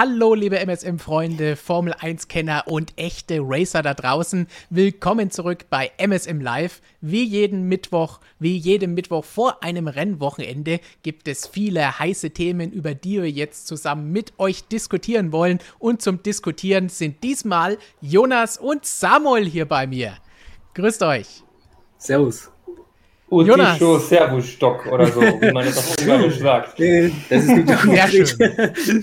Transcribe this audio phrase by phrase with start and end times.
[0.00, 4.46] Hallo liebe MSM-Freunde, Formel 1-Kenner und echte Racer da draußen.
[4.70, 6.82] Willkommen zurück bei MSM Live.
[7.00, 12.94] Wie jeden Mittwoch, wie jedem Mittwoch vor einem Rennwochenende gibt es viele heiße Themen, über
[12.94, 15.58] die wir jetzt zusammen mit euch diskutieren wollen.
[15.80, 20.12] Und zum Diskutieren sind diesmal Jonas und Samuel hier bei mir.
[20.74, 21.42] Grüßt euch.
[21.96, 22.52] Servus.
[23.28, 26.78] Utischo Servus-Stock oder so, wie man das auf Ungarisch sagt.
[26.78, 29.02] Das ist nicht Sehr schön.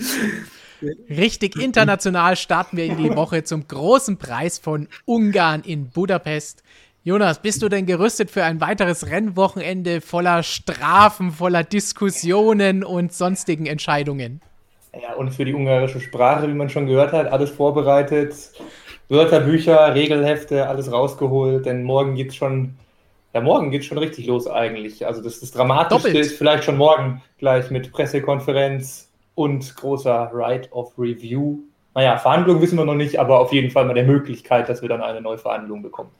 [1.08, 6.62] Richtig international starten wir in die Woche zum großen Preis von Ungarn in Budapest.
[7.04, 13.66] Jonas, bist du denn gerüstet für ein weiteres Rennwochenende voller Strafen, voller Diskussionen und sonstigen
[13.66, 14.40] Entscheidungen?
[15.00, 18.34] Ja, und für die ungarische Sprache, wie man schon gehört hat, alles vorbereitet.
[19.08, 22.74] Wörterbücher, Regelhefte, alles rausgeholt, denn morgen geht es schon
[23.36, 25.06] ja, morgen geht es schon richtig los eigentlich.
[25.06, 26.24] Also das, das Dramatischste Doppelt.
[26.24, 29.05] ist vielleicht schon morgen gleich mit Pressekonferenz
[29.36, 31.60] und großer Right of Review.
[31.94, 34.88] Naja, Verhandlungen wissen wir noch nicht, aber auf jeden Fall mal der Möglichkeit, dass wir
[34.88, 36.10] dann eine neue Verhandlung bekommen.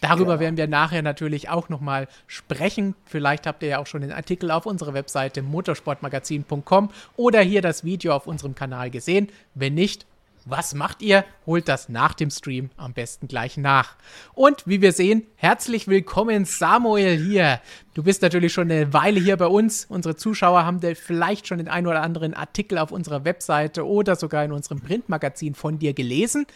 [0.00, 0.40] Darüber ja.
[0.40, 2.94] werden wir nachher natürlich auch nochmal sprechen.
[3.04, 7.84] Vielleicht habt ihr ja auch schon den Artikel auf unserer Webseite motorsportmagazin.com oder hier das
[7.84, 9.28] Video auf unserem Kanal gesehen.
[9.54, 10.06] Wenn nicht,
[10.50, 11.24] was macht ihr?
[11.46, 13.96] Holt das nach dem Stream am besten gleich nach.
[14.34, 17.60] Und wie wir sehen, herzlich willkommen Samuel hier.
[17.94, 19.84] Du bist natürlich schon eine Weile hier bei uns.
[19.88, 24.44] Unsere Zuschauer haben vielleicht schon den einen oder anderen Artikel auf unserer Webseite oder sogar
[24.44, 26.46] in unserem Printmagazin von dir gelesen.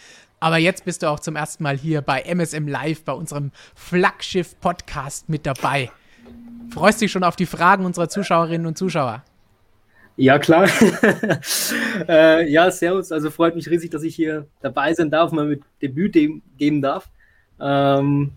[0.41, 5.29] Aber jetzt bist du auch zum ersten Mal hier bei MSM Live, bei unserem Flaggschiff-Podcast
[5.29, 5.91] mit dabei.
[6.71, 9.23] Freust dich schon auf die Fragen unserer Zuschauerinnen und Zuschauer?
[10.17, 10.69] Ja, klar.
[12.09, 13.13] äh, ja, servus.
[13.13, 16.17] Also freut mich riesig, dass ich hier dabei sein darf, mal mit Debüt
[16.59, 17.09] geben darf.
[17.61, 18.33] Ähm,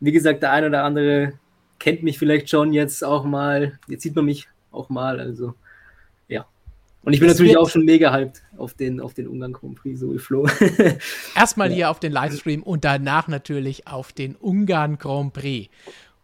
[0.00, 1.32] wie gesagt, der eine oder andere
[1.78, 3.78] kennt mich vielleicht schon jetzt auch mal.
[3.88, 5.20] Jetzt sieht man mich auch mal.
[5.20, 5.54] Also,
[6.28, 6.46] ja.
[7.02, 9.76] Und ich bin das natürlich auch schon mega hyped auf den, auf den Ungarn Grand
[9.76, 10.48] Prix, so wie Flo.
[11.36, 11.74] Erstmal ja.
[11.74, 15.70] hier auf den Livestream und danach natürlich auf den Ungarn Grand Prix.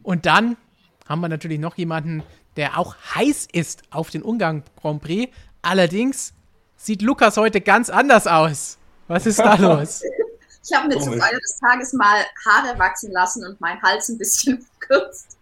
[0.03, 0.57] Und dann
[1.09, 2.23] haben wir natürlich noch jemanden,
[2.57, 5.33] der auch heiß ist auf den Ungarn Grand Prix.
[5.63, 6.35] Allerdings
[6.77, 8.79] sieht Lukas heute ganz anders aus.
[9.09, 10.03] Was ist da los?
[10.65, 14.19] Ich habe mir zur Feier des Tages mal Haare wachsen lassen und meinen Hals ein
[14.19, 15.37] bisschen verkürzt.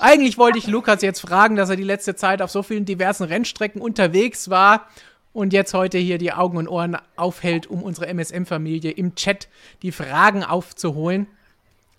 [0.00, 3.24] Eigentlich wollte ich Lukas jetzt fragen, dass er die letzte Zeit auf so vielen diversen
[3.24, 4.88] Rennstrecken unterwegs war
[5.32, 9.48] und jetzt heute hier die Augen und Ohren aufhält, um unsere MSM-Familie im Chat
[9.82, 11.28] die Fragen aufzuholen.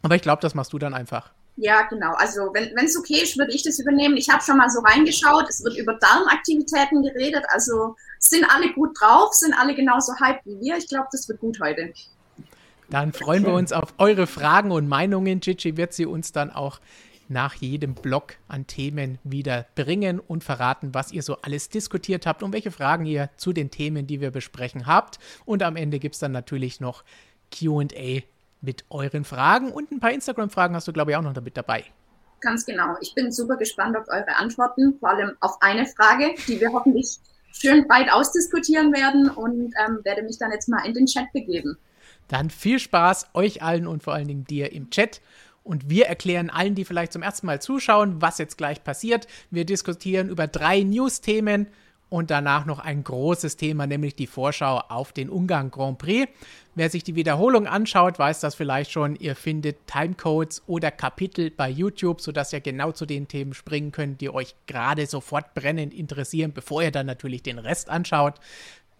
[0.02, 1.32] Aber ich glaube, das machst du dann einfach.
[1.58, 2.14] Ja, genau.
[2.16, 4.18] Also wenn es okay ist, würde ich das übernehmen.
[4.18, 5.46] Ich habe schon mal so reingeschaut.
[5.48, 7.46] Es wird über Darmaktivitäten geredet.
[7.50, 10.78] Also sind alle gut drauf, sind alle genauso hyped wie wir.
[10.78, 11.94] Ich glaube, das wird gut heute.
[12.90, 15.40] Dann freuen wir uns auf eure Fragen und Meinungen.
[15.40, 16.80] Gigi wird sie uns dann auch
[17.28, 22.44] nach jedem Blog an Themen wieder bringen und verraten, was ihr so alles diskutiert habt
[22.44, 25.20] und welche Fragen ihr zu den Themen, die wir besprechen, habt.
[25.46, 27.04] Und am Ende gibt es dann natürlich noch
[27.52, 28.22] QA
[28.66, 31.86] mit euren Fragen und ein paar Instagram-Fragen hast du, glaube ich, auch noch damit dabei.
[32.42, 32.96] Ganz genau.
[33.02, 37.20] Ich bin super gespannt auf eure Antworten, vor allem auf eine Frage, die wir hoffentlich
[37.54, 41.78] schön breit ausdiskutieren werden und ähm, werde mich dann jetzt mal in den Chat begeben.
[42.28, 45.22] Dann viel Spaß euch allen und vor allen Dingen dir im Chat.
[45.64, 49.28] Und wir erklären allen, die vielleicht zum ersten Mal zuschauen, was jetzt gleich passiert.
[49.50, 51.68] Wir diskutieren über drei News-Themen
[52.16, 56.32] und danach noch ein großes Thema, nämlich die Vorschau auf den Ungarn Grand Prix.
[56.74, 59.18] Wer sich die Wiederholung anschaut, weiß das vielleicht schon.
[59.18, 64.22] Ihr findet Timecodes oder Kapitel bei YouTube, sodass ihr genau zu den Themen springen könnt,
[64.22, 68.36] die euch gerade sofort brennend interessieren, bevor ihr dann natürlich den Rest anschaut.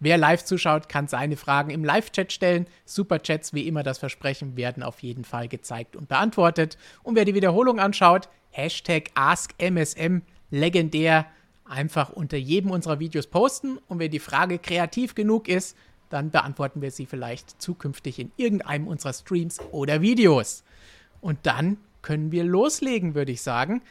[0.02, 2.68] Wer live zuschaut, kann seine Fragen im Live-Chat stellen.
[2.84, 6.78] Superchats, wie immer das Versprechen, werden auf jeden Fall gezeigt und beantwortet.
[7.02, 10.22] Und wer die Wiederholung anschaut, Hashtag AskMSM,
[10.52, 11.28] legendär
[11.66, 15.76] einfach unter jedem unserer Videos posten und wenn die Frage kreativ genug ist,
[16.10, 20.64] dann beantworten wir sie vielleicht zukünftig in irgendeinem unserer Streams oder Videos.
[21.22, 23.82] Und dann können wir loslegen, würde ich sagen.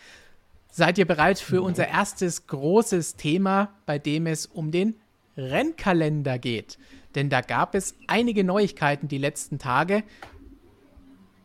[0.70, 4.94] Seid ihr bereit für unser erstes großes Thema, bei dem es um den
[5.36, 6.78] Rennkalender geht?
[7.14, 10.04] Denn da gab es einige Neuigkeiten die letzten Tage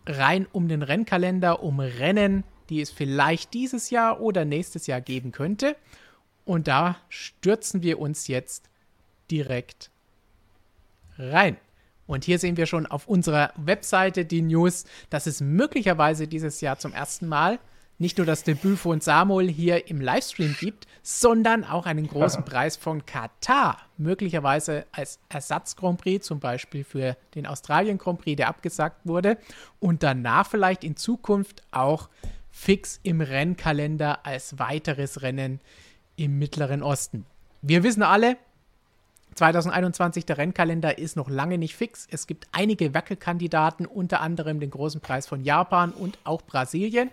[0.05, 5.31] rein um den Rennkalender, um Rennen, die es vielleicht dieses Jahr oder nächstes Jahr geben
[5.31, 5.75] könnte.
[6.49, 8.71] Und da stürzen wir uns jetzt
[9.29, 9.91] direkt
[11.19, 11.57] rein.
[12.07, 16.79] Und hier sehen wir schon auf unserer Webseite die News, dass es möglicherweise dieses Jahr
[16.79, 17.59] zum ersten Mal
[17.99, 22.77] nicht nur das Debüt von Samuel hier im Livestream gibt, sondern auch einen großen Preis
[22.77, 23.77] von Katar.
[23.99, 29.37] Möglicherweise als Ersatz Grand Prix, zum Beispiel für den Australien Grand Prix, der abgesagt wurde.
[29.79, 32.09] Und danach vielleicht in Zukunft auch
[32.49, 35.59] fix im Rennkalender als weiteres Rennen
[36.19, 37.25] im Mittleren Osten.
[37.61, 38.37] wir wissen alle,
[39.35, 42.07] 2021 der Rennkalender ist noch lange nicht fix.
[42.11, 47.09] Es gibt einige Wackelkandidaten, unter anderem den großen Preis von Japan und auch Brasilien.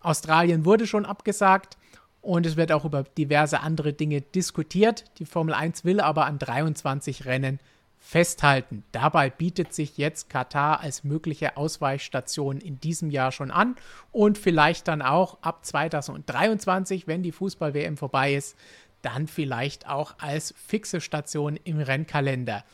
[0.00, 1.76] Australien wurde schon abgesagt
[2.22, 5.04] und es wird auch über diverse andere Dinge diskutiert.
[5.18, 7.58] Die Formel 1 will aber an 23 Rennen
[8.00, 8.82] festhalten.
[8.92, 13.76] Dabei bietet sich jetzt Katar als mögliche Ausweichstation in diesem Jahr schon an
[14.10, 18.56] und vielleicht dann auch ab 2023, wenn die Fußball-WM vorbei ist,
[19.02, 22.64] dann vielleicht auch als fixe Station im Rennkalender.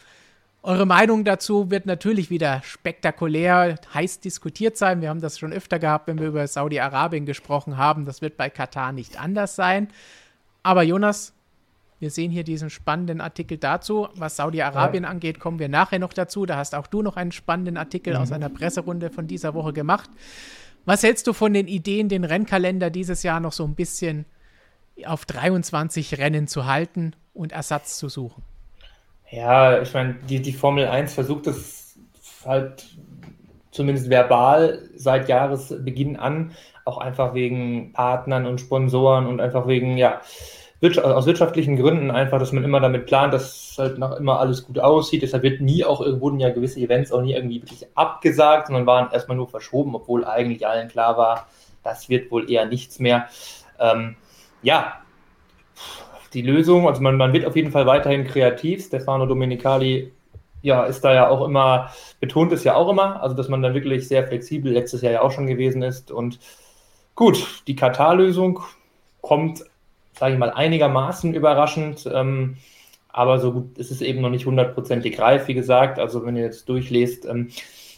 [0.62, 5.00] Eure Meinung dazu wird natürlich wieder spektakulär heiß diskutiert sein.
[5.00, 8.04] Wir haben das schon öfter gehabt, wenn wir über Saudi-Arabien gesprochen haben.
[8.04, 9.88] Das wird bei Katar nicht anders sein.
[10.64, 11.35] Aber Jonas,
[11.98, 14.08] wir sehen hier diesen spannenden Artikel dazu.
[14.14, 15.10] Was Saudi-Arabien ja.
[15.10, 16.44] angeht, kommen wir nachher noch dazu.
[16.44, 18.20] Da hast auch du noch einen spannenden Artikel mhm.
[18.20, 20.10] aus einer Presserunde von dieser Woche gemacht.
[20.84, 24.26] Was hältst du von den Ideen, den Rennkalender dieses Jahr noch so ein bisschen
[25.04, 28.42] auf 23 Rennen zu halten und Ersatz zu suchen?
[29.30, 31.98] Ja, ich meine, die, die Formel 1 versucht es
[32.44, 32.86] halt
[33.70, 36.52] zumindest verbal seit Jahresbeginn an,
[36.84, 40.20] auch einfach wegen Partnern und Sponsoren und einfach wegen, ja,
[40.82, 44.78] aus wirtschaftlichen Gründen einfach, dass man immer damit plant, dass halt noch immer alles gut
[44.78, 45.22] aussieht.
[45.22, 49.10] Deshalb wird nie auch, wurden ja gewisse Events auch nie irgendwie wirklich abgesagt, sondern waren
[49.10, 51.46] erstmal nur verschoben, obwohl eigentlich allen klar war,
[51.82, 53.28] das wird wohl eher nichts mehr.
[53.78, 54.16] Ähm,
[54.62, 54.94] ja,
[56.34, 58.84] die Lösung, also man, man wird auf jeden Fall weiterhin kreativ.
[58.84, 60.12] Stefano Domenicali
[60.62, 61.90] ja, ist da ja auch immer,
[62.20, 65.22] betont es ja auch immer, also dass man dann wirklich sehr flexibel letztes Jahr ja
[65.22, 66.10] auch schon gewesen ist.
[66.10, 66.38] Und
[67.14, 68.60] gut, die Katar-Lösung
[69.20, 69.64] kommt
[70.18, 72.08] sage ich mal, einigermaßen überraschend.
[72.12, 72.56] Ähm,
[73.08, 75.98] aber so gut, es ist eben noch nicht hundertprozentig reif, wie gesagt.
[75.98, 77.48] Also wenn ihr jetzt durchlest, ähm,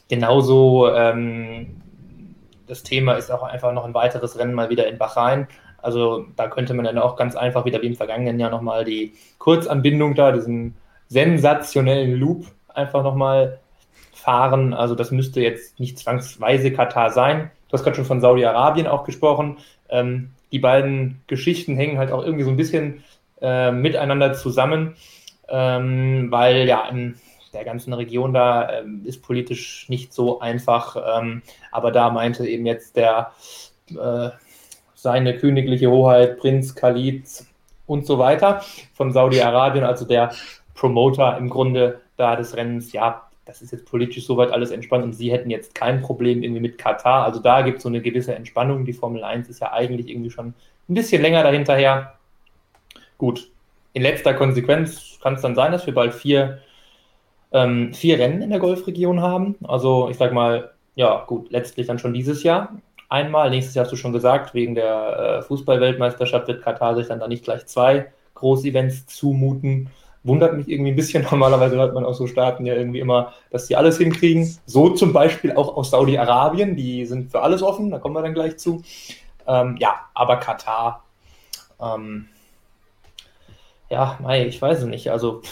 [0.09, 1.81] genauso ähm,
[2.67, 5.49] das Thema ist auch einfach noch ein weiteres Rennen mal wieder in Bahrain.
[5.81, 9.13] Also da könnte man dann auch ganz einfach wieder wie im vergangenen Jahr nochmal die
[9.39, 10.75] Kurzanbindung da, diesen
[11.09, 13.61] sensationellen Loop einfach nochmal
[14.13, 14.75] fahren.
[14.75, 17.51] Also das müsste jetzt nicht zwangsweise Katar sein.
[17.69, 19.59] Du hast gerade schon von Saudi-Arabien auch gesprochen.
[19.89, 23.05] Ähm, die beiden Geschichten hängen halt auch irgendwie so ein bisschen
[23.41, 24.97] äh, miteinander zusammen,
[25.49, 27.17] ähm, weil ja in
[27.53, 30.97] der ganzen Region da ähm, ist politisch nicht so einfach.
[31.21, 31.43] Ähm,
[31.73, 33.33] aber da meinte eben jetzt der
[33.91, 34.31] äh,
[34.95, 37.25] seine königliche Hoheit Prinz Khalid
[37.87, 38.63] und so weiter
[38.95, 40.33] von Saudi-Arabien, also der
[40.75, 45.15] Promoter im Grunde da des Rennens, ja, das ist jetzt politisch soweit alles entspannt und
[45.15, 47.25] sie hätten jetzt kein Problem irgendwie mit Katar.
[47.25, 48.85] Also da gibt es so eine gewisse Entspannung.
[48.85, 50.49] Die Formel 1 ist ja eigentlich irgendwie schon
[50.89, 52.13] ein bisschen länger dahinterher.
[53.17, 53.51] Gut,
[53.95, 56.59] in letzter Konsequenz kann es dann sein, dass wir bald vier,
[57.51, 59.57] ähm, vier Rennen in der Golfregion haben.
[59.65, 62.77] Also ich sag mal, ja gut, letztlich dann schon dieses Jahr.
[63.09, 67.21] Einmal, nächstes Jahr hast du schon gesagt, wegen der äh, Fußballweltmeisterschaft wird Katar sich dann
[67.21, 69.89] da nicht gleich zwei Großevents zumuten
[70.29, 71.23] wundert mich irgendwie ein bisschen.
[71.31, 74.57] Normalerweise hört man aus so Staaten ja irgendwie immer, dass die alles hinkriegen.
[74.67, 78.35] So zum Beispiel auch aus Saudi-Arabien, die sind für alles offen, da kommen wir dann
[78.35, 78.83] gleich zu.
[79.47, 81.05] Ähm, ja, aber Katar,
[81.81, 82.29] ähm,
[83.91, 85.11] ja, nein, ich weiß es nicht.
[85.11, 85.43] Also,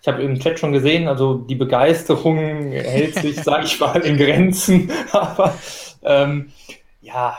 [0.00, 2.36] ich habe im Chat schon gesehen, also die Begeisterung
[2.72, 4.90] hält sich, sage ich mal, in Grenzen.
[5.12, 5.54] aber
[6.02, 6.52] ähm,
[7.00, 7.38] ja,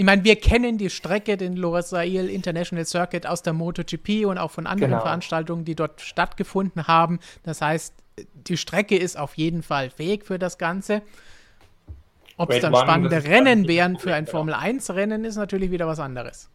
[0.00, 4.50] ich meine, wir kennen die Strecke, den Losail International Circuit aus der MotoGP und auch
[4.50, 5.02] von anderen genau.
[5.02, 7.20] Veranstaltungen, die dort stattgefunden haben.
[7.42, 7.92] Das heißt,
[8.32, 11.02] die Strecke ist auf jeden Fall fähig für das Ganze.
[12.38, 16.48] Ob es dann spannende Rennen wären für ein Formel 1-Rennen, ist natürlich wieder was anderes.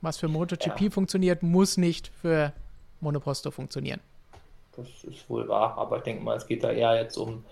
[0.00, 0.90] Was für MotoGP ja.
[0.90, 2.52] funktioniert, muss nicht für
[2.98, 4.00] Monoposto funktionieren.
[4.74, 7.44] Das ist wohl wahr, aber ich denke mal, es geht da eher jetzt um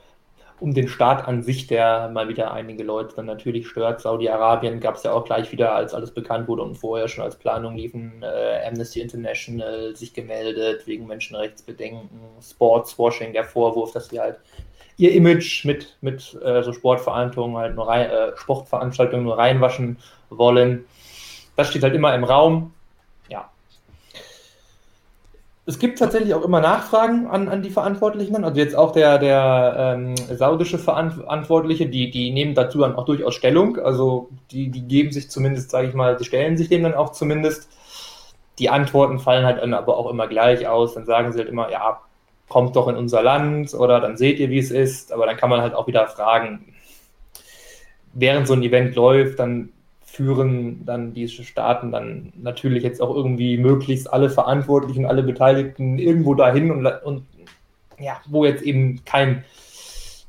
[0.60, 4.00] um den Staat an sich, der mal wieder einige Leute dann natürlich stört.
[4.00, 7.36] Saudi-Arabien gab es ja auch gleich wieder, als alles bekannt wurde und vorher schon als
[7.36, 12.08] Planung liefen, äh, Amnesty International sich gemeldet wegen Menschenrechtsbedenken,
[12.42, 14.38] Sportswashing, der Vorwurf, dass sie halt
[14.96, 19.98] ihr Image mit, mit äh, so Sportveranstaltungen halt nur rein, äh, Sportveranstaltungen nur reinwaschen
[20.28, 20.84] wollen.
[21.56, 22.72] Das steht halt immer im Raum
[25.68, 28.42] es gibt tatsächlich auch immer Nachfragen an, an die Verantwortlichen.
[28.42, 33.34] Also jetzt auch der, der ähm, saudische Verantwortliche, die, die nehmen dazu dann auch durchaus
[33.34, 33.76] Stellung.
[33.76, 37.12] Also die, die geben sich zumindest, sage ich mal, die stellen sich dem dann auch
[37.12, 37.68] zumindest.
[38.58, 40.94] Die Antworten fallen halt aber auch immer gleich aus.
[40.94, 42.00] Dann sagen sie halt immer, ja,
[42.48, 45.12] kommt doch in unser Land oder dann seht ihr, wie es ist.
[45.12, 46.72] Aber dann kann man halt auch wieder fragen,
[48.14, 49.68] während so ein Event läuft, dann
[50.18, 56.34] führen dann diese Staaten dann natürlich jetzt auch irgendwie möglichst alle Verantwortlichen, alle Beteiligten irgendwo
[56.34, 57.24] dahin und, und
[58.00, 59.44] ja, wo jetzt eben kein,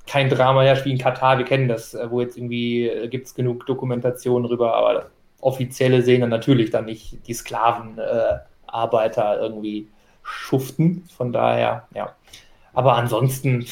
[0.05, 3.25] kein Drama herrscht wie in Katar, wir kennen das, äh, wo jetzt irgendwie äh, gibt
[3.25, 5.07] es genug Dokumentation drüber, aber
[5.41, 8.37] offizielle sehen dann natürlich dann nicht die Sklaven äh,
[9.41, 9.87] irgendwie
[10.21, 11.03] schuften.
[11.17, 12.13] Von daher, ja.
[12.73, 13.65] Aber ansonsten,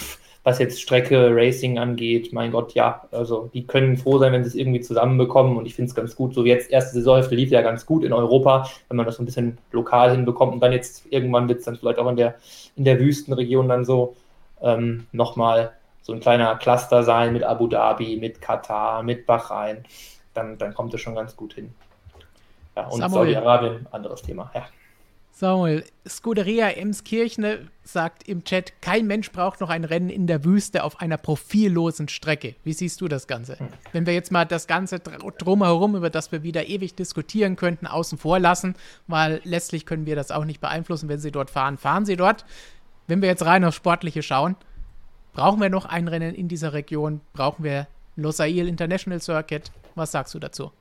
[0.48, 4.48] was jetzt Strecke, Racing angeht, mein Gott, ja, also die können froh sein, wenn sie
[4.48, 6.34] es irgendwie zusammenbekommen und ich finde es ganz gut.
[6.34, 9.26] So jetzt, erste Saisonhälfte lief ja ganz gut in Europa, wenn man das so ein
[9.26, 12.36] bisschen lokal hinbekommt und dann jetzt irgendwann wird es dann vielleicht auch in der,
[12.78, 14.16] in der Wüstenregion dann so
[14.62, 19.84] ähm, nochmal so ein kleiner Cluster sein mit Abu Dhabi, mit Katar, mit Bahrain,
[20.34, 21.74] dann, dann kommt es schon ganz gut hin.
[22.78, 24.64] Ja, und Saudi-Arabien, anderes Thema, ja.
[25.40, 30.84] Samuel, Scuderia Emskirchne sagt im Chat, kein Mensch braucht noch ein Rennen in der Wüste
[30.84, 32.56] auf einer profillosen Strecke.
[32.64, 33.56] Wie siehst du das Ganze?
[33.92, 38.18] Wenn wir jetzt mal das Ganze drumherum, über das wir wieder ewig diskutieren könnten, außen
[38.18, 38.74] vor lassen,
[39.06, 41.08] weil letztlich können wir das auch nicht beeinflussen.
[41.08, 42.44] Wenn sie dort fahren, fahren sie dort.
[43.06, 44.56] Wenn wir jetzt rein auf Sportliche schauen,
[45.34, 47.22] brauchen wir noch ein Rennen in dieser Region?
[47.34, 49.72] Brauchen wir Losail International Circuit?
[49.94, 50.72] Was sagst du dazu?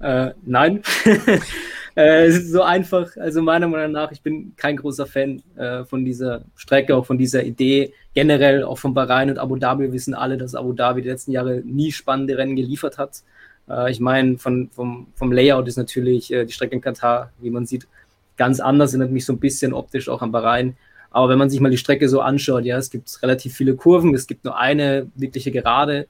[0.00, 0.82] Äh, nein.
[1.94, 3.16] äh, so einfach.
[3.16, 7.18] Also meiner Meinung nach, ich bin kein großer Fan äh, von dieser Strecke, auch von
[7.18, 7.92] dieser Idee.
[8.14, 9.84] Generell auch von Bahrain und Abu Dhabi.
[9.84, 13.22] Wir wissen alle, dass Abu Dhabi die letzten Jahre nie spannende Rennen geliefert hat.
[13.68, 17.50] Äh, ich meine, von, vom, vom Layout ist natürlich äh, die Strecke in Katar, wie
[17.50, 17.88] man sieht,
[18.36, 18.92] ganz anders.
[18.92, 20.76] Erinnert mich so ein bisschen optisch auch an Bahrain.
[21.10, 24.14] Aber wenn man sich mal die Strecke so anschaut, ja, es gibt relativ viele Kurven,
[24.14, 26.06] es gibt nur eine wirkliche Gerade.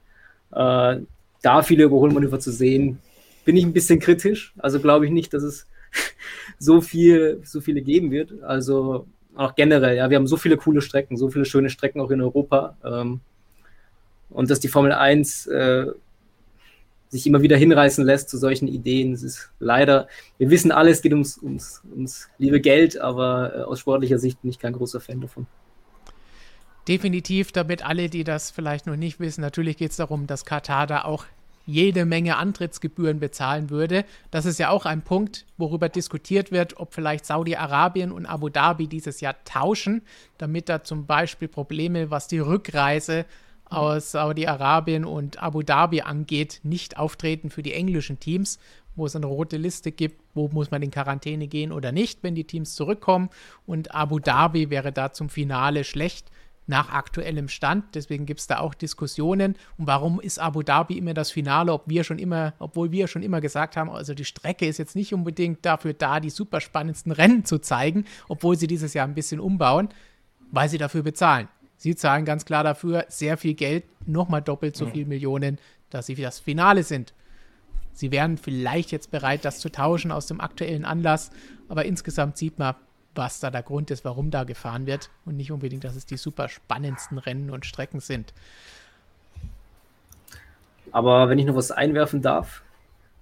[0.51, 0.97] Äh,
[1.41, 2.99] da viele Überholmanöver zu sehen,
[3.49, 4.53] bin ich ein bisschen kritisch.
[4.59, 5.65] Also glaube ich nicht, dass es
[6.59, 8.43] so viel, so viele geben wird.
[8.43, 12.11] Also auch generell, ja, wir haben so viele coole Strecken, so viele schöne Strecken auch
[12.11, 12.77] in Europa.
[12.85, 13.21] Ähm,
[14.29, 15.87] und dass die Formel 1 äh,
[17.07, 19.13] sich immer wieder hinreißen lässt zu solchen Ideen.
[19.13, 23.61] Es ist leider, wir wissen alle, es geht ums, ums, ums liebe Geld, aber äh,
[23.61, 25.47] aus sportlicher Sicht bin ich kein großer Fan davon.
[26.87, 30.85] Definitiv, damit alle, die das vielleicht noch nicht wissen, natürlich geht es darum, dass Katar
[30.85, 31.25] da auch
[31.65, 34.05] jede Menge Antrittsgebühren bezahlen würde.
[34.31, 38.87] Das ist ja auch ein Punkt, worüber diskutiert wird, ob vielleicht Saudi-Arabien und Abu Dhabi
[38.87, 40.01] dieses Jahr tauschen,
[40.37, 43.25] damit da zum Beispiel Probleme, was die Rückreise
[43.65, 48.59] aus Saudi-Arabien und Abu Dhabi angeht, nicht auftreten für die englischen Teams,
[48.95, 52.35] wo es eine rote Liste gibt, wo muss man in Quarantäne gehen oder nicht, wenn
[52.35, 53.29] die Teams zurückkommen.
[53.65, 56.31] Und Abu Dhabi wäre da zum Finale schlecht
[56.69, 57.95] nach aktuellem Stand.
[57.95, 59.55] Deswegen gibt es da auch Diskussionen.
[59.77, 63.23] Und warum ist Abu Dhabi immer das Finale, ob wir schon immer, obwohl wir schon
[63.23, 67.11] immer gesagt haben, also die Strecke ist jetzt nicht unbedingt dafür da, die super spannendsten
[67.11, 69.89] Rennen zu zeigen, obwohl sie dieses Jahr ein bisschen umbauen,
[70.51, 71.47] weil sie dafür bezahlen.
[71.75, 75.57] Sie zahlen ganz klar dafür sehr viel Geld, nochmal doppelt so viel Millionen,
[75.89, 77.13] dass sie für das Finale sind.
[77.93, 81.31] Sie wären vielleicht jetzt bereit, das zu tauschen aus dem aktuellen Anlass,
[81.67, 82.75] aber insgesamt sieht man,
[83.15, 86.17] was da der Grund ist, warum da gefahren wird und nicht unbedingt, dass es die
[86.17, 88.33] super spannendsten Rennen und Strecken sind.
[90.91, 92.63] Aber wenn ich noch was einwerfen darf,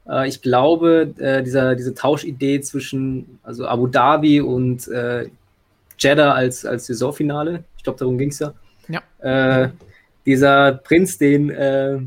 [0.07, 5.29] äh, ich glaube, äh, dieser, diese Tauschidee zwischen also Abu Dhabi und äh,
[5.97, 8.53] Jeddah als, als Saisonfinale, ich glaube, darum ging es ja.
[8.87, 9.63] Ja.
[9.63, 9.69] Äh,
[10.25, 11.99] dieser Prinz, den äh,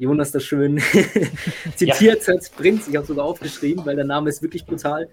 [0.00, 0.78] Jonas das schön
[1.76, 2.32] zitiert ja.
[2.32, 5.06] hat, Prinz, ich habe sogar aufgeschrieben, weil der Name ist wirklich brutal.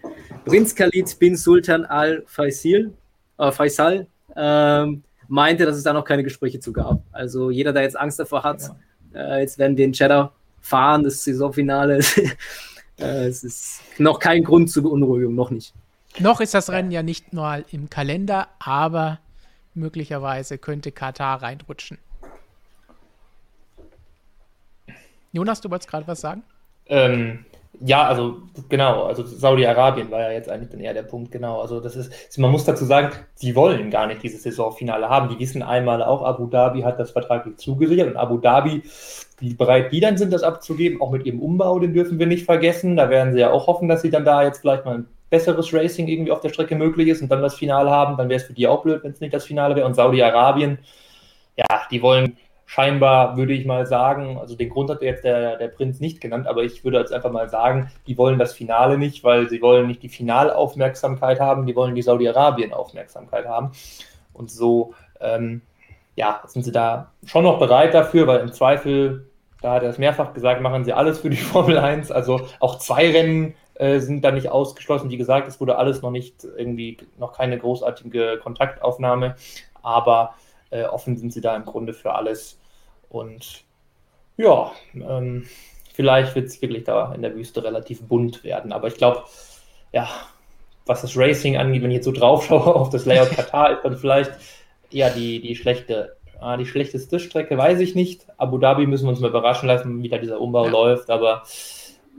[0.45, 2.93] Prinz Khalid bin Sultan al-Faisal,
[3.37, 7.03] äh, Faisal, ähm, meinte, dass es da noch keine Gespräche zu gab.
[7.11, 8.61] Also jeder, der jetzt Angst davor hat,
[9.13, 9.35] ja.
[9.35, 11.97] äh, jetzt werden wir in Cheddar fahren, das Saisonfinale.
[12.97, 15.73] äh, es ist noch kein Grund zur Beunruhigung, noch nicht.
[16.17, 19.19] Noch ist das Rennen ja nicht nur im Kalender, aber
[19.73, 21.97] möglicherweise könnte Katar reinrutschen.
[25.37, 26.43] Jonas, du wolltest gerade was sagen?
[26.87, 27.45] Ähm,
[27.79, 28.37] ja, also
[28.69, 31.61] genau, also Saudi-Arabien war ja jetzt eigentlich dann eher der Punkt, genau.
[31.61, 35.29] Also das ist, man muss dazu sagen, sie wollen gar nicht dieses Saisonfinale haben.
[35.29, 38.81] Die wissen einmal auch, Abu Dhabi hat das vertraglich zugesichert und Abu Dhabi,
[39.39, 42.45] wie bereit die dann sind, das abzugeben, auch mit ihrem Umbau, den dürfen wir nicht
[42.45, 42.95] vergessen.
[42.95, 45.71] Da werden sie ja auch hoffen, dass sie dann da jetzt vielleicht mal ein besseres
[45.71, 48.17] Racing irgendwie auf der Strecke möglich ist und dann das Finale haben.
[48.17, 49.85] Dann wäre es für die auch blöd, wenn es nicht das Finale wäre.
[49.85, 50.79] Und Saudi-Arabien,
[51.57, 52.37] ja, die wollen
[52.67, 56.47] scheinbar, würde ich mal sagen, also den Grund hat jetzt der, der Prinz nicht genannt,
[56.47, 59.87] aber ich würde jetzt einfach mal sagen, die wollen das Finale nicht, weil sie wollen
[59.87, 63.71] nicht die Finalaufmerksamkeit haben, die wollen die Saudi-Arabien-Aufmerksamkeit haben.
[64.33, 65.61] Und so, ähm,
[66.17, 69.29] ja, sind sie da schon noch bereit dafür, weil im Zweifel,
[69.61, 72.11] da hat er es mehrfach gesagt, machen sie alles für die Formel 1.
[72.11, 75.09] Also auch zwei Rennen äh, sind da nicht ausgeschlossen.
[75.09, 79.35] Wie gesagt, es wurde alles noch nicht irgendwie, noch keine großartige Kontaktaufnahme,
[79.81, 80.35] aber
[80.69, 82.59] äh, offen sind sie da im Grunde für alles.
[83.09, 83.63] Und
[84.37, 85.45] ja, ähm,
[85.93, 88.71] vielleicht wird es wirklich da in der Wüste relativ bunt werden.
[88.71, 89.23] Aber ich glaube,
[89.93, 90.07] ja,
[90.85, 93.83] was das Racing angeht, wenn ich jetzt so drauf schaue auf das Layout Katar, ist
[93.83, 94.31] dann vielleicht
[94.91, 98.27] eher die, die schlechte, ah, die schlechteste Strecke, weiß ich nicht.
[98.37, 100.71] Abu Dhabi müssen wir uns mal überraschen lassen, wie da dieser Umbau ja.
[100.71, 101.43] läuft, aber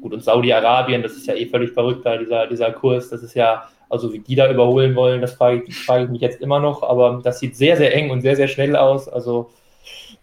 [0.03, 3.35] gut, und Saudi-Arabien, das ist ja eh völlig verrückt, da dieser, dieser Kurs, das ist
[3.35, 6.61] ja Also wie die da überholen wollen, das frage ich, frage ich mich jetzt immer
[6.61, 6.83] noch.
[6.83, 9.09] Aber das sieht sehr, sehr eng und sehr, sehr schnell aus.
[9.09, 9.51] Also,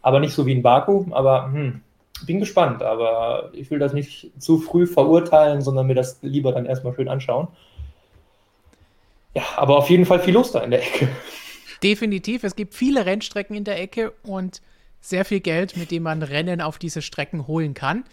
[0.02, 1.06] aber nicht so wie in Baku.
[1.12, 1.82] Aber hm,
[2.26, 2.84] bin gespannt.
[2.84, 7.10] Aber ich will das nicht zu früh verurteilen, sondern mir das lieber dann erstmal schön
[7.10, 7.48] anschauen.
[9.34, 11.10] Ja, aber auf jeden Fall viel los da in der Ecke.
[11.84, 12.44] Definitiv.
[12.44, 14.62] Es gibt viele Rennstrecken in der Ecke und
[15.02, 18.06] sehr viel Geld, mit dem man Rennen auf diese Strecken holen kann.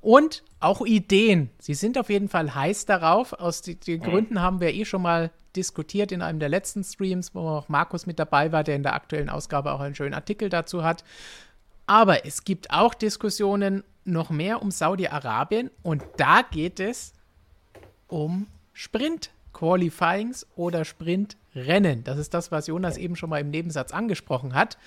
[0.00, 1.50] Und auch Ideen.
[1.58, 3.32] Sie sind auf jeden Fall heiß darauf.
[3.34, 7.34] Aus den, den Gründen haben wir eh schon mal diskutiert in einem der letzten Streams,
[7.34, 10.48] wo auch Markus mit dabei war, der in der aktuellen Ausgabe auch einen schönen Artikel
[10.48, 11.04] dazu hat.
[11.86, 17.12] Aber es gibt auch Diskussionen noch mehr um Saudi-Arabien und da geht es
[18.06, 18.46] um
[19.60, 22.02] Sprint-Qualifyings oder Sprint-Rennen.
[22.04, 24.78] Das ist das, was Jonas eben schon mal im Nebensatz angesprochen hat.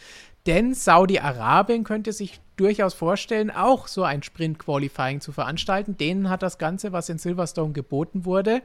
[0.45, 5.97] Denn Saudi-Arabien könnte sich durchaus vorstellen, auch so ein Sprint-Qualifying zu veranstalten.
[5.97, 8.61] Denen hat das Ganze, was in Silverstone geboten wurde,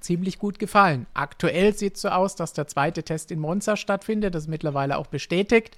[0.00, 1.06] ziemlich gut gefallen.
[1.14, 4.96] Aktuell sieht es so aus, dass der zweite Test in Monza stattfindet, das ist mittlerweile
[4.96, 5.76] auch bestätigt.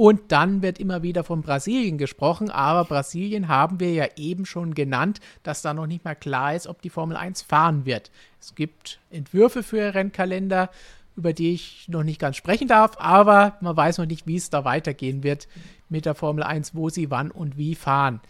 [0.00, 4.72] Und dann wird immer wieder von Brasilien gesprochen, aber Brasilien haben wir ja eben schon
[4.72, 8.10] genannt, dass da noch nicht mal klar ist, ob die Formel 1 fahren wird.
[8.40, 10.70] Es gibt Entwürfe für Rennkalender
[11.16, 14.48] über die ich noch nicht ganz sprechen darf, aber man weiß noch nicht, wie es
[14.48, 15.48] da weitergehen wird
[15.90, 18.20] mit der Formel 1, wo sie wann und wie fahren.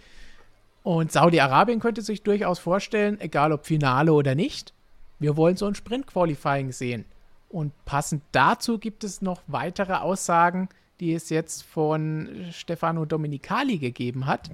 [0.83, 4.75] Und Saudi-Arabien könnte sich durchaus vorstellen, egal ob Finale oder nicht,
[5.21, 7.05] wir wollen so ein Sprint-Qualifying sehen.
[7.49, 10.69] Und passend dazu gibt es noch weitere Aussagen,
[11.01, 14.51] die es jetzt von Stefano Domenicali gegeben hat.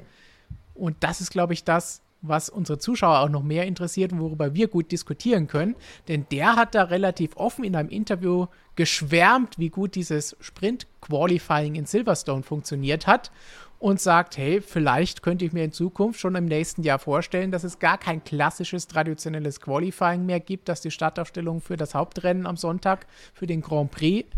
[0.75, 4.55] Und das ist, glaube ich, das, was unsere Zuschauer auch noch mehr interessiert und worüber
[4.55, 5.77] wir gut diskutieren können.
[6.09, 11.87] Denn der hat da relativ offen in einem Interview geschwärmt, wie gut dieses Sprint-Qualifying in
[11.87, 13.31] Silverstone funktioniert hat
[13.79, 17.65] und sagt, hey, vielleicht könnte ich mir in Zukunft schon im nächsten Jahr vorstellen, dass
[17.65, 22.57] es gar kein klassisches traditionelles Qualifying mehr gibt, das die Startaufstellung für das Hauptrennen am
[22.57, 24.29] Sonntag für den Grand Prix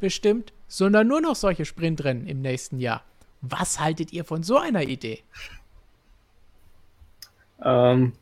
[0.00, 3.02] bestimmt, sondern nur noch solche Sprintrennen im nächsten Jahr.
[3.40, 5.20] Was haltet ihr von so einer Idee?
[7.62, 8.12] Ähm,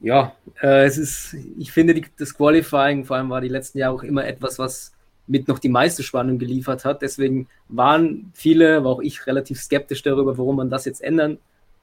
[0.00, 3.94] ja, äh, es ist, ich finde, die, das Qualifying vor allem war die letzten Jahre
[3.94, 4.92] auch immer etwas, was
[5.26, 7.02] mit noch die meiste Spannung geliefert hat.
[7.02, 11.38] Deswegen waren viele, war auch ich relativ skeptisch darüber, warum man das jetzt ändern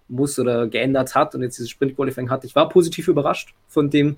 [0.08, 2.44] muss oder geändert hat und jetzt dieses Sprint-Qualifying hat.
[2.44, 4.18] Ich war positiv überrascht von dem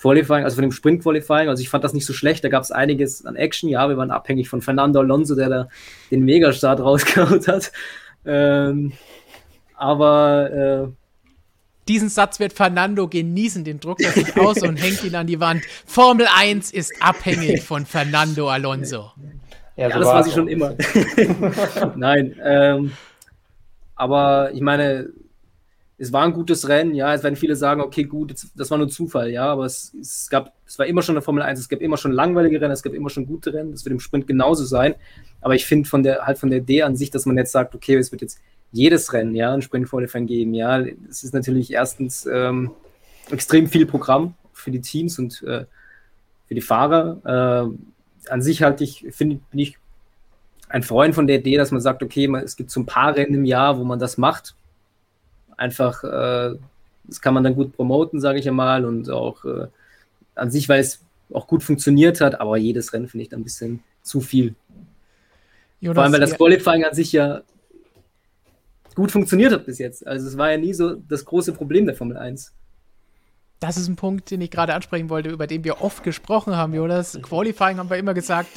[0.00, 1.48] Qualifying, also von dem Sprint-Qualifying.
[1.48, 2.42] Also ich fand das nicht so schlecht.
[2.42, 3.68] Da gab es einiges an Action.
[3.68, 5.68] Ja, wir waren abhängig von Fernando Alonso, der da
[6.10, 7.72] den Megastart rausgehauen hat.
[8.24, 8.92] Ähm,
[9.74, 10.88] aber äh,
[11.88, 15.40] diesen Satz wird Fernando genießen, den druckt er sich aus und hängt ihn an die
[15.40, 15.64] Wand.
[15.86, 19.12] Formel 1 ist abhängig von Fernando Alonso.
[19.76, 20.74] Ja, ja so das war sie schon immer.
[21.96, 22.92] Nein, ähm,
[23.96, 25.10] aber ich meine,
[26.00, 28.88] es war ein gutes Rennen, ja, es werden viele sagen, okay, gut, das war nur
[28.88, 31.82] Zufall, ja, aber es, es gab, es war immer schon eine Formel 1, es gab
[31.82, 34.64] immer schon langweilige Rennen, es gab immer schon gute Rennen, das wird im Sprint genauso
[34.64, 34.94] sein,
[35.42, 37.74] aber ich finde von der, halt von der Idee an sich, dass man jetzt sagt,
[37.74, 38.40] okay, es wird jetzt
[38.72, 40.80] jedes Rennen, ja, ein Sprint Qualifying geben, ja.
[40.80, 42.70] Es ist natürlich erstens ähm,
[43.30, 45.66] extrem viel Programm für die Teams und äh,
[46.46, 47.74] für die Fahrer.
[47.76, 49.78] Äh, an sich halte ich, finde bin ich
[50.68, 53.34] ein Freund von der Idee, dass man sagt, okay, es gibt so ein paar Rennen
[53.34, 54.54] im Jahr, wo man das macht.
[55.60, 56.56] Einfach, äh,
[57.04, 59.66] das kann man dann gut promoten, sage ich einmal, und auch äh,
[60.34, 61.00] an sich, weil es
[61.34, 64.54] auch gut funktioniert hat, aber jedes Rennen finde ich dann ein bisschen zu viel.
[65.80, 67.42] Jonas, Vor allem, weil das Qualifying an sich ja
[68.94, 70.06] gut funktioniert hat bis jetzt.
[70.06, 72.54] Also es war ja nie so das große Problem der Formel 1.
[73.60, 76.72] Das ist ein Punkt, den ich gerade ansprechen wollte, über den wir oft gesprochen haben,
[76.72, 77.18] Jonas.
[77.20, 78.48] Qualifying haben wir immer gesagt,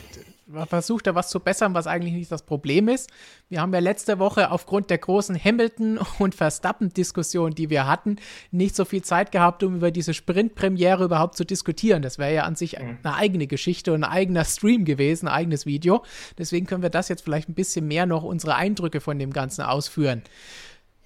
[0.68, 3.10] versucht da was zu bessern, was eigentlich nicht das Problem ist.
[3.50, 8.18] Wir haben ja letzte Woche aufgrund der großen Hamilton- und Verstappen-Diskussion, die wir hatten,
[8.52, 12.02] nicht so viel Zeit gehabt, um über diese Sprint-Premiere überhaupt zu diskutieren.
[12.02, 12.98] Das wäre ja an sich mhm.
[13.04, 16.04] eine eigene Geschichte und ein eigener Stream gewesen, ein eigenes Video.
[16.38, 19.62] Deswegen können wir das jetzt vielleicht ein bisschen mehr noch unsere Eindrücke von dem Ganzen
[19.62, 20.24] ausführen.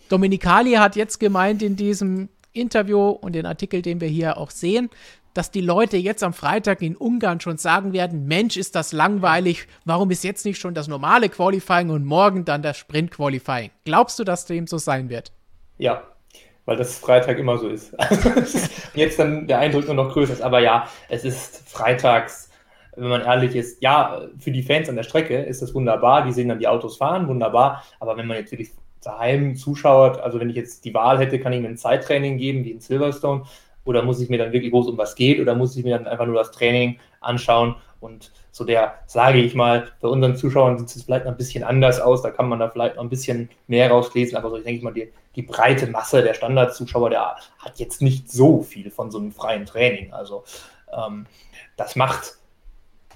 [0.09, 4.89] Dominikali hat jetzt gemeint in diesem Interview und den Artikel, den wir hier auch sehen,
[5.37, 9.67] dass die Leute jetzt am Freitag in Ungarn schon sagen werden, Mensch, ist das langweilig,
[9.85, 13.69] warum ist jetzt nicht schon das normale Qualifying und morgen dann das Sprint-Qualifying?
[13.85, 15.31] Glaubst du, dass dem so sein wird?
[15.77, 16.01] Ja,
[16.65, 17.93] weil das Freitag immer so ist.
[18.95, 20.41] jetzt dann der Eindruck nur noch größer ist.
[20.41, 22.49] Aber ja, es ist freitags,
[22.95, 26.31] wenn man ehrlich ist, ja, für die Fans an der Strecke ist das wunderbar, die
[26.31, 27.83] sehen dann die Autos fahren, wunderbar.
[27.99, 28.71] Aber wenn man jetzt wirklich
[29.03, 32.65] daheim zuschaut, also wenn ich jetzt die Wahl hätte, kann ich mir ein Zeittraining geben,
[32.65, 33.43] wie in Silverstone,
[33.87, 35.97] oder muss ich mir dann wirklich, wo es um was geht, oder muss ich mir
[35.97, 37.75] dann einfach nur das Training anschauen?
[37.99, 41.63] Und so der, sage ich mal, bei unseren Zuschauern sieht es vielleicht noch ein bisschen
[41.63, 44.63] anders aus, da kann man da vielleicht noch ein bisschen mehr rauslesen, aber so, ich
[44.65, 49.09] denke mal, die, die breite Masse der Standardzuschauer, der hat jetzt nicht so viel von
[49.09, 50.13] so einem freien Training.
[50.13, 50.43] Also
[50.95, 51.25] Ähm,
[51.75, 52.37] das macht,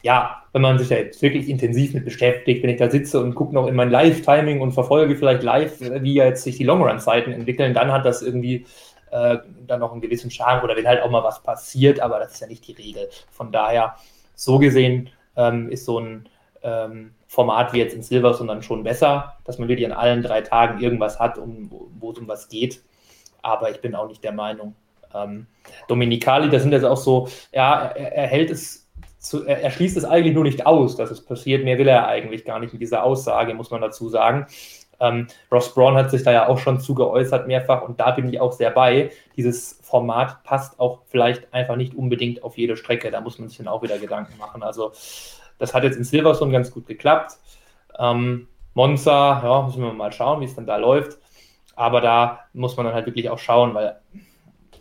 [0.04, 3.34] ja, wenn man sich da jetzt wirklich intensiv mit beschäftigt, wenn ich da sitze und
[3.34, 7.74] gucke noch in mein Live-Timing und verfolge vielleicht live, wie jetzt sich die Long-Run-Zeiten entwickeln,
[7.74, 8.66] dann hat das irgendwie
[9.12, 12.34] äh, dann noch einen gewissen Charme oder wenn halt auch mal was passiert, aber das
[12.34, 13.10] ist ja nicht die Regel.
[13.30, 13.96] Von daher,
[14.36, 16.30] so gesehen, ähm, ist so ein
[16.64, 20.42] ähm, Format wie jetzt in Silverstone dann schon besser, dass man wirklich an allen drei
[20.42, 21.70] Tagen irgendwas hat, um,
[22.00, 22.84] wo es um was geht.
[23.42, 24.76] Aber ich bin auch nicht der Meinung.
[25.14, 25.48] Ähm,
[25.88, 29.98] Dominikali, das sind jetzt auch so, ja, er, er hält es, zu, er, er, schließt
[29.98, 31.64] es eigentlich nur nicht aus, dass es passiert.
[31.64, 34.48] Mehr will er eigentlich gar nicht mit dieser Aussage, muss man dazu sagen.
[35.02, 38.30] Ähm, Ross Braun hat sich da ja auch schon zu geäußert mehrfach und da bin
[38.30, 39.12] ich auch sehr bei.
[39.36, 43.10] Dieses Format passt auch vielleicht einfach nicht unbedingt auf jede Strecke.
[43.10, 44.62] Da muss man sich dann auch wieder Gedanken machen.
[44.62, 44.92] Also
[45.58, 47.34] das hat jetzt in Silverstone ganz gut geklappt.
[47.98, 51.18] Ähm, Monza, ja, müssen wir mal schauen, wie es dann da läuft.
[51.76, 53.96] Aber da muss man dann halt wirklich auch schauen, weil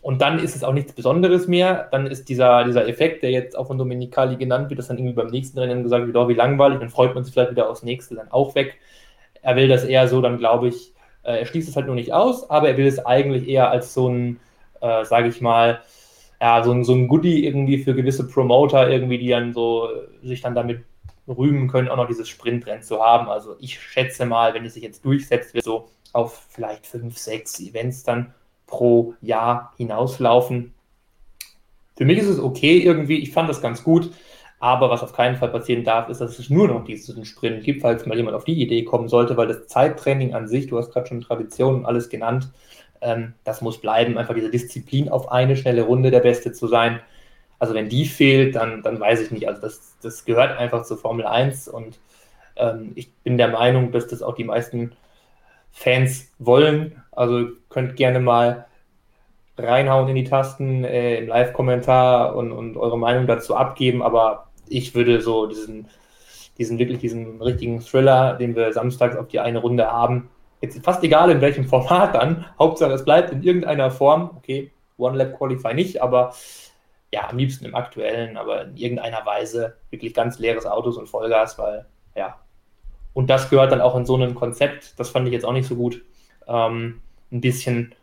[0.03, 1.87] und dann ist es auch nichts Besonderes mehr.
[1.91, 5.13] Dann ist dieser, dieser Effekt, der jetzt auch von Dominikali genannt wird, das dann irgendwie
[5.13, 7.83] beim nächsten Rennen gesagt wird, oh, wie langweilig, dann freut man sich vielleicht wieder aufs
[7.83, 8.79] nächste dann auch weg
[9.41, 12.13] er will das eher so, dann glaube ich, äh, er schließt es halt nur nicht
[12.13, 14.39] aus, aber er will es eigentlich eher als so ein,
[14.81, 15.81] äh, sage ich mal,
[16.39, 20.27] ja, so ein, so ein Goodie irgendwie für gewisse Promoter irgendwie, die dann so äh,
[20.27, 20.83] sich dann damit
[21.27, 23.29] rühmen können, auch noch dieses Sprintrennen zu haben.
[23.29, 27.59] Also ich schätze mal, wenn es sich jetzt durchsetzt, wird so auf vielleicht fünf, sechs
[27.59, 28.33] Events dann
[28.65, 30.73] pro Jahr hinauslaufen.
[31.95, 34.11] Für mich ist es okay irgendwie, ich fand das ganz gut.
[34.61, 37.81] Aber was auf keinen Fall passieren darf, ist, dass es nur noch diesen Sprint gibt,
[37.81, 40.91] falls mal jemand auf die Idee kommen sollte, weil das Zeittraining an sich, du hast
[40.93, 42.51] gerade schon Tradition und alles genannt,
[43.01, 46.99] ähm, das muss bleiben, einfach diese Disziplin auf eine schnelle Runde der Beste zu sein.
[47.57, 49.47] Also wenn die fehlt, dann, dann weiß ich nicht.
[49.47, 51.99] Also das, das gehört einfach zur Formel 1 und
[52.55, 54.91] ähm, ich bin der Meinung, dass das auch die meisten
[55.71, 57.01] Fans wollen.
[57.11, 58.67] Also könnt gerne mal
[59.57, 64.95] reinhauen in die Tasten äh, im Live-Kommentar und, und eure Meinung dazu abgeben, aber ich
[64.95, 65.87] würde so diesen,
[66.57, 70.29] diesen wirklich diesen richtigen Thriller, den wir samstags auf die eine Runde haben,
[70.61, 75.17] jetzt fast egal in welchem Format dann, Hauptsache es bleibt in irgendeiner Form, okay, One
[75.17, 76.33] Lab Qualify nicht, aber
[77.13, 81.57] ja, am liebsten im aktuellen, aber in irgendeiner Weise wirklich ganz leeres Autos und Vollgas,
[81.57, 82.39] weil ja,
[83.13, 85.67] und das gehört dann auch in so einem Konzept, das fand ich jetzt auch nicht
[85.67, 86.03] so gut,
[86.47, 87.93] ähm, ein bisschen,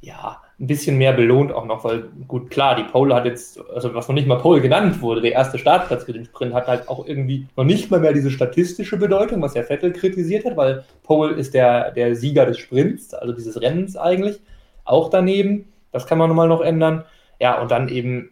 [0.00, 3.94] ja, ein bisschen mehr belohnt auch noch, weil gut, klar, die Pole hat jetzt, also
[3.94, 6.88] was noch nicht mal Pole genannt wurde, der erste Startplatz für den Sprint hat halt
[6.88, 10.84] auch irgendwie noch nicht mal mehr diese statistische Bedeutung, was ja Vettel kritisiert hat, weil
[11.02, 14.40] Pole ist der, der Sieger des Sprints, also dieses Rennens eigentlich,
[14.84, 15.72] auch daneben.
[15.92, 17.04] Das kann man nochmal noch ändern.
[17.40, 18.30] Ja, und dann eben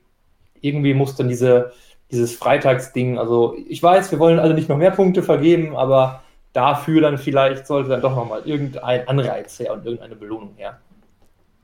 [0.61, 1.72] irgendwie muss dann diese,
[2.11, 7.00] dieses Freitagsding, also ich weiß, wir wollen alle nicht noch mehr Punkte vergeben, aber dafür
[7.02, 10.81] dann vielleicht sollte dann doch nochmal irgendein Anreiz her und irgendeine Belohnung her.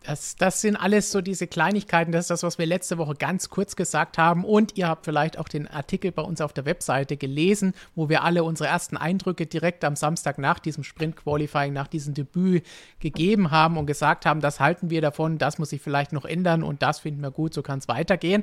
[0.04, 2.12] Das, das sind alles so diese Kleinigkeiten.
[2.12, 4.44] Das ist das, was wir letzte Woche ganz kurz gesagt haben.
[4.44, 8.24] Und ihr habt vielleicht auch den Artikel bei uns auf der Webseite gelesen, wo wir
[8.24, 12.64] alle unsere ersten Eindrücke direkt am Samstag nach diesem Sprint-Qualifying, nach diesem Debüt
[12.98, 16.62] gegeben haben und gesagt haben, das halten wir davon, das muss sich vielleicht noch ändern
[16.62, 18.42] und das finden wir gut, so kann es weitergehen.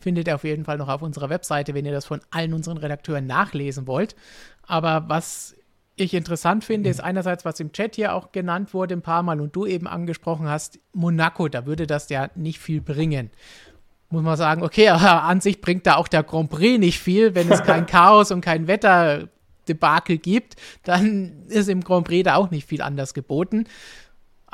[0.00, 2.78] Findet ihr auf jeden Fall noch auf unserer Webseite, wenn ihr das von allen unseren
[2.78, 4.16] Redakteuren nachlesen wollt.
[4.66, 5.54] Aber was
[5.96, 9.40] ich interessant finde, ist einerseits, was im Chat hier auch genannt wurde ein paar Mal
[9.40, 13.30] und du eben angesprochen hast, Monaco, da würde das ja nicht viel bringen.
[14.10, 17.34] Muss man sagen, okay, aber an sich bringt da auch der Grand Prix nicht viel,
[17.34, 22.50] wenn es kein Chaos und kein Wetterdebakel gibt, dann ist im Grand Prix da auch
[22.50, 23.64] nicht viel anders geboten.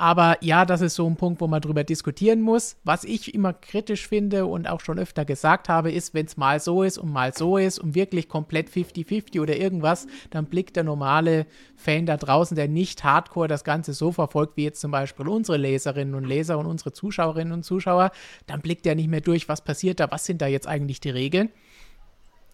[0.01, 2.79] Aber ja, das ist so ein Punkt, wo man drüber diskutieren muss.
[2.85, 6.59] Was ich immer kritisch finde und auch schon öfter gesagt habe, ist, wenn es mal
[6.59, 10.85] so ist und mal so ist und wirklich komplett 50-50 oder irgendwas, dann blickt der
[10.85, 11.45] normale
[11.77, 15.59] Fan da draußen, der nicht hardcore das Ganze so verfolgt, wie jetzt zum Beispiel unsere
[15.59, 18.11] Leserinnen und Leser und unsere Zuschauerinnen und Zuschauer,
[18.47, 21.11] dann blickt er nicht mehr durch, was passiert da, was sind da jetzt eigentlich die
[21.11, 21.51] Regeln.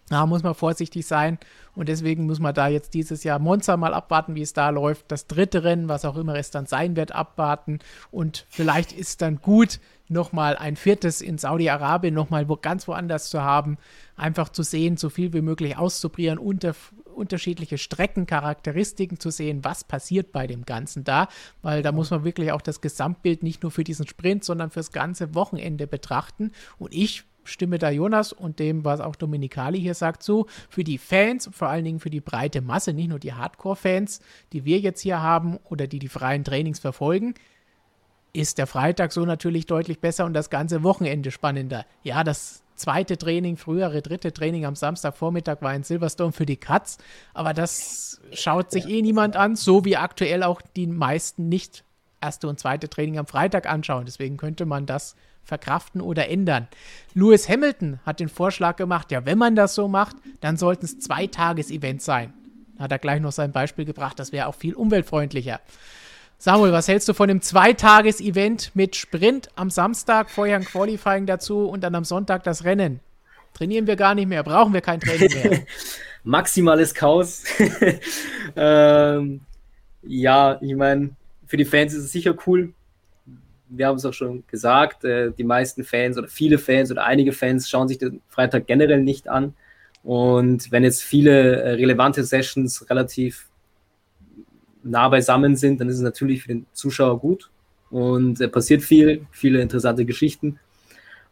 [0.09, 1.37] Da muss man vorsichtig sein.
[1.75, 5.11] Und deswegen muss man da jetzt dieses Jahr Monza mal abwarten, wie es da läuft.
[5.11, 7.79] Das dritte Rennen, was auch immer es dann sein wird, abwarten.
[8.09, 13.41] Und vielleicht ist dann gut, nochmal ein viertes in Saudi-Arabien nochmal wo, ganz woanders zu
[13.41, 13.77] haben,
[14.15, 16.75] einfach zu sehen, so viel wie möglich auszuprobieren, unter,
[17.13, 21.27] unterschiedliche Streckencharakteristiken zu sehen, was passiert bei dem Ganzen da,
[21.61, 24.91] weil da muss man wirklich auch das Gesamtbild nicht nur für diesen Sprint, sondern fürs
[24.91, 26.51] ganze Wochenende betrachten.
[26.77, 30.45] Und ich stimme da Jonas und dem, was auch Dominikali hier sagt, zu.
[30.69, 34.21] Für die Fans, vor allen Dingen für die breite Masse, nicht nur die Hardcore-Fans,
[34.53, 37.33] die wir jetzt hier haben oder die die freien Trainings verfolgen,
[38.33, 41.85] ist der Freitag so natürlich deutlich besser und das ganze Wochenende spannender.
[42.03, 46.97] Ja, das zweite Training, frühere dritte Training am Samstagvormittag war in Silverstone für die Cuts,
[47.33, 51.83] aber das schaut sich eh niemand an, so wie aktuell auch die meisten nicht
[52.21, 54.05] erste und zweite Training am Freitag anschauen.
[54.05, 55.15] Deswegen könnte man das
[55.47, 56.67] verkraften oder ändern.
[57.13, 60.99] Lewis Hamilton hat den Vorschlag gemacht, ja, wenn man das so macht, dann sollten es
[60.99, 62.33] zwei Tages-Events sein.
[62.77, 65.59] Hat er gleich noch sein Beispiel gebracht, das wäre auch viel umweltfreundlicher.
[66.37, 71.67] Samuel, was hältst du von dem Zweitages-Event mit Sprint am Samstag, vorher ein Qualifying dazu
[71.67, 72.99] und dann am Sonntag das Rennen?
[73.55, 75.59] Trainieren wir gar nicht mehr, brauchen wir kein Training mehr.
[76.23, 77.43] Maximales Chaos.
[78.55, 79.41] ähm,
[80.03, 81.09] ja, ich meine,
[81.47, 82.73] für die Fans ist es sicher cool.
[83.69, 87.33] Wir haben es auch schon gesagt, äh, die meisten Fans oder viele Fans oder einige
[87.33, 89.53] Fans schauen sich den Freitag generell nicht an.
[90.03, 93.47] Und wenn jetzt viele äh, relevante Sessions relativ
[94.83, 97.49] nah beisammen sind, dann ist es natürlich für den Zuschauer gut
[97.89, 100.59] und äh, passiert viel, viele interessante Geschichten.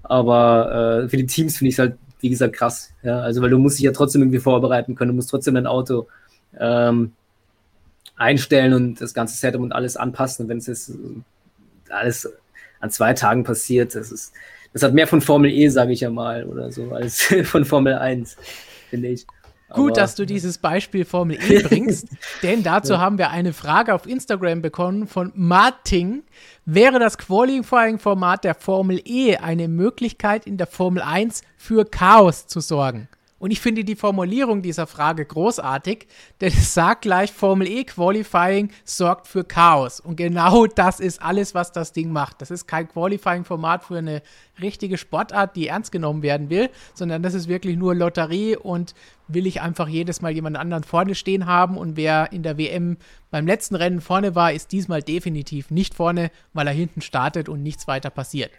[0.03, 2.93] Aber äh, für die Teams finde ich es halt, wie gesagt, krass.
[3.01, 3.21] Ja?
[3.21, 6.07] Also, weil du musst dich ja trotzdem irgendwie vorbereiten können, du musst trotzdem dein Auto
[6.59, 7.13] ähm,
[8.15, 10.43] einstellen und das ganze Setup und alles anpassen.
[10.43, 10.91] Und wenn es jetzt
[11.89, 12.31] alles
[12.79, 14.33] an zwei Tagen passiert, das ist,
[14.73, 17.95] das hat mehr von Formel E, sage ich ja mal, oder so, als von Formel
[17.95, 18.37] 1,
[18.89, 19.25] finde ich.
[19.69, 22.07] Gut, Aber, dass du dieses Beispiel Formel E bringst,
[22.43, 22.99] denn dazu ja.
[22.99, 26.23] haben wir eine Frage auf Instagram bekommen von Martin.
[26.65, 32.59] Wäre das Qualifying-Format der Formel E eine Möglichkeit, in der Formel 1 für Chaos zu
[32.59, 33.09] sorgen?
[33.45, 36.07] Und ich finde die Formulierung dieser Frage großartig,
[36.41, 39.99] denn es sagt gleich, Formel E Qualifying sorgt für Chaos.
[39.99, 42.41] Und genau das ist alles, was das Ding macht.
[42.41, 44.23] Das ist kein Qualifying-Format für eine
[44.59, 48.95] richtige Sportart, die ernst genommen werden will, sondern das ist wirklich nur Lotterie und
[49.27, 51.77] will ich einfach jedes Mal jemand anderen vorne stehen haben.
[51.77, 52.97] Und wer in der WM
[53.29, 57.61] beim letzten Rennen vorne war, ist diesmal definitiv nicht vorne, weil er hinten startet und
[57.61, 58.49] nichts weiter passiert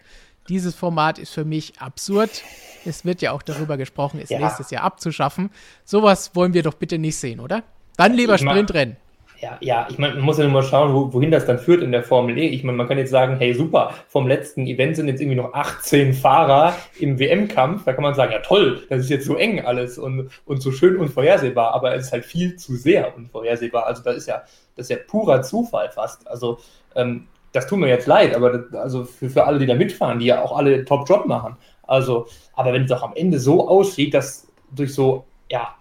[0.49, 2.43] dieses Format ist für mich absurd.
[2.85, 4.39] Es wird ja auch darüber gesprochen, es ja.
[4.39, 5.49] nächstes Jahr abzuschaffen.
[5.83, 7.63] Sowas wollen wir doch bitte nicht sehen, oder?
[7.97, 8.97] Dann lieber ich Sprintrennen.
[9.39, 11.83] Ja, ja, ich meine, man muss ja nur mal schauen, wo, wohin das dann führt
[11.83, 12.47] in der Formel E.
[12.47, 15.53] Ich meine, man kann jetzt sagen, hey, super, vom letzten Event sind jetzt irgendwie noch
[15.53, 17.83] 18 Fahrer im WM-Kampf.
[17.85, 20.71] Da kann man sagen, ja toll, das ist jetzt so eng alles und, und so
[20.71, 23.85] schön unvorhersehbar, aber es ist halt viel zu sehr unvorhersehbar.
[23.85, 24.41] Also das ist ja,
[24.75, 26.27] das ist ja purer Zufall fast.
[26.27, 26.57] Also
[26.95, 30.19] ähm, das tut mir jetzt leid, aber das, also für, für alle, die da mitfahren,
[30.19, 31.57] die ja auch alle Top-Job machen.
[31.83, 35.75] Also, aber wenn es auch am Ende so aussieht, dass durch so, ja,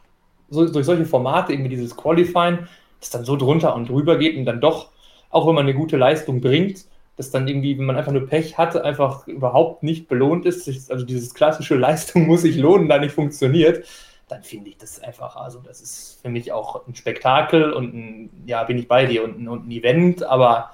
[0.49, 2.61] so, durch solche Formate irgendwie dieses Qualifying,
[3.01, 4.91] das dann so drunter und drüber geht und dann doch,
[5.31, 8.59] auch wenn man eine gute Leistung bringt, dass dann irgendwie, wenn man einfach nur Pech
[8.59, 13.15] hatte, einfach überhaupt nicht belohnt ist, also dieses klassische Leistung muss sich lohnen, da nicht
[13.15, 13.85] funktioniert,
[14.29, 18.31] dann finde ich das einfach, also das ist für mich auch ein Spektakel und ein,
[18.47, 20.71] ja, bin ich bei dir und ein, und ein Event, aber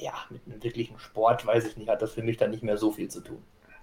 [0.00, 2.76] ja, mit einem wirklichen Sport, weiß ich nicht, hat das für mich dann nicht mehr
[2.76, 3.42] so viel zu tun.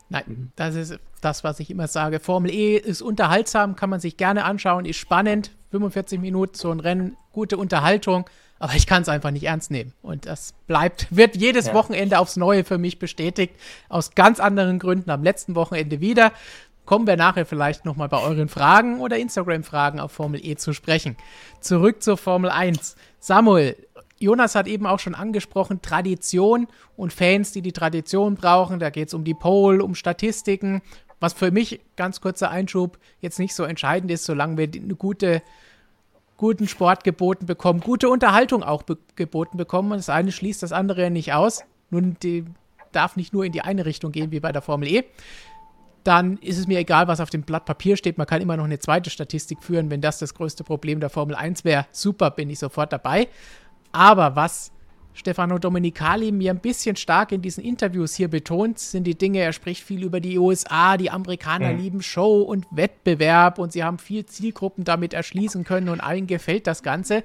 [0.10, 2.20] Nein, das ist das, was ich immer sage.
[2.20, 5.52] Formel E ist unterhaltsam, kann man sich gerne anschauen, ist spannend.
[5.72, 9.94] 45 Minuten so ein Rennen, gute Unterhaltung, aber ich kann es einfach nicht ernst nehmen.
[10.02, 11.74] Und das bleibt, wird jedes ja.
[11.74, 13.56] Wochenende aufs Neue für mich bestätigt,
[13.88, 16.34] aus ganz anderen Gründen am letzten Wochenende wieder.
[16.86, 21.16] Kommen wir nachher vielleicht nochmal bei euren Fragen oder Instagram-Fragen auf Formel E zu sprechen.
[21.62, 22.98] Zurück zur Formel 1.
[23.20, 23.78] Samuel,
[24.22, 28.80] Jonas hat eben auch schon angesprochen, Tradition und Fans, die die Tradition brauchen.
[28.80, 30.82] Da geht es um die Pole, um Statistiken.
[31.20, 35.42] Was für mich, ganz kurzer Einschub, jetzt nicht so entscheidend ist, solange wir eine gute,
[36.38, 39.92] guten Sport geboten bekommen, gute Unterhaltung auch be geboten bekommen.
[39.92, 41.64] Das eine schließt das andere nicht aus.
[41.90, 42.46] Nun, die
[42.92, 45.04] darf nicht nur in die eine Richtung gehen wie bei der Formel E.
[46.04, 48.18] Dann ist es mir egal, was auf dem Blatt Papier steht.
[48.18, 49.92] Man kann immer noch eine zweite Statistik führen.
[49.92, 53.28] Wenn das das größte Problem der Formel 1 wäre, super, bin ich sofort dabei.
[53.92, 54.72] Aber was
[55.14, 59.54] Stefano Domenicali mir ein bisschen stark in diesen Interviews hier betont, sind die Dinge, er
[59.54, 61.80] spricht viel über die USA, die Amerikaner mhm.
[61.80, 66.66] lieben Show und Wettbewerb und sie haben viel Zielgruppen damit erschließen können und allen gefällt
[66.66, 67.24] das Ganze.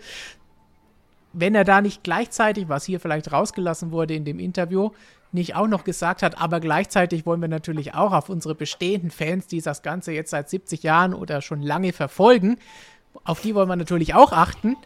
[1.32, 4.90] Wenn er da nicht gleichzeitig, was hier vielleicht rausgelassen wurde in dem Interview,
[5.32, 9.46] nicht auch noch gesagt hat, aber gleichzeitig wollen wir natürlich auch auf unsere bestehenden Fans,
[9.46, 12.58] die das Ganze jetzt seit 70 Jahren oder schon lange verfolgen,
[13.24, 14.76] auf die wollen wir natürlich auch achten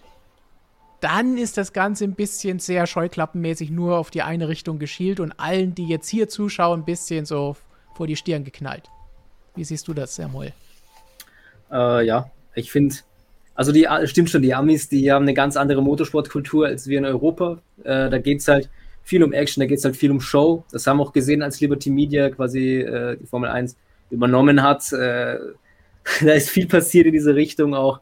[1.00, 5.32] dann ist das Ganze ein bisschen sehr scheuklappenmäßig nur auf die eine Richtung geschielt und
[5.32, 7.56] allen, die jetzt hier zuschauen, ein bisschen so
[7.94, 8.88] vor die Stirn geknallt.
[9.54, 10.52] Wie siehst du das, Samuel?
[11.72, 12.96] Äh, ja, ich finde,
[13.54, 17.04] also die stimmt schon, die Amis, die haben eine ganz andere Motorsportkultur als wir in
[17.04, 17.58] Europa.
[17.84, 18.68] Äh, da geht es halt
[19.02, 20.64] viel um Action, da geht es halt viel um Show.
[20.70, 23.76] Das haben wir auch gesehen, als Liberty Media quasi äh, die Formel 1
[24.10, 24.92] übernommen hat.
[24.92, 25.38] Äh,
[26.20, 28.00] da ist viel passiert in diese Richtung auch.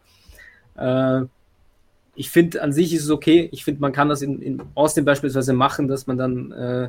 [2.19, 3.49] Ich finde, an sich ist es okay.
[3.53, 6.89] Ich finde, man kann das in, in Austin beispielsweise machen, dass man dann, äh,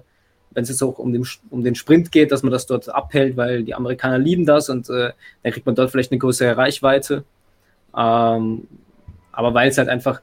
[0.50, 3.38] wenn es jetzt auch um den, um den Sprint geht, dass man das dort abhält,
[3.38, 5.12] weil die Amerikaner lieben das und äh,
[5.44, 7.26] dann kriegt man dort vielleicht eine größere Reichweite.
[7.96, 8.68] Ähm,
[9.32, 10.20] aber weil es halt einfach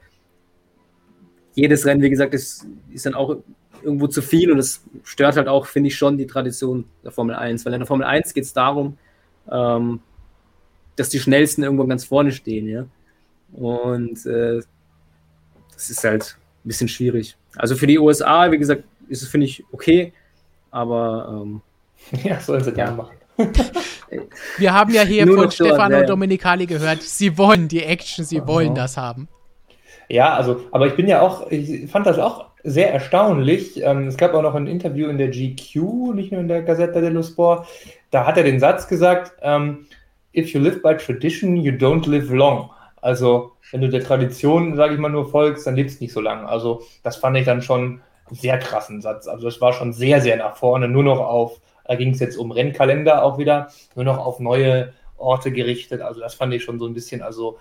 [1.55, 3.37] jedes Rennen, wie gesagt, ist, ist dann auch
[3.85, 7.37] irgendwo zu viel und es stört halt auch, finde ich, schon die Tradition der Formel
[7.37, 7.65] 1.
[7.65, 8.99] Weil in der Formel 1 geht es darum,
[9.49, 10.01] ähm,
[10.97, 12.87] dass die Schnellsten irgendwo ganz vorne stehen, ja.
[13.53, 14.63] Und äh,
[15.77, 17.37] das ist halt ein bisschen schwierig.
[17.57, 20.13] Also für die USA, wie gesagt, ist es, finde ich, okay,
[20.71, 21.61] aber ähm,
[22.25, 23.17] ja, sollen sie gerne machen.
[24.59, 26.05] Wir haben ja hier von Stefano ja.
[26.05, 28.47] Domenicali gehört, sie wollen die Action, sie oh.
[28.47, 29.29] wollen das haben.
[30.09, 33.83] Ja, also, aber ich bin ja auch, ich fand das auch sehr erstaunlich.
[33.83, 37.01] Ähm, es gab auch noch ein Interview in der GQ, nicht nur in der Gazzetta
[37.01, 37.67] dello Sport.
[38.11, 39.87] Da hat er den Satz gesagt: ähm,
[40.35, 42.71] If you live by tradition, you don't live long.
[43.07, 46.21] Also, wenn du der Tradition, sage ich mal, nur folgst, dann lebst du nicht so
[46.21, 46.49] lange.
[46.49, 49.29] Also, das fand ich dann schon einen sehr krassen Satz.
[49.29, 50.89] Also, das war schon sehr, sehr nach vorne.
[50.89, 54.93] Nur noch auf, da ging es jetzt um Rennkalender auch wieder, nur noch auf neue
[55.19, 56.01] Orte gerichtet.
[56.01, 57.59] Also, das fand ich schon so ein bisschen, also,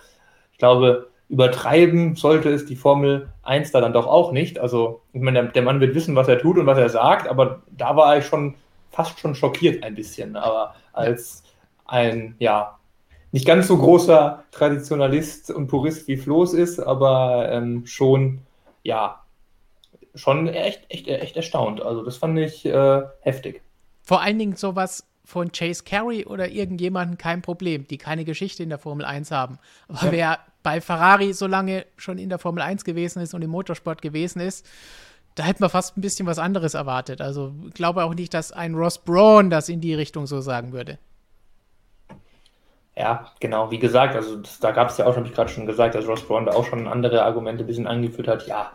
[0.51, 4.57] ich glaube, übertreiben sollte es die Formel 1 da dann doch auch nicht.
[4.57, 7.61] Also, ich meine, der, Mann wird wissen, was er tut und was er sagt, aber
[7.69, 8.55] da war ich schon
[8.89, 10.37] fast schon schockiert ein bisschen.
[10.37, 11.43] Aber als
[11.85, 12.79] ein, ja,
[13.35, 18.39] nicht ganz so großer Traditionalist und Purist wie Floß ist, aber ähm, schon,
[18.81, 19.25] ja,
[20.13, 21.81] schon echt, echt, echt erstaunt.
[21.81, 23.61] Also, das fand ich äh, heftig.
[24.03, 28.69] Vor allen Dingen sowas von Chase Carey oder irgendjemanden kein Problem, die keine Geschichte in
[28.69, 29.59] der Formel 1 haben.
[29.89, 30.11] Aber ja.
[30.13, 34.01] wer bei Ferrari so lange schon in der Formel 1 gewesen ist und im Motorsport
[34.01, 34.65] gewesen ist,
[35.35, 37.19] da hätte man fast ein bisschen was anderes erwartet.
[37.19, 40.71] Also ich glaube auch nicht, dass ein Ross Braun das in die Richtung so sagen
[40.71, 40.99] würde.
[42.97, 45.65] Ja, genau, wie gesagt, also das, da gab es ja auch, habe ich gerade schon
[45.65, 48.47] gesagt, dass Ross Braun da auch schon andere Argumente ein bisschen angeführt hat.
[48.47, 48.71] Ja,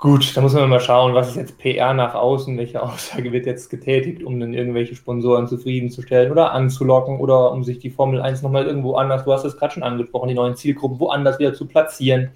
[0.00, 3.44] Gut, da muss man mal schauen, was ist jetzt PR nach außen, welche Aussage wird
[3.44, 8.40] jetzt getätigt, um dann irgendwelche Sponsoren zufriedenzustellen oder anzulocken oder um sich die Formel 1
[8.40, 11.66] nochmal irgendwo anders, du hast es gerade schon angesprochen, die neuen Zielgruppen woanders wieder zu
[11.66, 12.30] platzieren.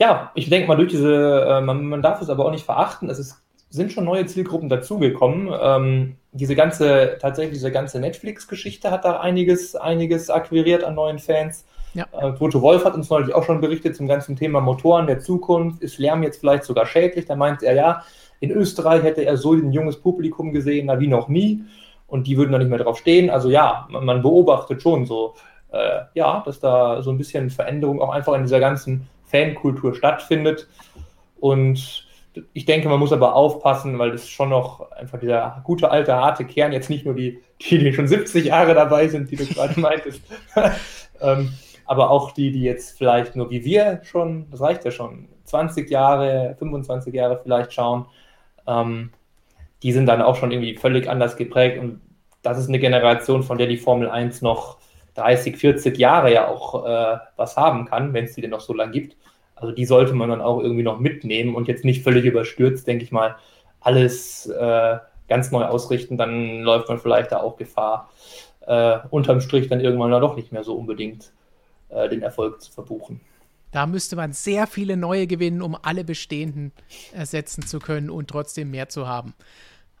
[0.00, 3.10] Ja, ich denke mal, durch diese, äh, man, man, darf es aber auch nicht verachten,
[3.10, 5.52] es ist, sind schon neue Zielgruppen dazugekommen.
[5.60, 11.64] Ähm, diese ganze, tatsächlich diese ganze Netflix-Geschichte hat da einiges, einiges akquiriert an neuen Fans.
[11.94, 12.06] Ja.
[12.12, 15.82] Äh, Tote Wolf hat uns neulich auch schon berichtet zum ganzen Thema Motoren der Zukunft.
[15.82, 17.26] Ist Lärm jetzt vielleicht sogar schädlich?
[17.26, 18.04] Da meint er, ja,
[18.40, 21.64] in Österreich hätte er so ein junges Publikum gesehen, na, wie noch nie.
[22.06, 23.30] Und die würden da nicht mehr drauf stehen.
[23.30, 25.34] Also ja, man, man beobachtet schon so,
[25.72, 30.68] äh, ja, dass da so ein bisschen Veränderung auch einfach in dieser ganzen Fankultur stattfindet.
[31.40, 32.07] Und
[32.52, 36.44] ich denke, man muss aber aufpassen, weil das schon noch einfach dieser gute alte harte
[36.44, 39.78] Kern, jetzt nicht nur die, die, die schon 70 Jahre dabei sind, die du gerade
[39.80, 40.22] meintest,
[41.20, 41.52] ähm,
[41.84, 45.88] aber auch die, die jetzt vielleicht nur wie wir schon, das reicht ja schon, 20
[45.90, 48.06] Jahre, 25 Jahre vielleicht schauen,
[48.66, 49.10] ähm,
[49.82, 52.00] die sind dann auch schon irgendwie völlig anders geprägt und
[52.42, 54.78] das ist eine Generation, von der die Formel 1 noch
[55.14, 58.72] 30, 40 Jahre ja auch äh, was haben kann, wenn es die denn noch so
[58.72, 59.16] lange gibt.
[59.60, 63.04] Also die sollte man dann auch irgendwie noch mitnehmen und jetzt nicht völlig überstürzt, denke
[63.04, 63.36] ich mal,
[63.80, 68.10] alles äh, ganz neu ausrichten, dann läuft man vielleicht da auch Gefahr,
[68.66, 71.32] äh, unterm Strich dann irgendwann dann doch nicht mehr so unbedingt
[71.88, 73.20] äh, den Erfolg zu verbuchen.
[73.70, 76.72] Da müsste man sehr viele neue gewinnen, um alle bestehenden
[77.12, 79.34] ersetzen zu können und trotzdem mehr zu haben.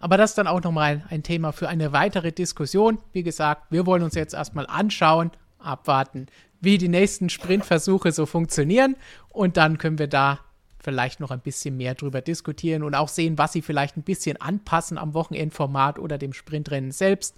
[0.00, 2.98] Aber das ist dann auch nochmal ein Thema für eine weitere Diskussion.
[3.12, 6.28] Wie gesagt, wir wollen uns jetzt erstmal anschauen, abwarten,
[6.60, 8.96] wie die nächsten Sprintversuche so funktionieren.
[9.28, 10.40] Und dann können wir da
[10.80, 14.40] vielleicht noch ein bisschen mehr drüber diskutieren und auch sehen, was sie vielleicht ein bisschen
[14.40, 17.36] anpassen am Wochenendformat oder dem Sprintrennen selbst.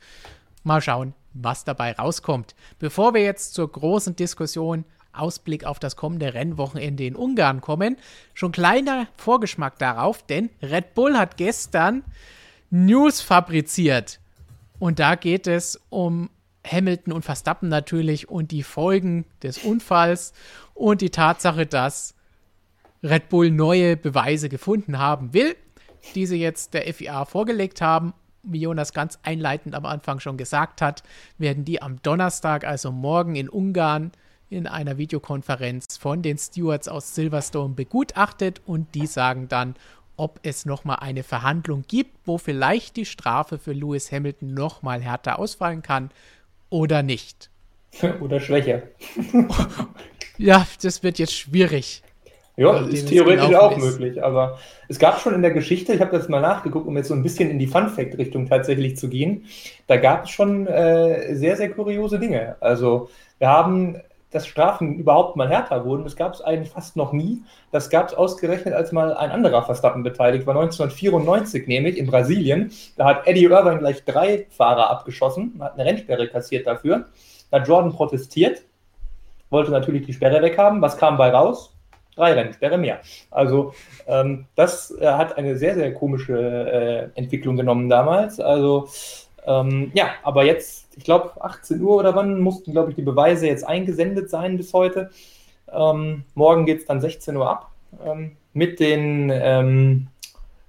[0.62, 2.54] Mal schauen, was dabei rauskommt.
[2.78, 7.96] Bevor wir jetzt zur großen Diskussion Ausblick auf das kommende Rennwochenende in Ungarn kommen,
[8.34, 12.04] schon kleiner Vorgeschmack darauf, denn Red Bull hat gestern
[12.70, 14.20] News fabriziert.
[14.78, 16.30] Und da geht es um
[16.66, 20.32] Hamilton und Verstappen natürlich und die Folgen des Unfalls
[20.74, 22.14] und die Tatsache, dass
[23.02, 25.56] Red Bull neue Beweise gefunden haben will,
[26.14, 28.12] diese jetzt der FIA vorgelegt haben.
[28.42, 31.02] Wie Jonas ganz einleitend am Anfang schon gesagt hat,
[31.38, 34.12] werden die am Donnerstag, also morgen in Ungarn,
[34.48, 39.76] in einer Videokonferenz von den Stewards aus Silverstone begutachtet und die sagen dann,
[40.16, 45.38] ob es nochmal eine Verhandlung gibt, wo vielleicht die Strafe für Lewis Hamilton nochmal härter
[45.38, 46.10] ausfallen kann
[46.70, 47.50] oder nicht.
[48.20, 48.82] Oder schwächer.
[50.38, 52.02] ja, das wird jetzt schwierig.
[52.56, 53.82] Ja, also ist theoretisch auch ist.
[53.82, 54.58] möglich, aber
[54.88, 57.22] es gab schon in der Geschichte, ich habe das mal nachgeguckt, um jetzt so ein
[57.22, 59.46] bisschen in die Fun-Fact-Richtung tatsächlich zu gehen,
[59.86, 62.56] da gab es schon äh, sehr, sehr kuriose Dinge.
[62.60, 63.08] Also
[63.38, 64.00] wir haben,
[64.30, 67.42] dass Strafen überhaupt mal härter wurden, das gab es eigentlich fast noch nie.
[67.72, 72.72] Das gab es ausgerechnet, als mal ein anderer Verstappen beteiligt war, 1994 nämlich in Brasilien.
[72.96, 77.06] Da hat Eddie Irvine gleich drei Fahrer abgeschossen, hat eine Rennsperre kassiert dafür.
[77.50, 78.62] Da hat Jordan protestiert,
[79.50, 80.80] wollte natürlich die Sperre weghaben.
[80.80, 81.74] Was kam bei raus?
[82.20, 83.00] drei Rennen, wäre mehr.
[83.30, 83.72] Also
[84.06, 88.40] ähm, das äh, hat eine sehr, sehr komische äh, Entwicklung genommen damals.
[88.40, 88.88] Also
[89.46, 93.46] ähm, ja, aber jetzt, ich glaube, 18 Uhr oder wann mussten, glaube ich, die Beweise
[93.46, 95.10] jetzt eingesendet sein bis heute.
[95.72, 97.70] Ähm, morgen geht es dann 16 Uhr ab
[98.04, 100.08] ähm, mit den ähm,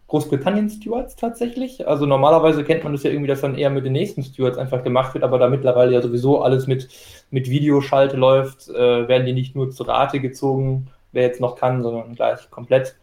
[0.07, 1.87] Großbritannien-Stewards tatsächlich.
[1.87, 4.83] Also normalerweise kennt man das ja irgendwie, dass dann eher mit den nächsten Stewards einfach
[4.83, 6.89] gemacht wird, aber da mittlerweile ja sowieso alles mit,
[7.29, 11.81] mit Videoschalte läuft, äh, werden die nicht nur zu Rate gezogen, wer jetzt noch kann,
[11.81, 12.97] sondern gleich komplett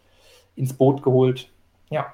[0.54, 1.48] ins Boot geholt.
[1.90, 2.12] Ja.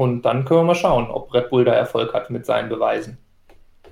[0.00, 3.18] Und dann können wir mal schauen, ob Red Bull da Erfolg hat mit seinen Beweisen.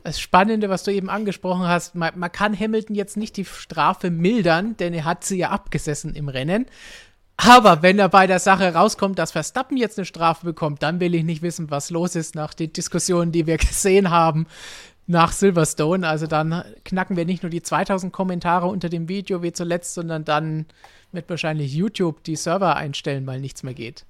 [0.04, 4.10] Das Spannende, was du eben angesprochen hast, man, man, kann Hamilton jetzt nicht die Strafe
[4.10, 6.64] mildern, denn er hat sie ja abgesessen im Rennen.
[7.36, 11.14] Aber wenn er bei der Sache rauskommt, dass Verstappen jetzt eine Strafe bekommt, dann will
[11.14, 14.46] ich nicht wissen, was los ist nach den Diskussionen, die wir gesehen haben
[15.06, 16.08] nach Silverstone.
[16.08, 20.24] Also dann knacken wir nicht nur die 2000 Kommentare unter dem Video wie zuletzt, sondern
[20.24, 20.64] dann
[21.12, 24.06] wird wahrscheinlich YouTube die Server einstellen, weil nichts mehr geht.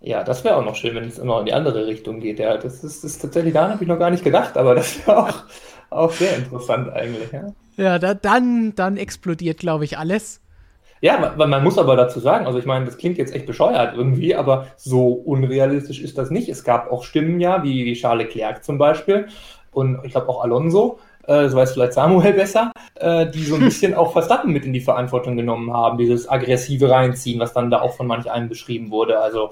[0.00, 2.38] Ja, das wäre auch noch schön, wenn es immer in die andere Richtung geht.
[2.38, 5.18] Ja, das ist, ist tatsächlich, daran habe ich noch gar nicht gedacht, aber das wäre
[5.18, 5.44] auch,
[5.90, 7.32] auch sehr interessant eigentlich.
[7.32, 10.40] Ja, ja da, dann, dann explodiert, glaube ich, alles.
[11.00, 13.94] Ja, man, man muss aber dazu sagen, also ich meine, das klingt jetzt echt bescheuert
[13.96, 16.48] irgendwie, aber so unrealistisch ist das nicht.
[16.48, 19.28] Es gab auch Stimmen ja, wie, wie Charles Leclerc zum Beispiel
[19.76, 23.60] und ich glaube auch Alonso, äh, so weiß vielleicht Samuel besser, äh, die so ein
[23.64, 27.82] bisschen auch Verstappen mit in die Verantwortung genommen haben, dieses aggressive Reinziehen, was dann da
[27.82, 29.20] auch von manch einem beschrieben wurde.
[29.20, 29.50] Also,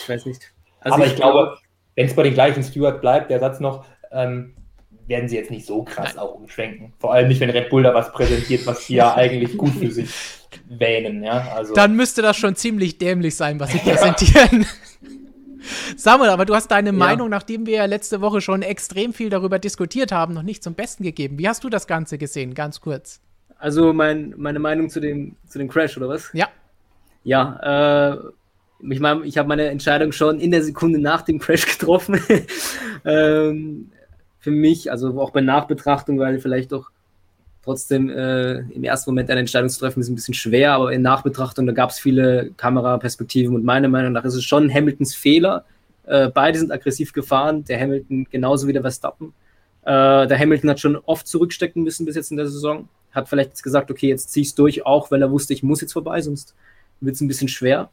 [0.00, 0.52] ich weiß nicht.
[0.80, 1.56] Also aber ich, ich glaube,
[1.94, 4.54] wenn es bei den gleichen Stewart bleibt, der Satz noch, ähm,
[5.06, 6.92] werden sie jetzt nicht so krass auch umschwenken.
[6.98, 9.90] Vor allem nicht, wenn Red Bull da was präsentiert, was sie ja eigentlich gut für
[9.90, 10.10] sich
[10.68, 11.22] wähnen.
[11.22, 11.52] Ja?
[11.54, 11.74] Also.
[11.74, 14.66] Dann müsste das schon ziemlich dämlich sein, was sie präsentieren.
[15.96, 16.94] Samuel, aber du hast deine ja.
[16.94, 20.74] Meinung, nachdem wir ja letzte Woche schon extrem viel darüber diskutiert haben, noch nicht zum
[20.74, 21.38] Besten gegeben.
[21.38, 22.54] Wie hast du das Ganze gesehen?
[22.54, 23.20] Ganz kurz.
[23.58, 26.30] Also mein, meine Meinung zu dem, zu dem Crash, oder was?
[26.32, 26.48] Ja.
[27.24, 28.18] Ja, äh,
[28.88, 32.20] ich meine, ich habe meine Entscheidung schon in der Sekunde nach dem Crash getroffen.
[33.04, 33.90] ähm,
[34.38, 36.90] für mich, also auch bei Nachbetrachtung, weil vielleicht doch
[37.62, 41.02] trotzdem äh, im ersten Moment eine Entscheidung zu treffen ist ein bisschen schwer, aber in
[41.02, 45.64] Nachbetrachtung, da gab es viele Kameraperspektiven und meiner Meinung nach ist es schon Hamiltons Fehler.
[46.06, 49.34] Äh, beide sind aggressiv gefahren, der Hamilton genauso wie der Verstappen.
[49.82, 52.88] Äh, der Hamilton hat schon oft zurückstecken müssen bis jetzt in der Saison.
[53.12, 55.82] Hat vielleicht jetzt gesagt, okay, jetzt zieh ich durch, auch weil er wusste, ich muss
[55.82, 56.54] jetzt vorbei, sonst
[57.00, 57.90] wird es ein bisschen schwer.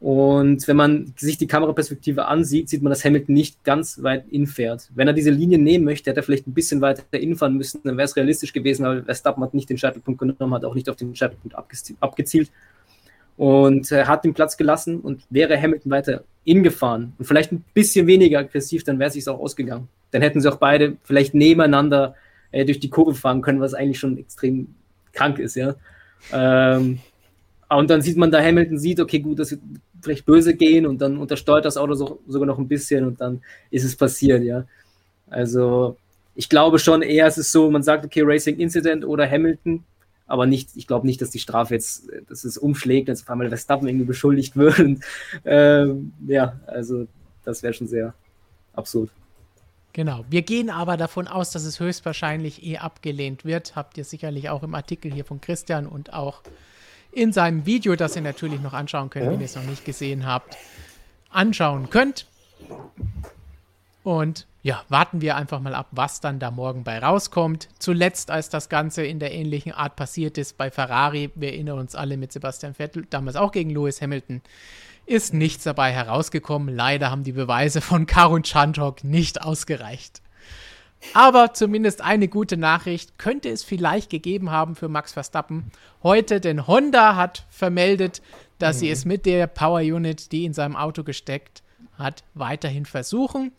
[0.00, 4.46] Und wenn man sich die Kameraperspektive ansieht, sieht man, dass Hamilton nicht ganz weit in
[4.46, 4.90] fährt.
[4.94, 7.96] Wenn er diese Linie nehmen möchte, hätte er vielleicht ein bisschen weiter infahren müssen, dann
[7.96, 10.96] wäre es realistisch gewesen, aber Verstappen hat nicht den Scheitelpunkt genommen, hat auch nicht auf
[10.96, 12.50] den Scheitelpunkt abgezielt
[13.36, 18.06] und er hat den Platz gelassen und wäre Hamilton weiter ingefahren und vielleicht ein bisschen
[18.06, 19.88] weniger aggressiv, dann wäre es sich auch ausgegangen.
[20.10, 22.14] Dann hätten sie auch beide vielleicht nebeneinander
[22.52, 24.74] äh, durch die Kurve fahren können, was eigentlich schon extrem
[25.12, 25.74] krank ist, ja.
[26.32, 27.00] Ähm,
[27.70, 29.60] und dann sieht man da, Hamilton sieht, okay, gut, das wird
[30.02, 33.42] vielleicht böse gehen und dann untersteuert das Auto so, sogar noch ein bisschen und dann
[33.70, 34.64] ist es passiert, ja.
[35.30, 35.96] Also
[36.34, 39.84] ich glaube schon eher, es ist so, man sagt, okay, Racing Incident oder Hamilton,
[40.26, 43.48] aber nicht, ich glaube nicht, dass die Strafe jetzt, dass es umschlägt, dass auf einmal
[43.48, 44.78] Verstappen irgendwie beschuldigt wird.
[44.78, 45.04] Und,
[45.44, 47.06] ähm, ja, also
[47.44, 48.14] das wäre schon sehr
[48.72, 49.10] absurd.
[49.92, 50.24] Genau.
[50.28, 53.76] Wir gehen aber davon aus, dass es höchstwahrscheinlich eh abgelehnt wird.
[53.76, 56.42] Habt ihr sicherlich auch im Artikel hier von Christian und auch
[57.14, 59.32] in seinem Video, das ihr natürlich noch anschauen könnt, ja.
[59.32, 60.56] wenn ihr es noch nicht gesehen habt,
[61.30, 62.26] anschauen könnt.
[64.02, 67.68] Und ja, warten wir einfach mal ab, was dann da morgen bei rauskommt.
[67.78, 71.94] Zuletzt, als das Ganze in der ähnlichen Art passiert ist bei Ferrari, wir erinnern uns
[71.94, 74.40] alle mit Sebastian Vettel, damals auch gegen Lewis Hamilton,
[75.06, 76.74] ist nichts dabei herausgekommen.
[76.74, 80.22] Leider haben die Beweise von Karun Chandhok nicht ausgereicht.
[81.12, 85.70] Aber zumindest eine gute Nachricht könnte es vielleicht gegeben haben für Max Verstappen
[86.02, 88.22] heute, denn Honda hat vermeldet,
[88.58, 88.80] dass mhm.
[88.80, 91.62] sie es mit der Power Unit, die in seinem Auto gesteckt
[91.98, 93.52] hat, weiterhin versuchen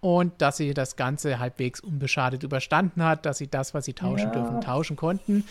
[0.00, 4.26] und dass sie das Ganze halbwegs unbeschadet überstanden hat, dass sie das, was sie tauschen
[4.26, 4.32] ja.
[4.32, 5.44] dürfen, tauschen konnten.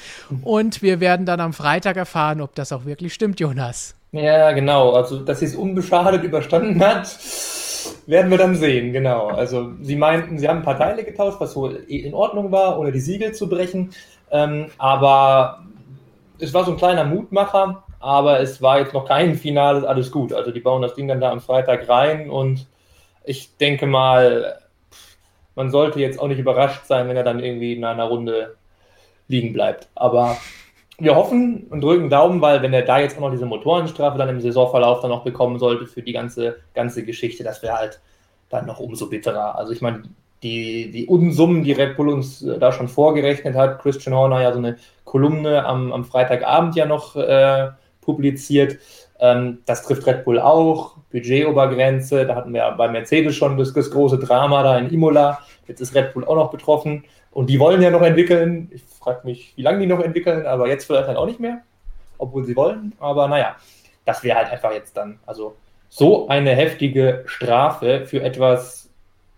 [0.44, 3.96] Und wir werden dann am Freitag erfahren, ob das auch wirklich stimmt, Jonas.
[4.14, 4.91] Ja, genau.
[4.91, 7.18] Also, dass sie es unbeschadet überstanden hat,
[8.05, 9.28] werden wir dann sehen, genau.
[9.28, 12.91] Also sie meinten, sie haben ein paar Teile getauscht, was so in Ordnung war, ohne
[12.91, 13.91] die Siegel zu brechen.
[14.32, 15.64] Ähm, aber
[16.39, 20.32] es war so ein kleiner Mutmacher, aber es war jetzt noch kein finales alles gut.
[20.32, 22.68] Also die bauen das Ding dann da am Freitag rein und
[23.24, 24.59] ich denke mal,
[25.55, 28.57] man sollte jetzt auch nicht überrascht sein, wenn er dann irgendwie in einer Runde
[29.28, 29.88] liegen bleibt.
[29.95, 30.38] Aber
[31.04, 34.30] wir hoffen und drücken Daumen, weil wenn er da jetzt auch noch diese Motorenstrafe dann
[34.30, 38.01] im Saisonverlauf dann noch bekommen sollte für die ganze, ganze Geschichte, das wäre halt
[38.49, 39.58] dann noch umso bitterer.
[39.58, 40.04] Also ich meine,
[40.43, 43.82] die, die Unsummen, die Red Bull uns äh, da schon vorgerechnet hat.
[43.82, 47.70] Christian Horner ja so eine Kolumne am, am Freitagabend ja noch äh,
[48.01, 48.78] publiziert.
[49.20, 50.97] Ähm, das trifft Red Bull auch.
[51.12, 55.39] Budgetobergrenze, da hatten wir bei Mercedes schon das, das große Drama da in Imola.
[55.68, 57.06] Jetzt ist Red Bull auch noch betroffen.
[57.34, 58.69] Und die wollen ja noch entwickeln.
[58.71, 61.61] Ich frage mich, wie lange die noch entwickeln, aber jetzt vielleicht dann auch nicht mehr,
[62.17, 62.93] obwohl sie wollen.
[62.99, 63.55] Aber naja,
[64.05, 65.55] das wäre halt einfach jetzt dann, also
[65.89, 68.89] so eine heftige Strafe für etwas,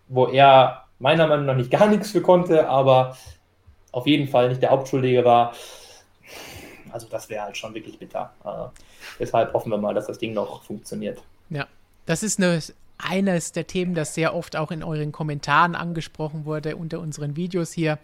[0.07, 3.17] wo er meiner Meinung nach nicht gar nichts für konnte, aber
[3.91, 5.53] auf jeden Fall nicht der Hauptschuldige war.
[6.91, 8.33] Also das wäre halt schon wirklich bitter.
[8.43, 8.79] Äh,
[9.19, 11.21] deshalb hoffen wir mal, dass das Ding noch funktioniert.
[11.49, 11.65] Ja,
[12.05, 12.59] das ist eine,
[12.97, 17.71] eines der Themen, das sehr oft auch in euren Kommentaren angesprochen wurde unter unseren Videos
[17.71, 17.99] hier,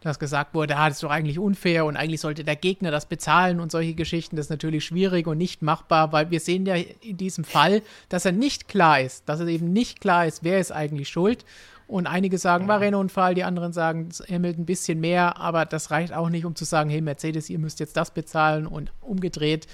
[0.00, 3.06] dass gesagt wurde, ah, das ist doch eigentlich unfair und eigentlich sollte der Gegner das
[3.06, 4.36] bezahlen und solche Geschichten.
[4.36, 8.26] Das ist natürlich schwierig und nicht machbar, weil wir sehen ja in diesem Fall, dass
[8.26, 11.44] er nicht klar ist, dass es eben nicht klar ist, wer ist eigentlich schuld.
[11.86, 16.14] Und einige sagen, war Renault-Unfall, die anderen sagen, Hamilton ein bisschen mehr, aber das reicht
[16.14, 19.66] auch nicht, um zu sagen, hey Mercedes, ihr müsst jetzt das bezahlen und umgedreht.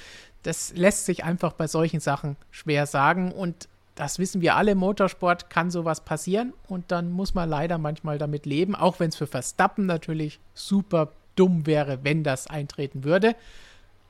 [0.43, 3.69] Das lässt sich einfach bei solchen Sachen schwer sagen und
[4.01, 8.47] das wissen wir alle, Motorsport kann sowas passieren und dann muss man leider manchmal damit
[8.47, 13.37] leben, auch wenn es für Verstappen natürlich super dumm wäre, wenn das eintreten würde.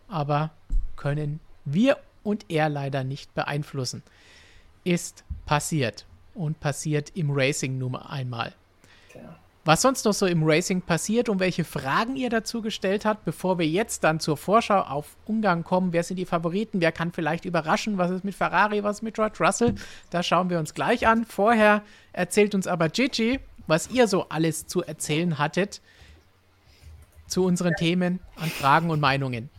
[0.07, 0.51] Aber
[0.95, 4.05] können wir und er leider nicht beeinflussen.
[4.85, 8.55] Ist passiert und passiert im Racing nur einmal.
[9.13, 9.40] Ja.
[9.65, 13.59] Was sonst noch so im Racing passiert und welche Fragen ihr dazu gestellt habt, bevor
[13.59, 15.93] wir jetzt dann zur Vorschau auf Ungarn kommen.
[15.93, 16.81] Wer sind die Favoriten?
[16.81, 17.99] Wer kann vielleicht überraschen?
[17.99, 18.83] Was ist mit Ferrari?
[18.83, 19.75] Was ist mit George Russell?
[20.09, 21.27] Das schauen wir uns gleich an.
[21.27, 21.83] Vorher
[22.15, 25.83] erzählt uns aber Gigi, was ihr so alles zu erzählen hattet
[27.27, 29.51] zu unseren Themen an Fragen und Meinungen.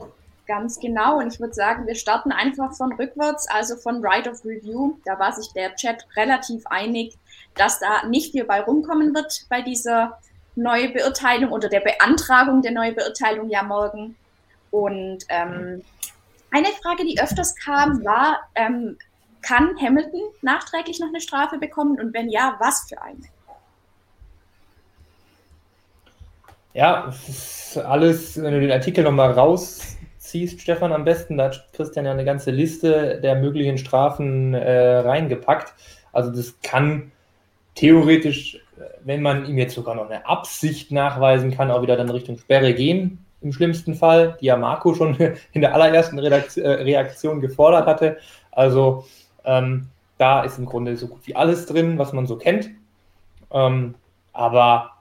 [0.47, 1.19] Ganz genau.
[1.19, 4.97] Und ich würde sagen, wir starten einfach von rückwärts, also von Right of Review.
[5.05, 7.17] Da war sich der Chat relativ einig,
[7.55, 10.19] dass da nicht viel bei rumkommen wird bei dieser
[10.55, 14.15] Neubeurteilung oder der Beantragung der Neubeurteilung ja morgen.
[14.71, 15.83] Und ähm,
[16.51, 18.97] eine Frage, die öfters kam, war, ähm,
[19.41, 23.21] kann Hamilton nachträglich noch eine Strafe bekommen und wenn ja, was für eine?
[26.73, 27.13] Ja,
[27.83, 31.37] alles, wenn du den Artikel nochmal raus ziehst, Stefan, am besten.
[31.37, 35.73] Da hat Christian ja eine ganze Liste der möglichen Strafen äh, reingepackt.
[36.13, 37.11] Also das kann
[37.75, 38.59] theoretisch,
[39.03, 42.73] wenn man ihm jetzt sogar noch eine Absicht nachweisen kann, auch wieder dann Richtung Sperre
[42.73, 45.15] gehen, im schlimmsten Fall, die ja Marco schon
[45.53, 48.17] in der allerersten äh, Reaktion gefordert hatte.
[48.51, 49.05] Also
[49.43, 52.69] ähm, da ist im Grunde so gut wie alles drin, was man so kennt.
[53.51, 53.95] Ähm,
[54.33, 54.91] aber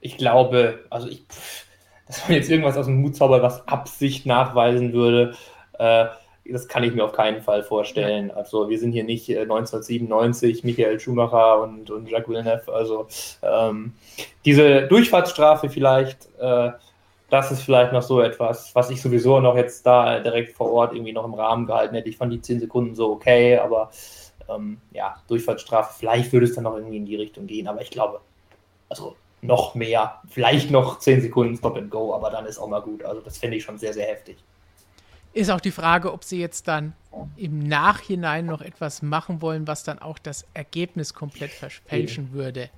[0.00, 1.66] ich glaube, also ich, pff,
[2.06, 5.36] dass man jetzt irgendwas aus dem Hut zaubert, was Absicht nachweisen würde,
[5.78, 6.06] äh,
[6.52, 8.30] das kann ich mir auf keinen Fall vorstellen.
[8.30, 12.72] Also wir sind hier nicht äh, 1997 Michael Schumacher und, und Jacques Villeneuve.
[12.72, 13.06] Also
[13.42, 13.94] ähm,
[14.44, 16.70] diese Durchfahrtsstrafe vielleicht, äh,
[17.30, 20.94] das ist vielleicht noch so etwas, was ich sowieso noch jetzt da direkt vor Ort
[20.94, 22.08] irgendwie noch im Rahmen gehalten hätte.
[22.08, 23.90] Ich fand die 10 Sekunden so okay, aber
[24.48, 27.90] ähm, ja, Durchfahrtsstrafe, vielleicht würde es dann noch irgendwie in die Richtung gehen, aber ich
[27.90, 28.20] glaube,
[28.88, 32.82] also noch mehr, vielleicht noch 10 Sekunden Stop and Go, aber dann ist auch mal
[32.82, 33.04] gut.
[33.04, 34.36] Also das finde ich schon sehr, sehr heftig.
[35.32, 36.94] Ist auch die Frage, ob sie jetzt dann
[37.36, 42.70] im Nachhinein noch etwas machen wollen, was dann auch das Ergebnis komplett verfälschen würde.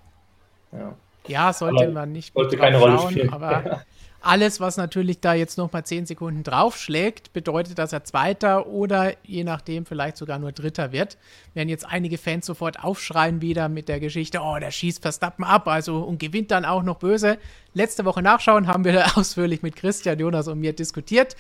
[0.73, 0.95] Ja,
[1.27, 3.33] ja sollte aber man nicht sollte keine Rolle spielen.
[3.33, 3.85] aber
[4.25, 9.43] Alles, was natürlich da jetzt nochmal 10 Sekunden draufschlägt, bedeutet, dass er Zweiter oder je
[9.43, 11.19] nachdem vielleicht sogar nur Dritter wird.
[11.55, 15.67] Werden jetzt einige Fans sofort aufschreien wieder mit der Geschichte, oh, der schießt Verstappen ab,
[15.67, 17.37] also und gewinnt dann auch noch böse.
[17.75, 21.35] Letzte Woche nachschauen, haben wir ausführlich mit Christian, Jonas und mir diskutiert.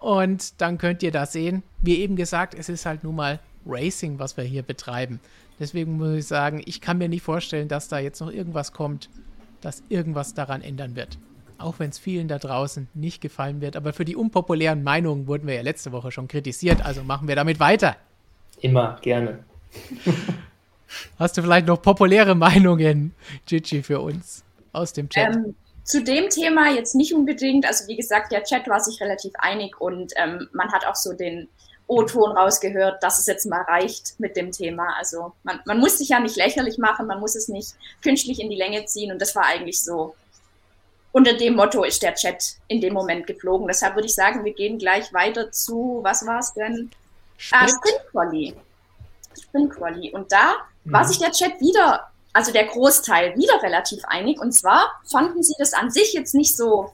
[0.00, 4.18] Und dann könnt ihr da sehen, wie eben gesagt, es ist halt nun mal Racing,
[4.18, 5.20] was wir hier betreiben.
[5.58, 9.10] Deswegen muss ich sagen, ich kann mir nicht vorstellen, dass da jetzt noch irgendwas kommt,
[9.60, 11.18] das irgendwas daran ändern wird
[11.60, 13.76] auch wenn es vielen da draußen nicht gefallen wird.
[13.76, 17.36] Aber für die unpopulären Meinungen wurden wir ja letzte Woche schon kritisiert, also machen wir
[17.36, 17.96] damit weiter.
[18.60, 19.40] Immer, gerne.
[21.18, 23.12] Hast du vielleicht noch populäre Meinungen,
[23.46, 25.36] Gigi, für uns aus dem Chat?
[25.36, 25.54] Ähm,
[25.84, 27.66] zu dem Thema jetzt nicht unbedingt.
[27.66, 31.12] Also wie gesagt, der Chat war sich relativ einig und ähm, man hat auch so
[31.12, 31.48] den
[31.86, 34.94] O-Ton rausgehört, dass es jetzt mal reicht mit dem Thema.
[34.96, 38.50] Also man, man muss sich ja nicht lächerlich machen, man muss es nicht künstlich in
[38.50, 40.14] die Länge ziehen und das war eigentlich so
[41.12, 43.66] unter dem Motto ist der Chat in dem Moment geflogen.
[43.66, 46.90] Deshalb würde ich sagen, wir gehen gleich weiter zu, was war es denn?
[47.50, 47.72] Ah, Sprint.
[47.72, 48.54] Ah, Sprint Quali.
[49.42, 50.10] Sprint Quali.
[50.12, 50.54] Und da
[50.84, 50.92] mhm.
[50.92, 54.40] war sich der Chat wieder, also der Großteil, wieder relativ einig.
[54.40, 56.92] Und zwar fanden sie das an sich jetzt nicht so,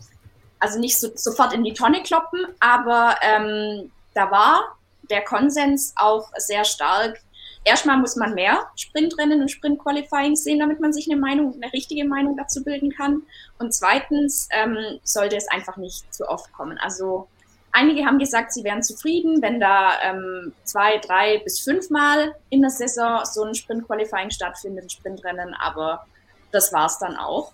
[0.59, 4.77] also nicht so sofort in die Tonne kloppen, aber ähm, da war
[5.11, 7.21] der Konsens auch sehr stark,
[7.65, 12.07] erstmal muss man mehr Sprintrennen und Sprintqualifying sehen, damit man sich eine Meinung, eine richtige
[12.07, 13.23] Meinung dazu bilden kann.
[13.59, 16.79] Und zweitens ähm, sollte es einfach nicht zu oft kommen.
[16.79, 17.29] Also
[17.77, 22.71] einige haben gesagt, sie wären zufrieden, wenn da ähm, zwei, drei bis fünfmal in der
[22.71, 26.07] Saison so ein Sprint-Qualifying stattfindet, ein Sprintrennen, aber
[26.53, 27.53] das war es dann auch.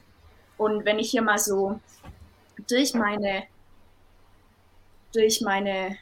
[0.57, 1.81] Und wenn ich hier mal so
[2.69, 3.45] durch meine,
[5.13, 5.97] durch meine,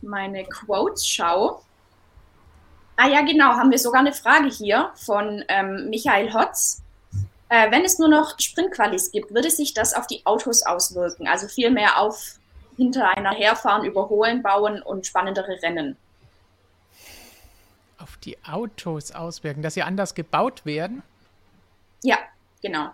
[0.00, 1.60] meine Quotes schaue,
[2.96, 6.80] Ah ja, genau, haben wir sogar eine Frage hier von ähm, Michael Hotz.
[7.48, 11.26] Äh, wenn es nur noch Sprintqualis gibt, würde sich das auf die Autos auswirken?
[11.26, 12.38] Also viel mehr auf
[12.76, 15.96] hintereinander herfahren, überholen, bauen und spannendere Rennen.
[17.98, 21.02] Auf die Autos auswirken, dass sie anders gebaut werden?
[22.02, 22.18] Ja,
[22.62, 22.90] genau.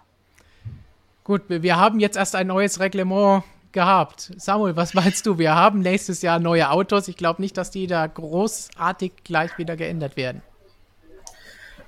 [1.24, 4.32] Gut, wir haben jetzt erst ein neues Reglement gehabt.
[4.36, 5.38] Samuel, was meinst du?
[5.38, 7.08] Wir haben nächstes Jahr neue Autos.
[7.08, 10.42] Ich glaube nicht, dass die da großartig gleich wieder geändert werden.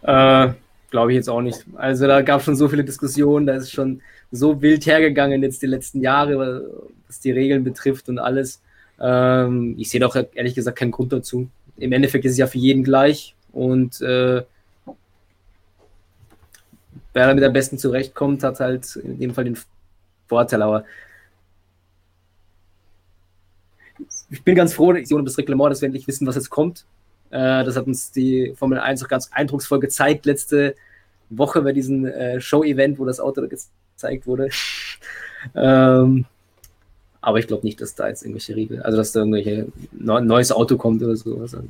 [0.03, 0.53] Äh,
[0.91, 1.65] glaube ich jetzt auch nicht.
[1.77, 5.63] Also da gab es schon so viele Diskussionen, da ist schon so wild hergegangen jetzt
[5.63, 6.71] die letzten Jahre,
[7.13, 8.63] was die Regeln betrifft und alles.
[8.99, 11.49] Ähm, ich sehe doch ehrlich gesagt keinen Grund dazu.
[11.77, 14.43] Im Endeffekt ist es ja für jeden gleich und äh,
[17.13, 19.59] wer damit am besten zurechtkommt, hat halt in dem Fall den
[20.27, 20.63] Vorteil.
[20.63, 20.85] Aber
[24.31, 26.87] ich bin ganz froh, dass ohne das Reglement, dass wir endlich wissen, was jetzt kommt.
[27.31, 30.75] Äh, das hat uns die Formel 1 auch ganz eindrucksvoll gezeigt letzte
[31.29, 34.49] Woche bei diesem äh, Show-Event, wo das Auto gezeigt wurde.
[35.55, 36.25] ähm,
[37.23, 40.77] aber ich glaube nicht, dass da jetzt irgendwelche Riegel, also dass da irgendwelche neues Auto
[40.77, 41.55] kommt oder sowas.
[41.55, 41.69] Also.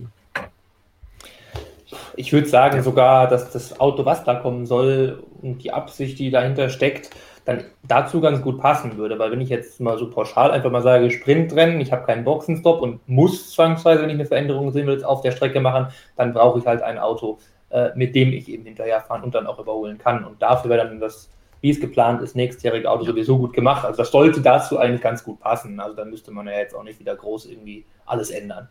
[2.17, 6.31] Ich würde sagen sogar, dass das Auto, was da kommen soll und die Absicht, die
[6.31, 7.11] dahinter steckt,
[7.45, 9.19] dann dazu ganz gut passen würde.
[9.19, 12.81] Weil wenn ich jetzt mal so pauschal einfach mal sage, Sprintrennen, ich habe keinen Boxenstopp
[12.81, 16.61] und muss zwangsweise, wenn ich eine Veränderung sehen will, auf der Strecke machen, dann brauche
[16.61, 17.39] ich halt ein Auto,
[17.71, 20.25] äh, mit dem ich eben hinterherfahren und dann auch überholen kann.
[20.25, 21.29] Und dafür wäre dann das,
[21.63, 23.85] wie es geplant ist, nächstjährige Auto sowieso gut gemacht.
[23.85, 25.81] Also das sollte dazu eigentlich ganz gut passen.
[25.81, 28.69] Also dann müsste man ja jetzt auch nicht wieder groß irgendwie alles ändern.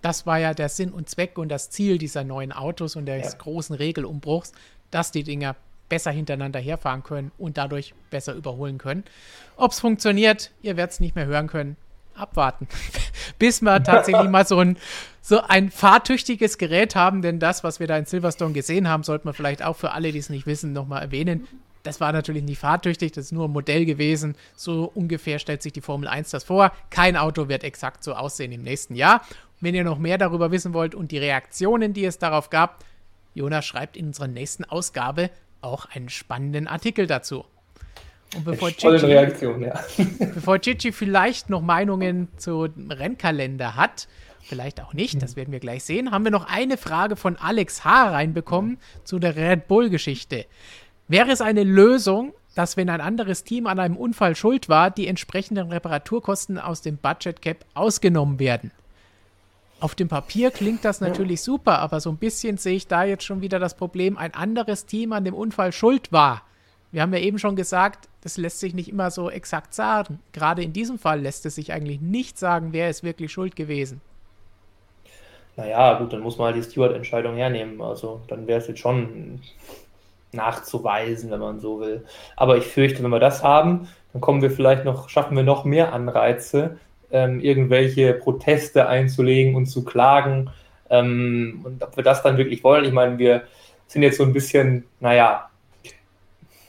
[0.00, 3.32] Das war ja der Sinn und Zweck und das Ziel dieser neuen Autos und des
[3.32, 3.38] ja.
[3.38, 4.52] großen Regelumbruchs,
[4.90, 5.56] dass die Dinger
[5.88, 9.04] besser hintereinander herfahren können und dadurch besser überholen können.
[9.56, 11.76] Ob es funktioniert, ihr werdet es nicht mehr hören können.
[12.14, 12.68] Abwarten,
[13.38, 14.78] bis wir tatsächlich mal so ein,
[15.20, 19.26] so ein fahrtüchtiges Gerät haben, denn das, was wir da in Silverstone gesehen haben, sollte
[19.26, 21.48] man vielleicht auch für alle, die es nicht wissen, nochmal erwähnen.
[21.82, 24.36] Das war natürlich nicht fahrtüchtig, das ist nur ein Modell gewesen.
[24.54, 26.72] So ungefähr stellt sich die Formel 1 das vor.
[26.90, 29.22] Kein Auto wird exakt so aussehen im nächsten Jahr.
[29.62, 32.82] wenn ihr noch mehr darüber wissen wollt und die Reaktionen, die es darauf gab,
[33.34, 37.44] Jonas schreibt in unserer nächsten Ausgabe auch einen spannenden Artikel dazu.
[38.36, 39.80] Und bevor Gigi, Reaktion, ja.
[40.34, 44.08] bevor Gigi vielleicht noch Meinungen zum Rennkalender hat,
[44.42, 47.84] vielleicht auch nicht, das werden wir gleich sehen, haben wir noch eine Frage von Alex
[47.84, 48.10] H.
[48.10, 50.46] reinbekommen zu der Red Bull-Geschichte.
[51.10, 55.08] Wäre es eine Lösung, dass wenn ein anderes Team an einem Unfall schuld war, die
[55.08, 58.70] entsprechenden Reparaturkosten aus dem Budget Cap ausgenommen werden?
[59.80, 63.24] Auf dem Papier klingt das natürlich super, aber so ein bisschen sehe ich da jetzt
[63.24, 66.42] schon wieder das Problem, ein anderes Team an dem Unfall schuld war.
[66.92, 70.20] Wir haben ja eben schon gesagt, das lässt sich nicht immer so exakt sagen.
[70.30, 74.00] Gerade in diesem Fall lässt es sich eigentlich nicht sagen, wer ist wirklich schuld gewesen.
[75.56, 77.82] Naja, gut, dann muss man halt die Steward-Entscheidung hernehmen.
[77.82, 79.40] Also dann wäre es jetzt schon
[80.32, 82.04] nachzuweisen, wenn man so will.
[82.36, 85.64] Aber ich fürchte, wenn wir das haben, dann kommen wir vielleicht noch, schaffen wir noch
[85.64, 86.78] mehr Anreize,
[87.10, 90.50] ähm, irgendwelche Proteste einzulegen und zu klagen.
[90.88, 93.42] Ähm, und ob wir das dann wirklich wollen, ich meine, wir
[93.86, 95.50] sind jetzt so ein bisschen, naja,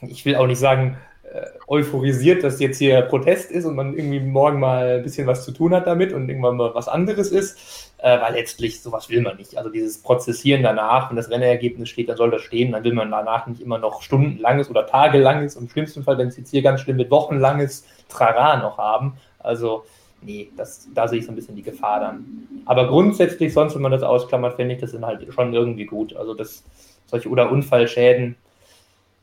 [0.02, 0.98] ich will auch nicht sagen,
[1.32, 5.46] äh, euphorisiert, dass jetzt hier Protest ist und man irgendwie morgen mal ein bisschen was
[5.46, 9.22] zu tun hat damit und irgendwann mal was anderes ist, äh, weil letztlich sowas will
[9.22, 9.58] man nicht.
[9.58, 13.12] Also dieses Prozessieren danach, wenn das Rennergebnis steht, dann soll das stehen, dann will man
[13.12, 16.64] danach nicht immer noch stundenlanges oder tagelanges und im schlimmsten Fall, wenn es jetzt hier
[16.64, 19.18] ganz schlimm wird, wochenlanges Trara noch haben.
[19.40, 19.86] Also
[20.22, 22.48] nee, das, da sehe ich so ein bisschen die Gefahr dann.
[22.66, 26.16] Aber grundsätzlich, sonst, wenn man das ausklammert, finde ich das sind halt schon irgendwie gut.
[26.16, 26.64] Also das,
[27.06, 28.36] solche oder Unfallschäden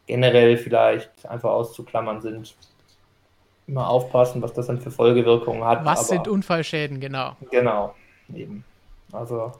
[0.07, 2.55] generell vielleicht einfach auszuklammern sind.
[3.67, 5.85] Immer aufpassen, was das dann für Folgewirkungen hat.
[5.85, 7.37] Was sind Unfallschäden, genau?
[7.51, 7.95] Genau,
[8.35, 8.65] eben.
[9.13, 9.53] Also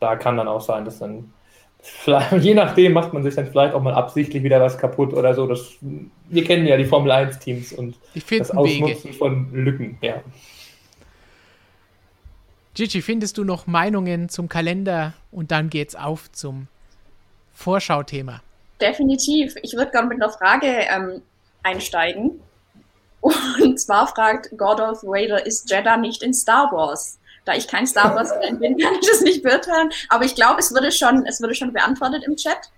[0.00, 1.32] da kann dann auch sein, dass dann
[2.38, 5.46] je nachdem macht man sich dann vielleicht auch mal absichtlich wieder was kaputt oder so.
[5.46, 9.12] Das, wir kennen ja die Formel 1 Teams und das Ausnutzen Wege.
[9.14, 10.22] von Lücken, ja.
[12.74, 16.68] Gigi, findest du noch Meinungen zum Kalender und dann geht's auf zum
[17.52, 18.42] Vorschauthema?
[18.80, 19.54] Definitiv.
[19.62, 21.22] Ich würde gerne mit einer Frage ähm,
[21.62, 22.40] einsteigen.
[23.20, 27.19] Und zwar fragt God of Vader, ist Jeddah nicht in Star Wars?
[27.44, 29.90] Da ich kein Star Wars-Fan bin, kann ich das nicht beurteilen.
[30.08, 32.70] Aber ich glaube, es wurde schon, es wurde schon beantwortet im Chat.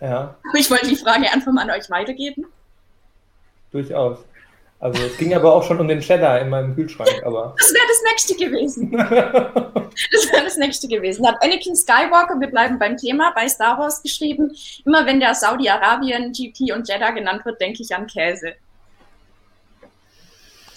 [0.00, 0.36] Ja.
[0.54, 2.46] Ich wollte die Frage einfach mal an euch weitergeben.
[3.72, 4.18] Durchaus.
[4.78, 7.54] Also es ging aber auch schon um den Cheddar in meinem Kühlschrank, aber.
[7.58, 8.92] Das wäre das nächste gewesen.
[8.92, 11.26] das wäre das nächste gewesen.
[11.26, 14.54] Hat Anakin Skywalker, wir bleiben beim Thema, bei Star Wars geschrieben.
[14.84, 18.54] Immer wenn der Saudi-Arabien, GP und Jeddah genannt wird, denke ich an Käse.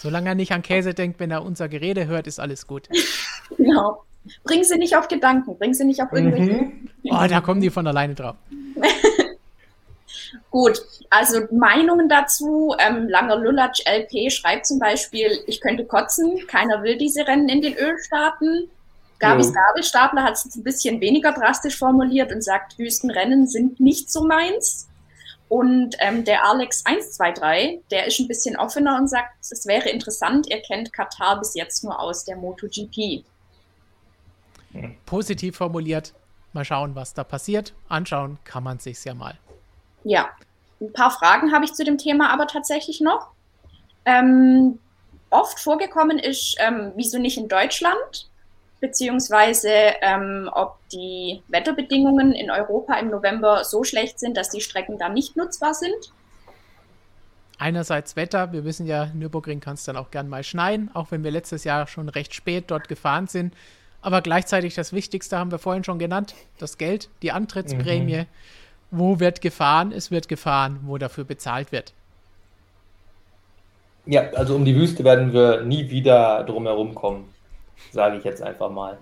[0.01, 2.87] Solange er nicht an Käse denkt, wenn er unser Gerede hört, ist alles gut.
[3.57, 4.03] genau.
[4.45, 6.63] Bring sie nicht auf Gedanken, bring sie nicht auf irgendwelche.
[6.63, 6.89] Mhm.
[7.11, 8.35] Oh, da kommen die von alleine drauf.
[10.51, 12.75] Gut, also Meinungen dazu.
[12.77, 17.61] Ähm, Langer Lulatsch LP schreibt zum Beispiel, ich könnte kotzen, keiner will diese Rennen in
[17.61, 18.69] den Ölstaaten.
[19.19, 19.53] Gabis.
[19.53, 24.88] Gabelstapler hat es ein bisschen weniger drastisch formuliert und sagt, Wüstenrennen sind nicht so meins.
[25.49, 30.49] Und ähm, der Alex 123, der ist ein bisschen offener und sagt, es wäre interessant,
[30.49, 33.23] er kennt Katar bis jetzt nur aus der MotoGP.
[35.07, 36.13] Positiv formuliert.
[36.53, 37.73] Mal schauen, was da passiert.
[37.89, 39.37] Anschauen kann man sich's ja mal.
[40.03, 40.29] Ja,
[40.79, 43.31] ein paar Fragen habe ich zu dem Thema aber tatsächlich noch.
[44.05, 44.79] Ähm,
[45.31, 48.28] oft vorgekommen ist, ähm, wieso nicht in Deutschland,
[48.79, 49.69] beziehungsweise
[50.01, 55.09] ähm, ob die Wetterbedingungen in Europa im November so schlecht sind, dass die Strecken da
[55.09, 56.13] nicht nutzbar sind.
[57.57, 61.25] Einerseits Wetter, wir wissen ja, Nürburgring kann es dann auch gern mal schneien, auch wenn
[61.25, 63.53] wir letztes Jahr schon recht spät dort gefahren sind.
[64.01, 68.27] Aber gleichzeitig das Wichtigste haben wir vorhin schon genannt, das Geld, die Antrittsprämie.
[68.91, 69.91] Wo wird gefahren?
[69.91, 71.93] Es wird gefahren, wo dafür bezahlt wird.
[74.05, 77.29] Ja, also um die Wüste werden wir nie wieder drum herum kommen,
[77.91, 78.97] sage ich jetzt einfach mal.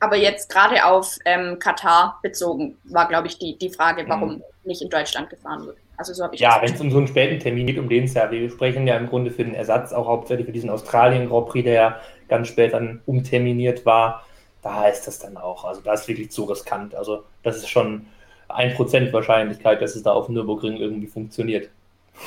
[0.00, 4.82] Aber jetzt gerade auf ähm, Katar bezogen war, glaube ich, die, die Frage, warum nicht
[4.82, 5.78] in Deutschland gefahren wird.
[5.96, 8.04] Also so habe ich Ja, wenn es um so einen späten Termin geht, um den
[8.04, 11.28] es ja, wir sprechen ja im Grunde für den Ersatz auch hauptsächlich für diesen Australien
[11.28, 14.26] Grand Prix, der ja ganz spät dann umterminiert war,
[14.62, 16.94] da ist das dann auch, also da ist wirklich zu riskant.
[16.94, 18.06] Also das ist schon
[18.48, 21.70] ein Prozent Wahrscheinlichkeit, dass es da auf Nürburgring irgendwie funktioniert.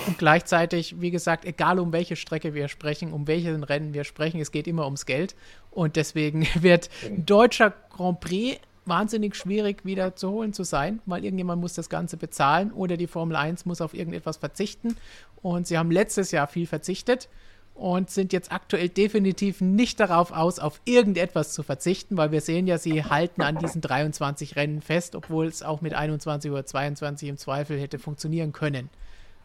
[0.05, 4.39] Und gleichzeitig, wie gesagt, egal um welche Strecke wir sprechen, um welchen Rennen wir sprechen,
[4.39, 5.35] es geht immer ums Geld.
[5.71, 11.61] Und deswegen wird deutscher Grand Prix wahnsinnig schwierig wieder zu holen zu sein, weil irgendjemand
[11.61, 14.95] muss das Ganze bezahlen oder die Formel 1 muss auf irgendetwas verzichten.
[15.41, 17.27] Und sie haben letztes Jahr viel verzichtet
[17.77, 22.65] und sind jetzt aktuell definitiv nicht darauf aus, auf irgendetwas zu verzichten, weil wir sehen
[22.65, 27.29] ja, sie halten an diesen 23 Rennen fest, obwohl es auch mit 21 oder 22
[27.29, 28.89] im Zweifel hätte funktionieren können.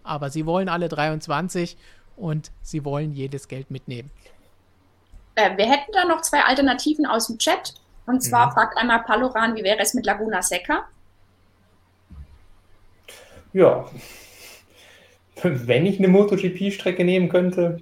[0.05, 1.77] Aber sie wollen alle 23
[2.17, 4.11] und sie wollen jedes Geld mitnehmen.
[5.35, 7.75] Äh, wir hätten da noch zwei Alternativen aus dem Chat.
[8.07, 10.85] Und zwar fragt einmal Paloran, wie wäre es mit Laguna Seca?
[13.53, 13.87] Ja,
[15.43, 17.81] wenn ich eine MotoGP-Strecke nehmen könnte,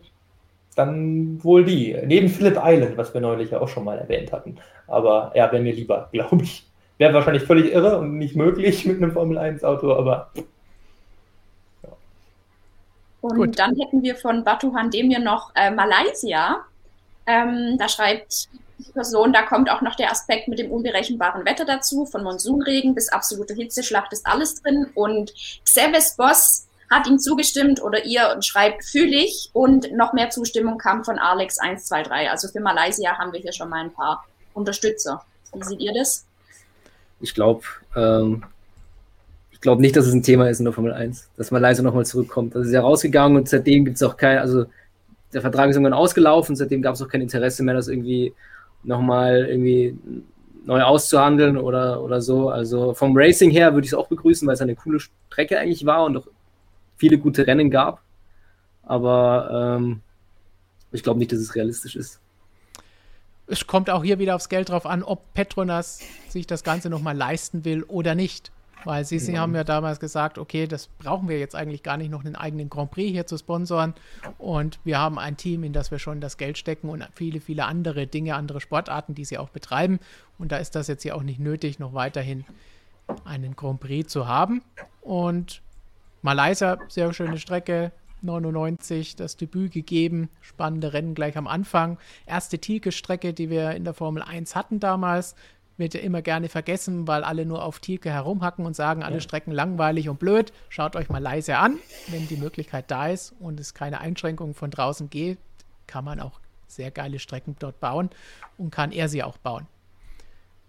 [0.76, 1.96] dann wohl die.
[2.04, 4.56] Neben Phillip Island, was wir neulich ja auch schon mal erwähnt hatten.
[4.86, 6.66] Aber ja, wäre mir lieber, glaube ich.
[6.98, 10.32] Wäre wahrscheinlich völlig irre und nicht möglich mit einem Formel-1-Auto, aber
[13.20, 13.58] Und Gut.
[13.58, 16.64] dann hätten wir von Batu Handemir noch äh, Malaysia.
[17.26, 18.48] Ähm, da schreibt
[18.78, 22.94] die Person, da kommt auch noch der Aspekt mit dem unberechenbaren Wetter dazu, von Monsunregen
[22.94, 24.86] bis absolute Hitzeschlacht ist alles drin.
[24.94, 29.50] Und Xeves Boss hat ihm zugestimmt oder ihr und schreibt, fühle ich.
[29.52, 32.30] Und noch mehr Zustimmung kam von Alex 123.
[32.30, 35.24] Also für Malaysia haben wir hier schon mal ein paar Unterstützer.
[35.54, 36.26] Wie seht ihr das?
[37.20, 37.62] Ich glaube,
[37.94, 38.44] ähm,
[39.60, 42.06] ich glaube nicht, dass es ein Thema ist in der Formel 1, dass Malaysia nochmal
[42.06, 42.54] zurückkommt.
[42.54, 44.64] Das ist ja rausgegangen und seitdem gibt es auch kein, also
[45.34, 48.32] der Vertrag ist irgendwann ausgelaufen, seitdem gab es auch kein Interesse mehr, das irgendwie
[48.84, 49.98] nochmal irgendwie
[50.64, 52.48] neu auszuhandeln oder, oder so.
[52.48, 55.84] Also vom Racing her würde ich es auch begrüßen, weil es eine coole Strecke eigentlich
[55.84, 56.26] war und auch
[56.96, 58.00] viele gute Rennen gab.
[58.82, 60.00] Aber ähm,
[60.90, 62.18] ich glaube nicht, dass es realistisch ist.
[63.46, 66.00] Es kommt auch hier wieder aufs Geld drauf an, ob Petronas
[66.30, 68.50] sich das Ganze nochmal leisten will oder nicht.
[68.84, 72.10] Weil sie, sie haben ja damals gesagt, okay, das brauchen wir jetzt eigentlich gar nicht
[72.10, 73.94] noch einen eigenen Grand Prix hier zu sponsoren.
[74.38, 77.66] Und wir haben ein Team, in das wir schon das Geld stecken und viele, viele
[77.66, 80.00] andere Dinge, andere Sportarten, die sie auch betreiben.
[80.38, 82.44] Und da ist das jetzt hier auch nicht nötig, noch weiterhin
[83.24, 84.62] einen Grand Prix zu haben.
[85.00, 85.62] Und
[86.22, 91.98] Malaysia, sehr schöne Strecke, 99 das Debüt gegeben, spannende Rennen gleich am Anfang.
[92.26, 95.34] Erste Tilke-Strecke, die wir in der Formel 1 hatten damals,
[95.80, 99.50] wird ja immer gerne vergessen, weil alle nur auf Tilke herumhacken und sagen, alle Strecken
[99.50, 100.52] langweilig und blöd.
[100.68, 101.78] Schaut euch mal leise an,
[102.08, 105.42] wenn die Möglichkeit da ist und es keine Einschränkungen von draußen gibt,
[105.88, 108.10] kann man auch sehr geile Strecken dort bauen
[108.58, 109.66] und kann er sie auch bauen.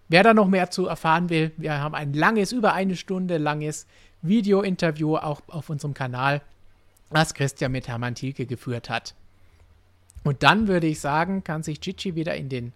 [0.10, 3.88] Wer da noch mehr zu erfahren will, wir haben ein langes, über eine Stunde langes
[4.22, 6.42] Video-Interview auch auf unserem Kanal,
[7.12, 9.16] das Christian mit Hermann Thielke geführt hat.
[10.24, 12.74] Und dann würde ich sagen, kann sich Gigi wieder in den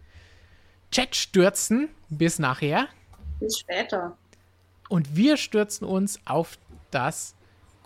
[0.96, 1.90] Chat stürzen.
[2.08, 2.88] Bis nachher.
[3.42, 4.18] Bis später.
[4.88, 6.58] Und wir stürzen uns auf
[6.90, 7.36] das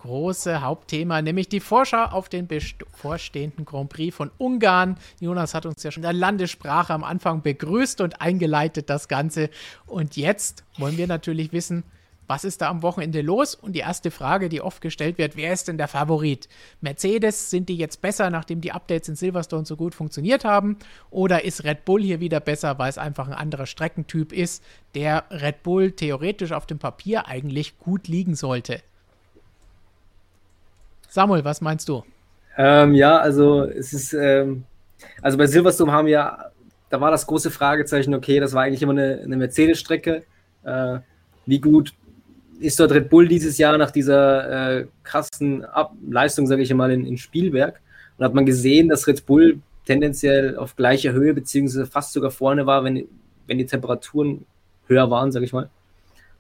[0.04, 5.00] große Hauptthema, nämlich die Vorschau auf den bevorstehenden Grand Prix von Ungarn.
[5.20, 9.50] Jonas hat uns ja schon in der Landessprache am Anfang begrüßt und eingeleitet das Ganze.
[9.88, 11.84] Und jetzt wollen wir natürlich wissen,
[12.30, 13.56] was ist da am Wochenende los?
[13.56, 16.48] Und die erste Frage, die oft gestellt wird, wer ist denn der Favorit?
[16.80, 20.78] Mercedes, sind die jetzt besser, nachdem die Updates in Silverstone so gut funktioniert haben?
[21.10, 24.64] Oder ist Red Bull hier wieder besser, weil es einfach ein anderer Streckentyp ist,
[24.94, 28.82] der Red Bull theoretisch auf dem Papier eigentlich gut liegen sollte?
[31.08, 32.04] Samuel, was meinst du?
[32.58, 34.66] Ähm, ja, also es ist, ähm,
[35.24, 36.52] also bei Silverstone haben wir,
[36.92, 40.24] da war das große Fragezeichen, okay, das war eigentlich immer eine, eine Mercedes-Strecke.
[40.64, 41.00] Äh,
[41.48, 41.94] wie gut
[42.60, 46.92] ist dort Red Bull dieses Jahr nach dieser äh, krassen Ab Leistung, sage ich mal,
[46.92, 47.80] in, in Spielberg?
[48.18, 52.66] Und hat man gesehen, dass Red Bull tendenziell auf gleicher Höhe, beziehungsweise fast sogar vorne
[52.66, 53.08] war, wenn,
[53.48, 54.46] wenn die Temperaturen
[54.88, 55.70] höher waren, sage ich mal.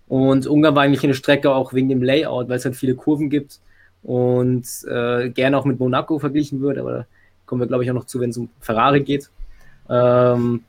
[0.07, 3.29] Und Ungarn war eigentlich eine Strecke auch wegen dem Layout, weil es halt viele Kurven
[3.29, 3.59] gibt
[4.03, 7.05] und äh, gerne auch mit Monaco verglichen wird, aber da
[7.45, 9.29] kommen wir, glaube ich, auch noch zu, wenn es um Ferrari geht.
[9.89, 10.63] Ähm,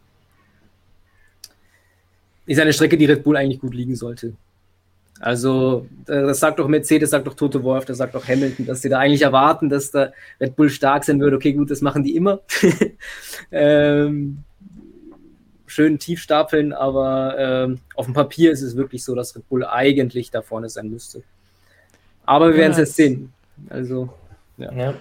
[2.46, 4.34] ist eine Strecke, die Red Bull eigentlich gut liegen sollte.
[5.20, 8.88] Also, das sagt doch Mercedes, sagt doch Toto Wolf, das sagt doch Hamilton, dass sie
[8.88, 11.34] da eigentlich erwarten, dass da Red Bull stark sein wird.
[11.34, 12.40] Okay, gut, das machen die immer.
[13.52, 14.38] ähm,
[15.66, 19.64] schön tief stapeln, aber ähm, auf dem Papier ist es wirklich so, dass Red Bull
[19.64, 21.22] eigentlich da vorne sein müsste.
[22.24, 23.30] Aber wir werden es jetzt sehen.
[23.68, 24.08] Also,
[24.56, 24.72] ja.
[24.72, 24.94] ja.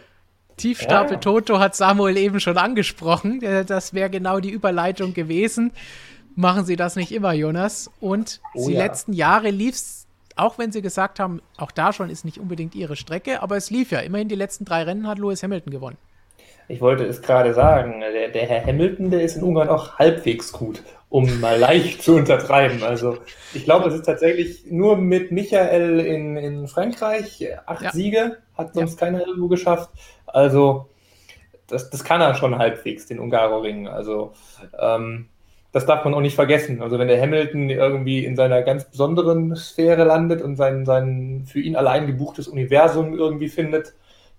[0.57, 1.19] Tiefstapel ja.
[1.19, 3.41] Toto hat Samuel eben schon angesprochen.
[3.41, 5.71] Äh, das wäre genau die Überleitung gewesen.
[6.35, 7.89] Machen Sie das nicht immer, Jonas.
[7.99, 8.83] Und oh, die ja.
[8.83, 9.98] letzten Jahre lief es,
[10.39, 13.69] auch wenn Sie gesagt haben, auch da schon ist nicht unbedingt Ihre Strecke, aber es
[13.69, 13.99] lief ja.
[13.99, 15.97] Immerhin die letzten drei Rennen hat Lewis Hamilton gewonnen.
[16.67, 20.51] Ich wollte es gerade sagen, der, der, Herr Hamilton, der ist in Ungarn auch halbwegs
[20.51, 22.83] gut, um mal leicht zu untertreiben.
[22.83, 23.17] Also
[23.55, 27.91] ich glaube, es ist tatsächlich nur mit Michael in, in Frankreich acht ja.
[27.91, 29.07] Siege, hat sonst ja.
[29.07, 29.89] keiner irgendwo geschafft.
[30.27, 30.89] Also
[31.65, 33.87] das, das kann er schon halbwegs, den Ungaroring.
[33.87, 34.33] Also
[34.79, 35.27] ähm,
[35.71, 36.81] das darf man auch nicht vergessen.
[36.81, 41.59] Also wenn der Hamilton irgendwie in seiner ganz besonderen Sphäre landet und sein, sein für
[41.59, 43.93] ihn allein gebuchtes Universum irgendwie findet,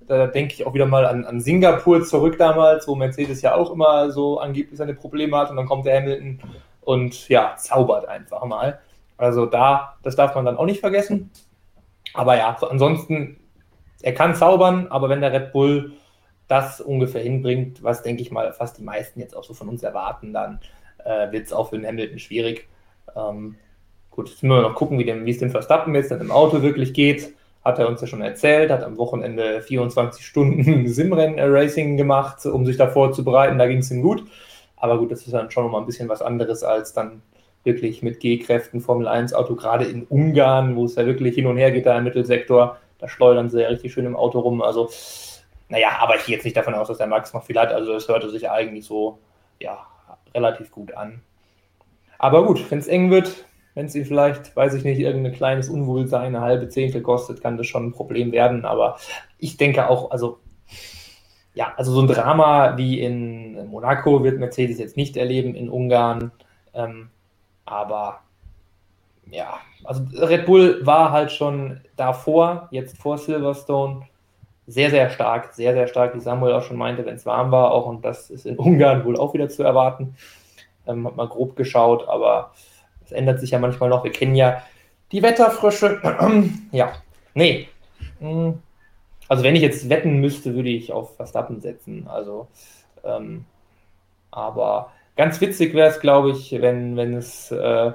[0.09, 3.71] da denke ich auch wieder mal an, an Singapur zurück damals, wo Mercedes ja auch
[3.71, 6.41] immer so angeblich seine Probleme hat und dann kommt der Hamilton
[6.81, 8.81] und ja, zaubert einfach mal.
[9.17, 11.31] Also da, das darf man dann auch nicht vergessen.
[12.13, 13.37] Aber ja, so ansonsten,
[14.03, 15.93] er kann zaubern, aber wenn der Red Bull
[16.49, 19.85] das ungefähr hinbringt, was denke ich mal fast die meisten jetzt auch so von uns
[19.85, 20.59] erwarten, dann
[21.05, 22.69] äh, wird es auch für den Hamilton schwierig.
[23.17, 23.57] Ähm,
[24.11, 26.93] gut, jetzt müssen wir noch gucken, wie, es dem Verstappen jetzt dann im Auto wirklich
[26.93, 27.35] geht
[27.65, 32.77] hat er uns ja schon erzählt, hat am Wochenende 24 Stunden Simrennen-Racing gemacht, um sich
[32.77, 33.59] da vorzubereiten.
[33.59, 34.25] Da ging es ihm gut.
[34.77, 37.23] Aber gut, das ist dann schon mal ein bisschen was anderes als dann
[37.65, 41.59] wirklich mit G-Kräften Formel 1 Auto, gerade in Ungarn, wo es ja wirklich hin und
[41.59, 42.79] her geht da im Mittelsektor.
[42.99, 44.63] Da schleudern sie ja richtig schön im Auto rum.
[44.63, 44.89] Also,
[45.69, 47.73] naja, aber ich gehe jetzt nicht davon aus, dass der Max noch viel hat.
[47.73, 49.19] Also, es hörte sich eigentlich so,
[49.59, 49.87] ja,
[50.35, 51.23] relativ gut an.
[52.19, 55.69] Aber gut, wenn es eng wird, wenn es ihn vielleicht, weiß ich nicht, irgendein kleines
[55.69, 58.65] Unwohlsein, eine halbe Zehntel kostet, kann das schon ein Problem werden.
[58.65, 58.99] Aber
[59.39, 60.39] ich denke auch, also
[61.55, 66.33] ja, also so ein Drama wie in Monaco wird Mercedes jetzt nicht erleben, in Ungarn.
[66.75, 67.11] Ähm,
[67.65, 68.21] aber
[69.31, 74.03] ja, also Red Bull war halt schon davor, jetzt vor Silverstone,
[74.71, 77.73] sehr, sehr stark, sehr, sehr stark, wie Samuel auch schon meinte, wenn es warm war
[77.73, 77.87] auch.
[77.87, 80.15] Und das ist in Ungarn wohl auch wieder zu erwarten.
[80.87, 82.53] Ähm, hat mal grob geschaut, aber
[83.03, 84.05] das ändert sich ja manchmal noch.
[84.05, 84.63] Wir kennen ja
[85.13, 86.01] die Wetterfrösche.
[86.73, 86.93] ja,
[87.35, 87.69] nee.
[88.21, 88.61] Hm.
[89.29, 92.07] Also wenn ich jetzt wetten müsste, würde ich auf Verstappen setzen.
[92.09, 92.49] Also,
[93.05, 93.45] ähm,
[94.31, 97.93] aber ganz witzig wäre es, glaube ich, wenn, wenn es, äh,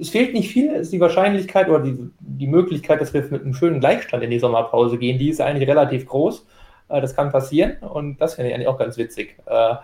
[0.00, 3.54] es fehlt nicht viel, ist die Wahrscheinlichkeit oder die, die Möglichkeit, dass wir mit einem
[3.54, 6.46] schönen Gleichstand in die Sommerpause gehen, die ist eigentlich relativ groß.
[6.88, 9.36] Äh, das kann passieren und das finde ich eigentlich auch ganz witzig.
[9.46, 9.76] Äh,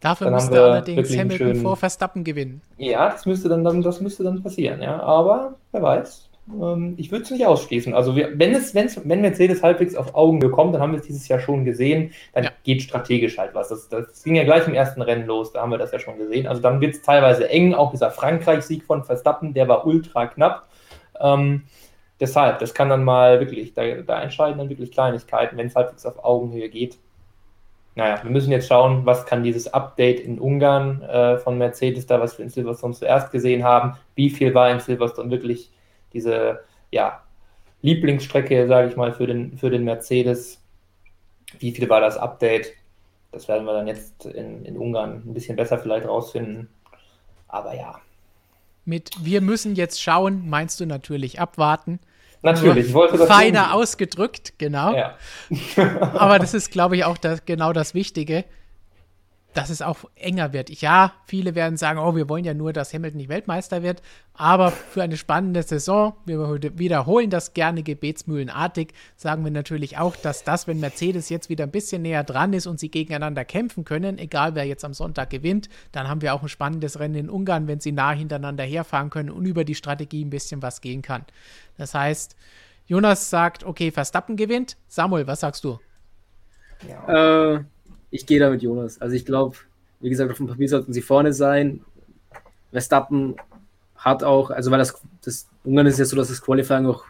[0.00, 1.62] Dafür müsste allerdings Hamilton schönen...
[1.62, 2.62] vor Verstappen gewinnen.
[2.78, 4.98] Ja, das müsste dann, dann, das müsste dann passieren, ja.
[5.00, 6.29] Aber wer weiß.
[6.48, 7.94] Ähm, ich würde es nicht ausschließen.
[7.94, 11.06] Also wir, wenn es, wenn's, wenn Mercedes halbwegs auf Augen bekommt, dann haben wir es
[11.06, 12.50] dieses Jahr schon gesehen, dann ja.
[12.64, 13.68] geht strategisch halt was.
[13.68, 16.18] Das, das ging ja gleich im ersten Rennen los, da haben wir das ja schon
[16.18, 16.46] gesehen.
[16.46, 20.68] Also dann wird es teilweise eng, auch dieser Frankreich-Sieg von Verstappen, der war ultra knapp.
[21.20, 21.64] Ähm,
[22.18, 26.06] deshalb, das kann dann mal wirklich, da, da entscheiden dann wirklich Kleinigkeiten, wenn es halbwegs
[26.06, 26.98] auf Augenhöhe geht
[27.96, 32.20] naja, wir müssen jetzt schauen, was kann dieses Update in Ungarn äh, von Mercedes da,
[32.20, 35.70] was wir in Silverstone zuerst gesehen haben, wie viel war in Silverstone wirklich
[36.12, 37.22] diese ja,
[37.82, 40.62] Lieblingsstrecke, sage ich mal, für den, für den Mercedes,
[41.58, 42.72] wie viel war das Update
[43.32, 46.68] das werden wir dann jetzt in, in Ungarn ein bisschen besser vielleicht rausfinden.
[47.48, 48.00] Aber ja.
[48.84, 52.00] Mit wir müssen jetzt schauen, meinst du natürlich abwarten.
[52.42, 53.72] Natürlich, ich wollte das Feiner tun.
[53.72, 54.94] ausgedrückt, genau.
[54.94, 55.16] Ja.
[56.14, 58.44] Aber das ist, glaube ich, auch das, genau das Wichtige
[59.54, 60.70] dass es auch enger wird.
[60.70, 64.02] Ja, viele werden sagen, oh, wir wollen ja nur, dass Hamilton nicht Weltmeister wird,
[64.34, 66.38] aber für eine spannende Saison, wir
[66.78, 71.70] wiederholen das gerne gebetsmühlenartig, sagen wir natürlich auch, dass das, wenn Mercedes jetzt wieder ein
[71.70, 75.68] bisschen näher dran ist und sie gegeneinander kämpfen können, egal wer jetzt am Sonntag gewinnt,
[75.92, 79.30] dann haben wir auch ein spannendes Rennen in Ungarn, wenn sie nah hintereinander herfahren können
[79.30, 81.24] und über die Strategie ein bisschen was gehen kann.
[81.76, 82.36] Das heißt,
[82.86, 84.76] Jonas sagt, okay, Verstappen gewinnt.
[84.88, 85.78] Samuel, was sagst du?
[86.88, 87.54] Ja.
[87.56, 87.64] Äh
[88.10, 89.00] ich gehe da mit Jonas.
[89.00, 89.56] Also ich glaube,
[90.00, 91.80] wie gesagt, auf dem Papier sollten sie vorne sein.
[92.72, 93.36] Verstappen
[93.96, 97.04] hat auch, also weil das, das Ungarn ist ja so, dass das Qualifying auch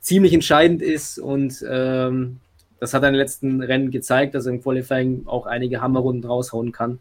[0.00, 2.38] ziemlich entscheidend ist und ähm,
[2.78, 6.28] das hat er in den letzten Rennen gezeigt, dass er im Qualifying auch einige Hammerrunden
[6.28, 6.98] raushauen kann.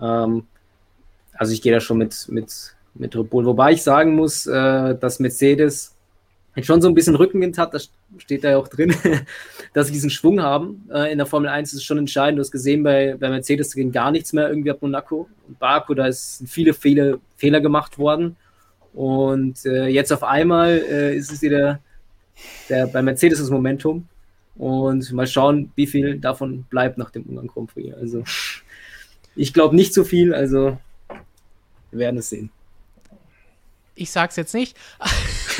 [0.00, 0.46] Ähm,
[1.34, 3.44] also ich gehe da schon mit, mit, mit Red Bull.
[3.44, 5.94] Wobei ich sagen muss, äh, dass Mercedes
[6.60, 8.94] schon so ein bisschen Rückenwind hat, das steht da ja auch drin,
[9.72, 10.88] dass sie diesen Schwung haben.
[10.92, 12.38] Äh, in der Formel 1 ist es schon entscheidend.
[12.38, 15.28] Du hast gesehen, bei, bei Mercedes ging gar nichts mehr irgendwie ab Monaco.
[15.48, 18.36] Und Baku, da ist viele, viele Fehler gemacht worden.
[18.92, 21.80] Und äh, jetzt auf einmal äh, ist es wieder
[22.68, 24.06] der, bei Mercedes das Momentum.
[24.54, 27.94] Und mal schauen, wie viel davon bleibt nach dem Ungarn Grand Prix.
[27.94, 28.24] Also
[29.34, 30.76] ich glaube nicht so viel, also
[31.90, 32.50] wir werden es sehen.
[33.94, 34.76] Ich sag's jetzt nicht.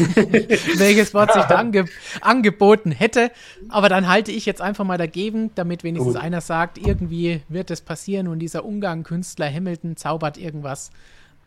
[0.77, 1.85] welches Wort sich da ange
[2.21, 3.31] angeboten hätte.
[3.69, 6.23] Aber dann halte ich jetzt einfach mal dagegen, damit wenigstens Gut.
[6.23, 10.91] einer sagt, irgendwie wird es passieren und dieser Ungarn-Künstler Hamilton zaubert irgendwas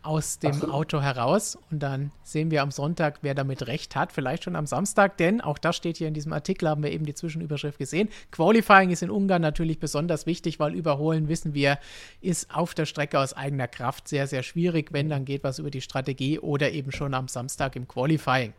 [0.06, 0.68] aus dem so.
[0.68, 1.58] Auto heraus.
[1.70, 4.12] Und dann sehen wir am Sonntag, wer damit recht hat.
[4.12, 7.04] Vielleicht schon am Samstag, denn auch das steht hier in diesem Artikel, haben wir eben
[7.04, 8.08] die Zwischenüberschrift gesehen.
[8.30, 11.78] Qualifying ist in Ungarn natürlich besonders wichtig, weil überholen, wissen wir,
[12.20, 14.92] ist auf der Strecke aus eigener Kraft sehr, sehr schwierig.
[14.92, 18.52] Wenn, dann geht was über die Strategie oder eben schon am Samstag im Qualifying.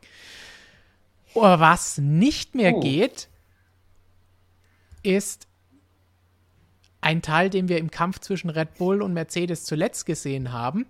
[1.35, 2.79] Aber was nicht mehr oh.
[2.79, 3.29] geht,
[5.03, 5.47] ist
[6.99, 10.85] ein Teil, den wir im Kampf zwischen Red Bull und Mercedes zuletzt gesehen haben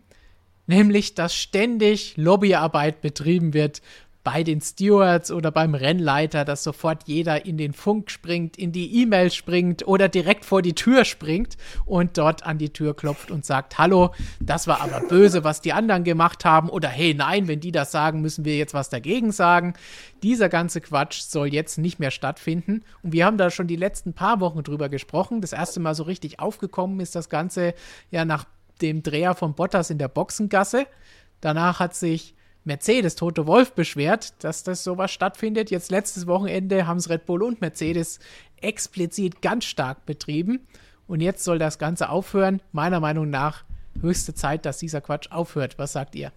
[0.68, 3.82] nämlich dass ständig Lobbyarbeit betrieben wird
[4.28, 9.02] bei den Stewards oder beim Rennleiter, dass sofort jeder in den Funk springt, in die
[9.02, 11.56] E-Mail springt oder direkt vor die Tür springt
[11.86, 15.72] und dort an die Tür klopft und sagt, hallo, das war aber böse, was die
[15.72, 19.32] anderen gemacht haben oder hey, nein, wenn die das sagen, müssen wir jetzt was dagegen
[19.32, 19.76] sagen.
[20.24, 24.12] Dieser ganze Quatsch soll jetzt nicht mehr stattfinden und wir haben da schon die letzten
[24.12, 25.40] paar Wochen drüber gesprochen.
[25.40, 27.74] Das erste Mal so richtig aufgekommen ist das Ganze
[28.12, 28.44] ja nach
[28.82, 30.88] dem Dreher von Bottas in der Boxengasse.
[31.42, 35.72] Danach hat sich Mercedes Tote Wolf beschwert, dass das sowas stattfindet.
[35.72, 38.20] Jetzt letztes Wochenende haben es Red Bull und Mercedes
[38.62, 40.60] explizit ganz stark betrieben.
[41.08, 42.62] Und jetzt soll das Ganze aufhören.
[42.74, 43.64] Meiner Meinung nach
[44.02, 45.80] höchste Zeit, dass dieser Quatsch aufhört.
[45.80, 46.32] Was sagt ihr?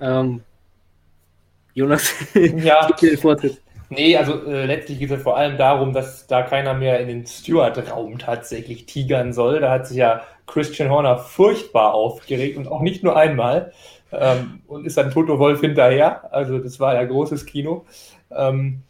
[0.00, 0.42] Ähm,
[1.74, 2.88] Jonas, ja.
[3.20, 3.60] Vortritt.
[3.88, 7.26] Nee, also äh, letztlich geht es vor allem darum, dass da keiner mehr in den
[7.26, 9.60] Steward-Raum tatsächlich tigern soll.
[9.60, 13.72] Da hat sich ja Christian Horner furchtbar aufgeregt und auch nicht nur einmal.
[14.12, 16.32] Ähm, und ist dann Toto Wolf hinterher.
[16.32, 17.84] Also das war ja großes Kino.
[18.30, 18.82] Ähm,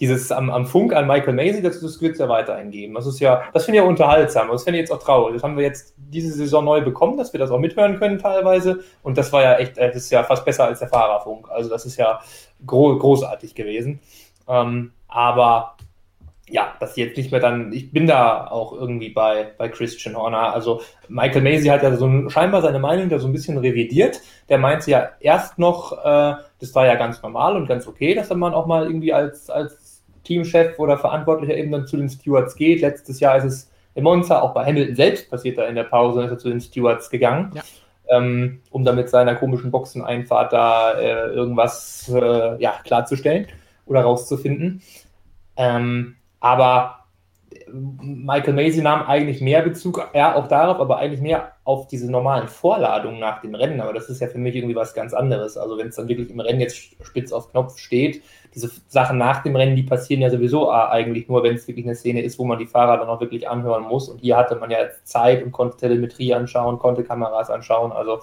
[0.00, 2.94] dieses am, am, Funk an Michael Macy, das, das wird es ja weiterhin geben.
[2.94, 4.48] Das ist ja, das finde ich ja unterhaltsam.
[4.48, 5.34] Das finde ich jetzt auch traurig.
[5.34, 8.80] Das haben wir jetzt diese Saison neu bekommen, dass wir das auch mithören können teilweise.
[9.02, 11.48] Und das war ja echt, äh, das ist ja fast besser als der Fahrerfunk.
[11.50, 12.20] Also das ist ja
[12.66, 14.00] gro großartig gewesen.
[14.48, 15.76] Ähm, aber
[16.48, 20.52] ja, dass jetzt nicht mehr dann, ich bin da auch irgendwie bei, bei Christian Horner.
[20.52, 24.20] Also Michael Macy hat ja so ein, scheinbar seine Meinung da so ein bisschen revidiert.
[24.50, 28.28] Der meinte ja erst noch, äh, das war ja ganz normal und ganz okay, dass
[28.30, 32.82] man auch mal irgendwie als, als Teamchef oder Verantwortlicher eben dann zu den Stewards geht.
[32.82, 36.24] Letztes Jahr ist es in Monza, auch bei Hamilton selbst passiert da in der Pause,
[36.24, 37.52] ist er zu den Stewards gegangen.
[37.54, 37.62] Ja.
[38.06, 43.46] Ähm, um da mit seiner komischen Boxeneinfahrt da äh, irgendwas äh, ja, klarzustellen
[43.86, 44.82] oder rauszufinden.
[45.56, 47.04] Ähm, aber
[47.72, 52.48] Michael Macy nahm eigentlich mehr Bezug, ja, auch darauf, aber eigentlich mehr auf diese normalen
[52.48, 53.80] Vorladungen nach dem Rennen.
[53.80, 55.56] Aber das ist ja für mich irgendwie was ganz anderes.
[55.56, 58.22] Also wenn es dann wirklich im Rennen jetzt spitz auf Knopf steht,
[58.54, 61.94] diese Sachen nach dem Rennen, die passieren ja sowieso eigentlich nur, wenn es wirklich eine
[61.94, 64.08] Szene ist, wo man die Fahrer dann auch wirklich anhören muss.
[64.08, 67.92] Und hier hatte man ja Zeit und konnte Telemetrie anschauen, konnte Kameras anschauen.
[67.92, 68.20] Also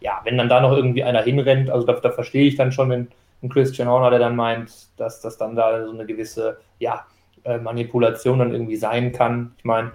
[0.00, 2.90] ja, wenn dann da noch irgendwie einer hinrennt, also da, da verstehe ich dann schon,
[2.90, 3.08] wenn
[3.42, 7.06] ein Christian Horner, der dann meint, dass das dann da so eine gewisse, ja,
[7.44, 9.54] äh, Manipulation dann irgendwie sein kann.
[9.58, 9.92] Ich meine,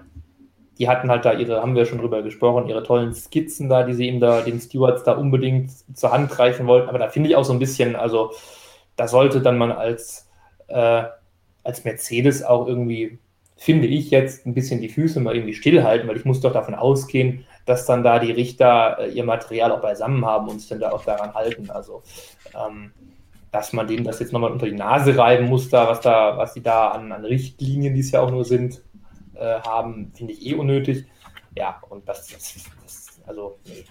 [0.78, 3.94] die hatten halt da ihre, haben wir schon drüber gesprochen, ihre tollen Skizzen da, die
[3.94, 6.88] sie ihm da, den Stewards da unbedingt zur Hand greifen wollten.
[6.88, 8.32] Aber da finde ich auch so ein bisschen, also
[8.96, 10.30] da sollte dann man als,
[10.68, 11.04] äh,
[11.62, 13.18] als Mercedes auch irgendwie
[13.62, 16.74] finde ich, jetzt ein bisschen die Füße mal irgendwie stillhalten, weil ich muss doch davon
[16.74, 20.80] ausgehen, dass dann da die Richter äh, ihr Material auch beisammen haben und sich dann
[20.80, 21.70] da auch daran halten.
[21.70, 22.02] Also,
[22.54, 22.90] ähm,
[23.52, 26.54] dass man denen das jetzt nochmal unter die Nase reiben muss, da, was da, was
[26.54, 28.82] die da an, an Richtlinien, die es ja auch nur sind,
[29.34, 31.04] äh, haben, finde ich eh unnötig.
[31.56, 33.84] Ja, und das, das, das also, nee.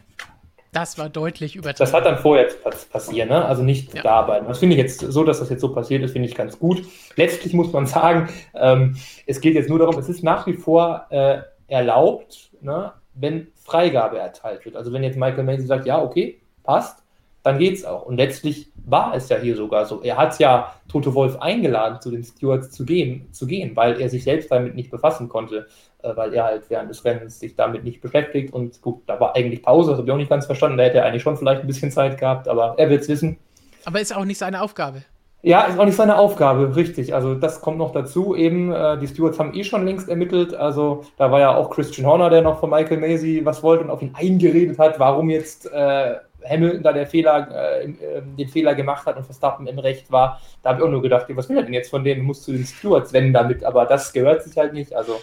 [0.72, 1.80] Das war deutlich übertrieben.
[1.80, 2.47] Das hat dann vorher
[2.91, 3.45] passiert, ne?
[3.45, 4.03] also nicht ja.
[4.03, 4.39] dabei.
[4.39, 6.84] Das finde ich jetzt so, dass das jetzt so passiert ist, finde ich ganz gut.
[7.18, 8.95] Letztlich muss man sagen, ähm,
[9.28, 14.18] es geht jetzt nur darum, es ist nach wie vor äh, erlaubt, ne, wenn Freigabe
[14.18, 14.78] erteilt wird.
[14.78, 17.03] Also wenn jetzt Michael Macy sagt, ja, okay, passt,
[17.44, 18.06] dann geht es auch.
[18.06, 20.02] Und letztlich war es ja hier sogar so.
[20.02, 24.10] Er hat ja Tote Wolf eingeladen, zu den Stewards zu gehen, zu gehen, weil er
[24.10, 25.68] sich selbst damit nicht befassen konnte,
[26.04, 28.54] äh, weil er halt während des Rennens sich damit nicht beschäftigt.
[28.54, 30.78] Und gut, da war eigentlich Pause, das habe ich auch nicht ganz verstanden.
[30.78, 33.38] Da hätte er eigentlich schon vielleicht ein bisschen Zeit gehabt, aber er wird es wissen.
[33.86, 35.04] Aber ist auch nicht seine Aufgabe.
[35.44, 37.16] Ja, ist auch nicht seine Aufgabe, richtig.
[37.16, 38.36] Also das kommt noch dazu.
[38.36, 40.54] Eben, äh, die Stewards haben eh schon längst ermittelt.
[40.54, 43.89] Also da war ja auch Christian Horner, der noch von Michael Macy was wollte und
[43.89, 46.16] auf ihn eingeredet hat, warum jetzt äh,
[46.48, 50.42] Hamilton da der Fehler, äh, äh, den Fehler gemacht hat und Verstappen im Recht war.
[50.64, 52.24] Da habe ich auch nur gedacht, was will er denn jetzt von denen?
[52.24, 54.94] Musst du den Stewards wenden damit, aber das gehört sich halt nicht.
[54.94, 55.20] Also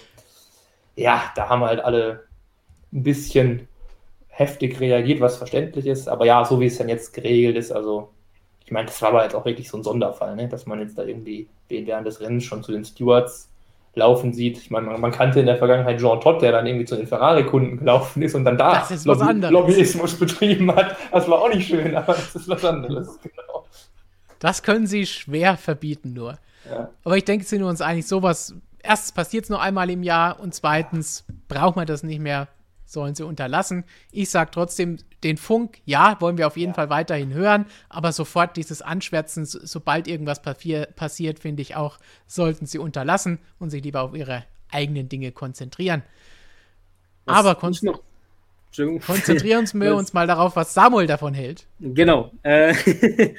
[0.97, 2.25] ja, da haben halt alle
[2.93, 3.69] ein bisschen
[4.29, 6.09] heftig reagiert, was verständlich ist.
[6.09, 8.11] Aber ja, so wie es dann jetzt geregelt ist, also
[8.65, 10.49] ich meine, das war aber jetzt auch wirklich so ein Sonderfall, ne?
[10.49, 13.48] dass man jetzt da irgendwie während des Rennens schon zu den Stewards
[13.99, 14.59] laufen sieht.
[14.59, 17.07] Ich meine, man, man, kannte in der Vergangenheit Jean Todt, der dann irgendwie zu den
[17.07, 20.97] Ferrari-Kunden gelaufen ist und dann da Lobby Lobbyismus betrieben hat.
[21.13, 23.19] Das war auch nicht schön, aber das ist was anderes.
[23.23, 23.67] Genau.
[24.39, 26.39] Das können sie schwer verbieten nur.
[26.71, 26.91] Ja.
[27.05, 28.55] Aber ich denke, sind wir uns eigentlich sowas.
[28.83, 32.49] Erstens passiert es nur einmal im Jahr und zweitens braucht man das nicht mehr
[32.89, 33.85] sollen sie unterlassen.
[34.11, 36.75] Ich sage trotzdem, den Funk, ja, wollen wir auf jeden ja.
[36.75, 42.67] Fall weiterhin hören, aber sofort dieses Anschwärzen, so, sobald irgendwas passiert, finde ich auch, sollten
[42.67, 46.03] sie unterlassen und sich lieber auf ihre eigenen Dinge konzentrieren.
[47.25, 47.75] Was aber kon
[49.01, 51.67] konzentrieren wir uns mal darauf, was Samuel davon hält.
[51.81, 52.31] Genau.
[52.43, 52.75] Äh,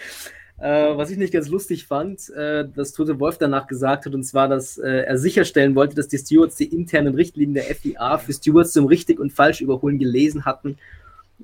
[0.60, 4.24] Äh, was ich nicht ganz lustig fand, äh, dass Tote Wolf danach gesagt hat, und
[4.24, 8.34] zwar, dass äh, er sicherstellen wollte, dass die Stewards die internen Richtlinien der FIA für
[8.34, 10.78] Stewards zum richtig und falsch überholen gelesen hatten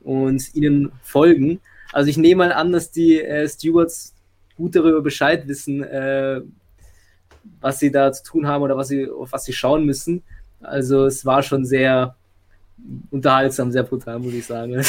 [0.03, 1.61] und ihnen folgen.
[1.93, 4.13] Also ich nehme mal an, dass die äh, Stewards
[4.57, 6.41] gut darüber Bescheid wissen, äh,
[7.61, 10.24] was sie da zu tun haben oder was sie, auf was sie schauen müssen.
[10.61, 12.16] Also es war schon sehr
[13.11, 14.84] unterhaltsam, sehr brutal, muss ich sagen.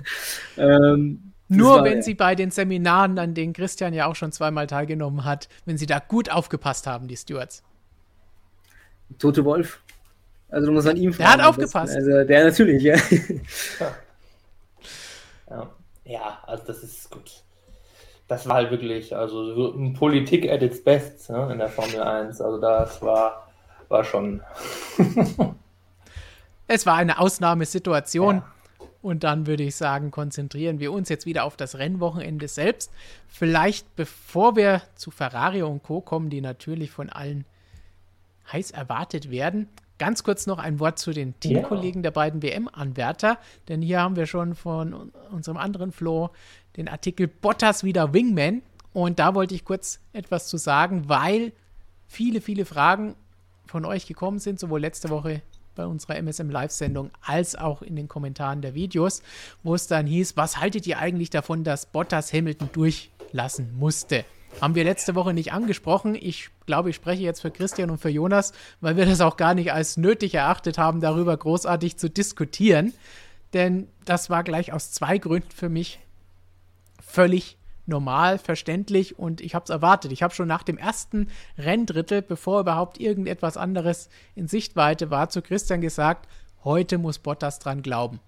[0.58, 4.66] ähm, nur war, wenn sie bei den Seminaren, an denen Christian ja auch schon zweimal
[4.66, 7.62] teilgenommen hat, wenn sie da gut aufgepasst haben, die Stewards.
[9.18, 9.80] Tote Wolf.
[10.48, 11.24] Also du musst an ihm fragen.
[11.24, 11.94] Der hat aufgepasst.
[11.94, 12.96] Also der natürlich, ja.
[15.50, 15.70] ja.
[16.04, 17.30] Ja, also das ist gut.
[18.26, 22.40] Das war halt wirklich, also Politik at its best ne, in der Formel 1.
[22.40, 23.48] Also das war,
[23.88, 24.40] war schon.
[26.68, 28.36] es war eine Ausnahmesituation.
[28.36, 28.52] Ja.
[29.02, 32.92] Und dann würde ich sagen, konzentrieren wir uns jetzt wieder auf das Rennwochenende selbst.
[33.28, 36.00] Vielleicht bevor wir zu Ferrari und Co.
[36.00, 37.44] kommen, die natürlich von allen
[38.52, 39.68] heiß erwartet werden.
[39.98, 44.26] Ganz kurz noch ein Wort zu den Teamkollegen der beiden WM-Anwärter, denn hier haben wir
[44.26, 46.30] schon von unserem anderen Flo
[46.78, 48.62] den Artikel Bottas wieder Wingman.
[48.92, 51.52] Und da wollte ich kurz etwas zu sagen, weil
[52.08, 53.14] viele, viele Fragen
[53.66, 55.42] von euch gekommen sind, sowohl letzte Woche
[55.74, 59.22] bei unserer MSM Live-Sendung als auch in den Kommentaren der Videos,
[59.62, 64.24] wo es dann hieß, was haltet ihr eigentlich davon, dass Bottas Hamilton durchlassen musste?
[64.60, 66.14] Haben wir letzte Woche nicht angesprochen.
[66.14, 69.54] Ich glaube, ich spreche jetzt für Christian und für Jonas, weil wir das auch gar
[69.54, 72.92] nicht als nötig erachtet haben, darüber großartig zu diskutieren.
[73.52, 76.00] Denn das war gleich aus zwei Gründen für mich
[77.00, 77.56] völlig
[77.90, 80.12] normal, verständlich und ich habe es erwartet.
[80.12, 85.42] Ich habe schon nach dem ersten Renndrittel, bevor überhaupt irgendetwas anderes in Sichtweite war, zu
[85.42, 86.26] Christian gesagt,
[86.64, 88.20] heute muss Bottas dran glauben.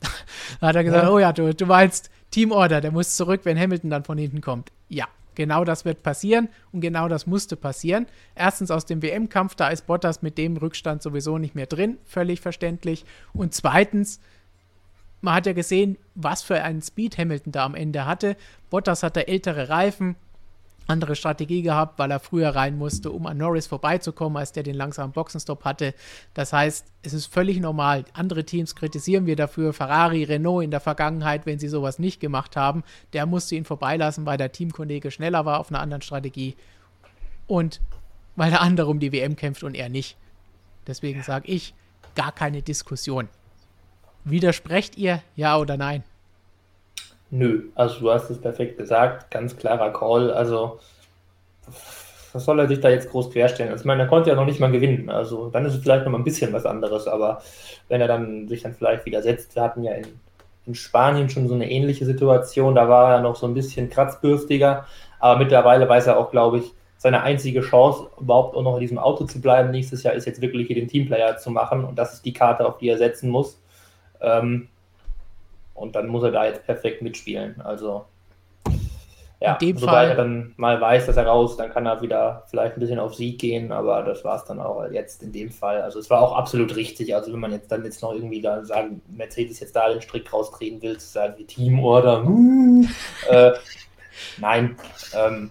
[0.60, 1.10] da hat er gesagt, ja.
[1.10, 4.70] oh ja, du, du meinst Teamorder, der muss zurück, wenn Hamilton dann von hinten kommt.
[4.88, 8.06] Ja, genau das wird passieren und genau das musste passieren.
[8.34, 12.40] Erstens aus dem WM-Kampf, da ist Bottas mit dem Rückstand sowieso nicht mehr drin, völlig
[12.40, 13.04] verständlich.
[13.32, 14.20] Und zweitens,
[15.24, 18.36] man hat ja gesehen, was für einen Speed Hamilton da am Ende hatte.
[18.70, 20.16] Bottas hatte ältere Reifen,
[20.86, 24.74] andere Strategie gehabt, weil er früher rein musste, um an Norris vorbeizukommen, als der den
[24.74, 25.94] langsamen Boxenstopp hatte.
[26.34, 28.04] Das heißt, es ist völlig normal.
[28.12, 29.72] Andere Teams kritisieren wir dafür.
[29.72, 32.84] Ferrari, Renault in der Vergangenheit, wenn sie sowas nicht gemacht haben,
[33.14, 36.54] der musste ihn vorbeilassen, weil der Teamkollege schneller war auf einer anderen Strategie.
[37.46, 37.80] Und
[38.36, 40.18] weil der andere um die WM kämpft und er nicht.
[40.86, 41.74] Deswegen sage ich,
[42.14, 43.28] gar keine Diskussion.
[44.24, 46.02] Widersprecht ihr, ja oder nein?
[47.30, 50.30] Nö, also du hast es perfekt gesagt, ganz klarer Call.
[50.32, 50.78] Also
[52.34, 53.70] was soll er sich da jetzt groß querstellen?
[53.70, 55.08] Also, ich meine, er konnte ja noch nicht mal gewinnen.
[55.08, 57.42] Also dann ist es vielleicht noch mal ein bisschen was anderes, aber
[57.88, 60.06] wenn er dann sich dann vielleicht widersetzt, wir hatten ja in,
[60.66, 64.84] in Spanien schon so eine ähnliche Situation, da war er noch so ein bisschen kratzbürstiger,
[65.20, 68.98] aber mittlerweile weiß er auch, glaube ich, seine einzige Chance, überhaupt auch noch in diesem
[68.98, 72.14] Auto zu bleiben nächstes Jahr, ist jetzt wirklich hier den Teamplayer zu machen und das
[72.14, 73.60] ist die Karte, auf die er setzen muss.
[74.24, 74.68] Ähm,
[75.74, 77.60] und dann muss er da jetzt perfekt mitspielen.
[77.60, 78.06] Also
[79.40, 80.08] ja, sobald Fall.
[80.08, 83.14] er dann mal weiß, dass er raus, dann kann er wieder vielleicht ein bisschen auf
[83.14, 85.82] Sieg gehen, aber das war es dann auch jetzt in dem Fall.
[85.82, 87.14] Also es war auch absolut richtig.
[87.14, 90.32] Also wenn man jetzt dann jetzt noch irgendwie da sagen, Mercedes jetzt da den Strick
[90.32, 92.24] rausdrehen will, zu sagen wie Teamorder,
[93.28, 93.52] äh,
[94.38, 94.76] nein,
[95.14, 95.50] ähm,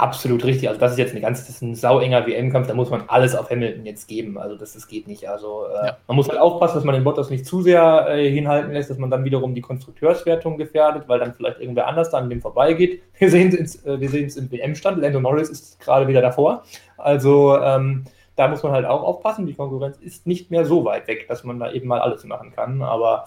[0.00, 0.68] absolut richtig.
[0.68, 3.34] Also das ist jetzt eine ganz, das ist ein sauenger WM-Kampf, da muss man alles
[3.34, 4.38] auf Hamilton jetzt geben.
[4.38, 5.28] Also das, das geht nicht.
[5.28, 5.96] Also äh, ja.
[6.06, 8.98] man muss halt aufpassen, dass man den Bottas nicht zu sehr äh, hinhalten lässt, dass
[8.98, 13.02] man dann wiederum die Konstrukteurswertung gefährdet, weil dann vielleicht irgendwer anders da an dem vorbeigeht.
[13.18, 14.98] Wir sehen es äh, wir im WM-Stand.
[14.98, 16.64] Lando Norris ist gerade wieder davor.
[16.96, 18.04] Also ähm,
[18.36, 19.46] da muss man halt auch aufpassen.
[19.46, 22.52] Die Konkurrenz ist nicht mehr so weit weg, dass man da eben mal alles machen
[22.52, 22.80] kann.
[22.80, 23.26] Aber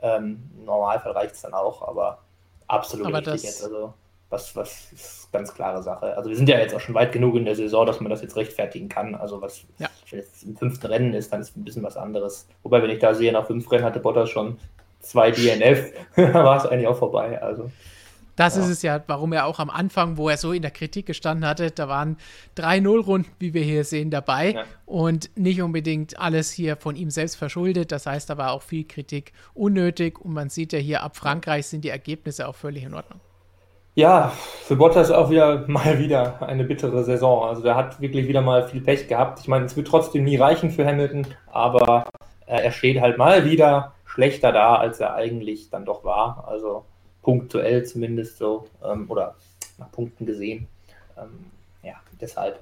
[0.00, 1.86] ähm, im Normalfall reicht es dann auch.
[1.86, 2.18] Aber
[2.66, 3.62] absolut aber richtig jetzt.
[3.62, 3.92] Also
[4.30, 6.16] was, was ist ganz klare Sache.
[6.16, 8.22] Also wir sind ja jetzt auch schon weit genug in der Saison, dass man das
[8.22, 9.14] jetzt rechtfertigen kann.
[9.14, 9.88] Also was ja.
[10.10, 12.46] jetzt im fünften Rennen ist, dann ist ein bisschen was anderes.
[12.62, 14.58] Wobei, wenn ich da sehe, nach fünf Rennen hatte Bottas schon
[15.00, 17.40] zwei DNF, war es eigentlich auch vorbei.
[17.40, 17.70] Also
[18.38, 18.62] das ja.
[18.62, 21.44] ist es ja, warum er auch am Anfang, wo er so in der Kritik gestanden
[21.44, 22.16] hatte, da waren
[22.56, 24.64] 3-0-Runden, wie wir hier sehen, dabei ja.
[24.86, 27.90] und nicht unbedingt alles hier von ihm selbst verschuldet.
[27.90, 31.66] Das heißt, da war auch viel Kritik unnötig und man sieht ja hier, ab Frankreich
[31.66, 33.20] sind die Ergebnisse auch völlig in Ordnung.
[33.98, 34.28] Ja,
[34.62, 37.42] für Bottas auch wieder mal wieder eine bittere Saison.
[37.48, 39.40] Also der hat wirklich wieder mal viel Pech gehabt.
[39.40, 42.08] Ich meine, es wird trotzdem nie reichen für Hamilton, aber
[42.46, 46.46] äh, er steht halt mal wieder schlechter da, als er eigentlich dann doch war.
[46.46, 46.84] Also
[47.22, 49.34] punktuell zumindest so ähm, oder
[49.78, 50.68] nach Punkten gesehen.
[51.20, 51.46] Ähm,
[51.82, 52.60] ja, deshalb.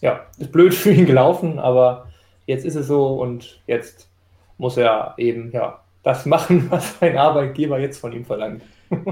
[0.00, 2.06] Ja, ist blöd für ihn gelaufen, aber
[2.46, 4.08] jetzt ist es so und jetzt
[4.56, 8.62] muss er eben ja das machen, was sein Arbeitgeber jetzt von ihm verlangt.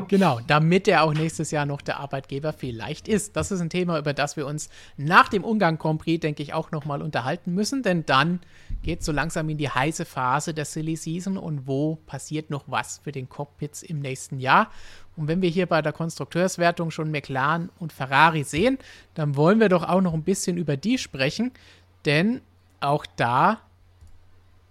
[0.09, 3.37] Genau, damit er auch nächstes Jahr noch der Arbeitgeber vielleicht ist.
[3.37, 6.53] Das ist ein Thema, über das wir uns nach dem Ungarn Grand Prix, denke ich,
[6.53, 8.41] auch nochmal unterhalten müssen, denn dann
[8.83, 12.65] geht es so langsam in die heiße Phase der Silly Season und wo passiert noch
[12.67, 14.71] was für den Cockpits im nächsten Jahr.
[15.17, 18.79] Und wenn wir hier bei der Konstrukteurswertung schon McLaren und Ferrari sehen,
[19.15, 21.53] dann wollen wir doch auch noch ein bisschen über die sprechen,
[22.05, 22.41] denn
[22.81, 23.61] auch da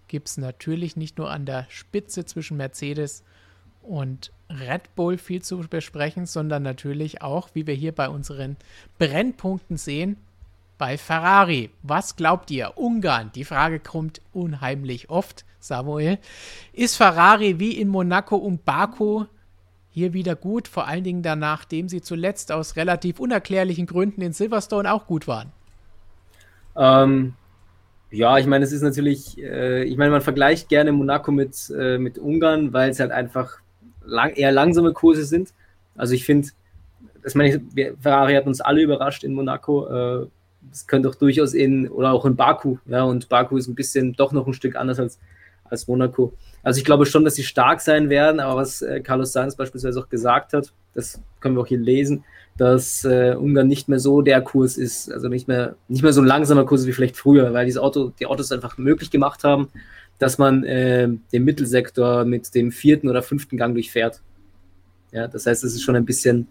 [0.08, 3.37] gibt es natürlich nicht nur an der Spitze zwischen Mercedes und
[4.50, 8.58] Red Bull viel zu besprechen, sondern natürlich auch, wie wir hier bei unseren
[8.98, 10.18] Brennpunkten sehen,
[10.78, 11.70] bei Ferrari.
[11.84, 12.74] Was glaubt ihr?
[12.78, 16.20] Ungarn, die Frage kommt unheimlich oft, Samuel.
[16.74, 19.26] Ist Ferrari wie in Monaco und Baku
[19.90, 24.32] hier wieder gut, vor allen Dingen danach, nachdem sie zuletzt aus relativ unerklärlichen Gründen in
[24.32, 25.52] Silverstone auch gut waren?
[26.76, 27.34] Ähm,
[28.12, 31.98] ja, ich meine, es ist natürlich, äh, ich meine, man vergleicht gerne Monaco mit, äh,
[31.98, 33.58] mit Ungarn, weil es halt einfach
[34.08, 35.54] lang, eher langsame Kurse sind.
[35.96, 36.50] Also ich finde,
[37.24, 39.88] das meine ich, Ferrari hat uns alle überrascht in Monaco.
[39.88, 40.28] Äh,
[40.70, 44.14] das könnte doch durchaus in, oder auch in Baku, ja, und Baku ist ein bisschen
[44.14, 45.20] doch noch ein Stück anders als,
[45.66, 46.34] als Monaco.
[46.64, 50.00] Also ich glaube schon, dass sie stark sein werden, aber was äh, Carlos Sainz beispielsweise
[50.00, 52.24] auch gesagt hat, das können wir auch hier lesen,
[52.58, 56.22] dass äh, Ungarn nicht mehr so der Kurs ist, also nicht mehr, nicht mehr so
[56.22, 59.70] ein langsamer Kurs wie vielleicht früher, weil diese Auto, die Autos einfach möglich gemacht haben,
[60.20, 64.22] dass man äh, den Mittelsektor mit dem vierten oder fünften Gang durchfährt.
[65.12, 66.48] Ja, das heißt, es ist schon ein bisschen,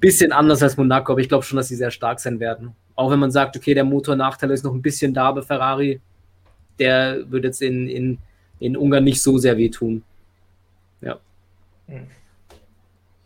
[0.00, 2.74] bisschen anders als Monaco, aber ich glaube schon, dass sie sehr stark sein werden.
[2.96, 6.00] Auch wenn man sagt, okay, der Motornachteil ist noch ein bisschen da bei Ferrari,
[6.78, 8.18] der wird jetzt in, in,
[8.58, 10.02] in Ungarn nicht so sehr wehtun.
[11.00, 11.18] Ja.
[11.86, 12.06] Hm.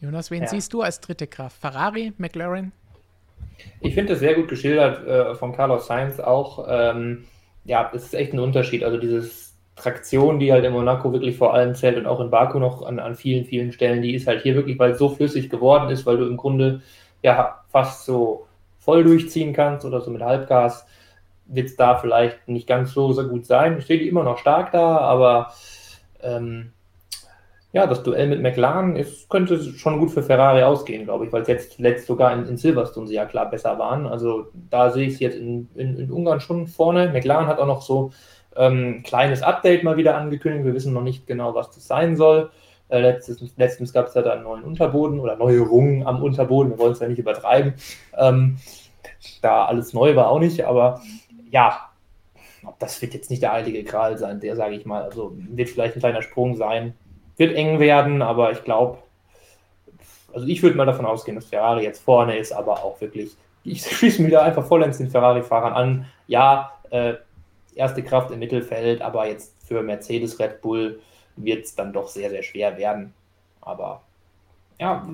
[0.01, 0.49] Jonas, wen ja.
[0.49, 1.61] siehst du als dritte Kraft?
[1.61, 2.73] Ferrari, McLaren?
[3.81, 6.67] Ich finde das sehr gut geschildert äh, von Carlos Sainz auch.
[6.69, 7.25] Ähm,
[7.69, 8.83] ja, es ist echt ein Unterschied.
[8.83, 12.59] Also dieses Traktion, die halt in Monaco wirklich vor allem zählt und auch in Baku
[12.59, 15.51] noch an, an vielen, vielen Stellen, die ist halt hier wirklich, weil es so flüssig
[15.51, 16.81] geworden ist, weil du im Grunde
[17.23, 18.47] ja fast so
[18.79, 20.87] voll durchziehen kannst oder so mit Halbgas,
[21.45, 23.83] wird es da vielleicht nicht ganz so, so gut sein.
[23.83, 25.53] Steht immer noch stark da, aber
[26.23, 26.73] ähm,
[27.73, 31.43] ja, das Duell mit McLaren ist, könnte schon gut für Ferrari ausgehen, glaube ich, weil
[31.43, 34.07] es jetzt zuletzt sogar in, in, Silverstone sie ja klar besser waren.
[34.07, 37.11] Also da sehe ich es jetzt in, in, in, Ungarn schon vorne.
[37.13, 38.11] McLaren hat auch noch so
[38.57, 40.65] ein ähm, kleines Update mal wieder angekündigt.
[40.65, 42.51] Wir wissen noch nicht genau, was das sein soll.
[42.89, 46.73] Äh, letztens letztens gab es ja da einen neuen Unterboden oder neue Rungen am Unterboden.
[46.73, 47.75] Wir wollen es ja nicht übertreiben.
[48.17, 48.57] Ähm,
[49.43, 51.03] da alles neu war auch nicht, aber
[51.51, 51.91] ja,
[52.79, 55.03] das wird jetzt nicht der heilige Gral sein, der sage ich mal.
[55.03, 56.95] Also wird vielleicht ein kleiner Sprung sein
[57.39, 58.99] wird eng werden, aber ich glaube,
[60.33, 63.85] also ich würde mal davon ausgehen, dass Ferrari jetzt vorne ist, aber auch wirklich ich
[63.87, 66.07] schließe mich da einfach vollends den Ferrari-Fahrern an.
[66.27, 67.15] Ja, äh,
[67.75, 71.01] erste Kraft im Mittelfeld, aber jetzt für Mercedes, Red Bull
[71.37, 73.15] wird es dann doch sehr, sehr schwer werden.
[73.61, 74.03] Aber
[74.81, 75.07] ja,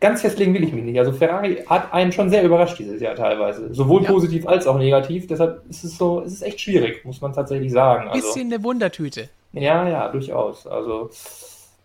[0.00, 0.98] ganz festlegen will ich mich nicht.
[0.98, 3.72] Also Ferrari hat einen schon sehr überrascht dieses Jahr teilweise.
[3.74, 4.10] Sowohl ja.
[4.10, 5.26] positiv als auch negativ.
[5.26, 8.08] Deshalb ist es so, es ist echt schwierig, muss man tatsächlich sagen.
[8.08, 9.28] Also, Bisschen eine Wundertüte.
[9.54, 10.66] Ja, ja, durchaus.
[10.66, 11.10] Also,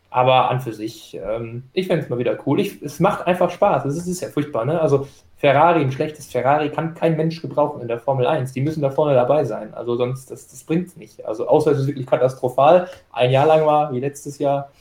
[0.09, 2.59] aber an für sich, ähm, ich fände es mal wieder cool.
[2.59, 3.85] Ich, es macht einfach Spaß.
[3.85, 4.81] Es ist, ist ja furchtbar, ne?
[4.81, 8.51] Also Ferrari, ein schlechtes Ferrari kann kein Mensch gebrauchen in der Formel 1.
[8.51, 9.73] Die müssen da vorne dabei sein.
[9.73, 11.25] Also sonst, das, das bringt es nicht.
[11.25, 12.89] Also außer es ist wirklich katastrophal.
[13.11, 14.71] Ein Jahr lang war, wie letztes Jahr,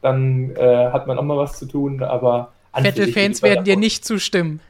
[0.00, 4.60] dann äh, hat man auch mal was zu tun, aber Vettel-Fans werden dir nicht zustimmen.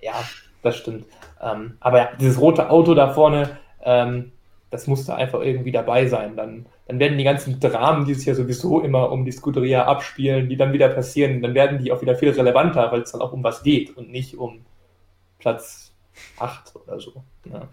[0.00, 0.14] Ja,
[0.62, 1.06] das stimmt.
[1.42, 4.32] Ähm, aber ja, dieses rote Auto da vorne, ähm,
[4.76, 6.36] das musste einfach irgendwie dabei sein.
[6.36, 10.48] Dann, dann werden die ganzen Dramen, die sich ja sowieso immer um die Scuderia abspielen,
[10.48, 13.32] die dann wieder passieren, dann werden die auch wieder viel relevanter, weil es dann auch
[13.32, 14.60] um was geht und nicht um
[15.38, 15.92] Platz
[16.38, 17.24] 8 oder so.
[17.50, 17.68] Ja.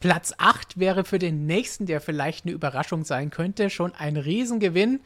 [0.00, 5.00] Platz 8 wäre für den nächsten, der vielleicht eine Überraschung sein könnte, schon ein Riesengewinn.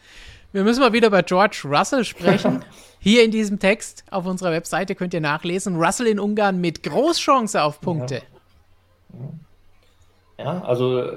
[0.52, 2.64] Wir müssen mal wieder über George Russell sprechen.
[2.98, 5.76] Hier in diesem Text auf unserer Webseite könnt ihr nachlesen.
[5.76, 8.22] Russell in Ungarn mit Großchance auf Punkte.
[9.12, 9.20] Ja.
[9.20, 9.30] ja,
[10.44, 11.12] also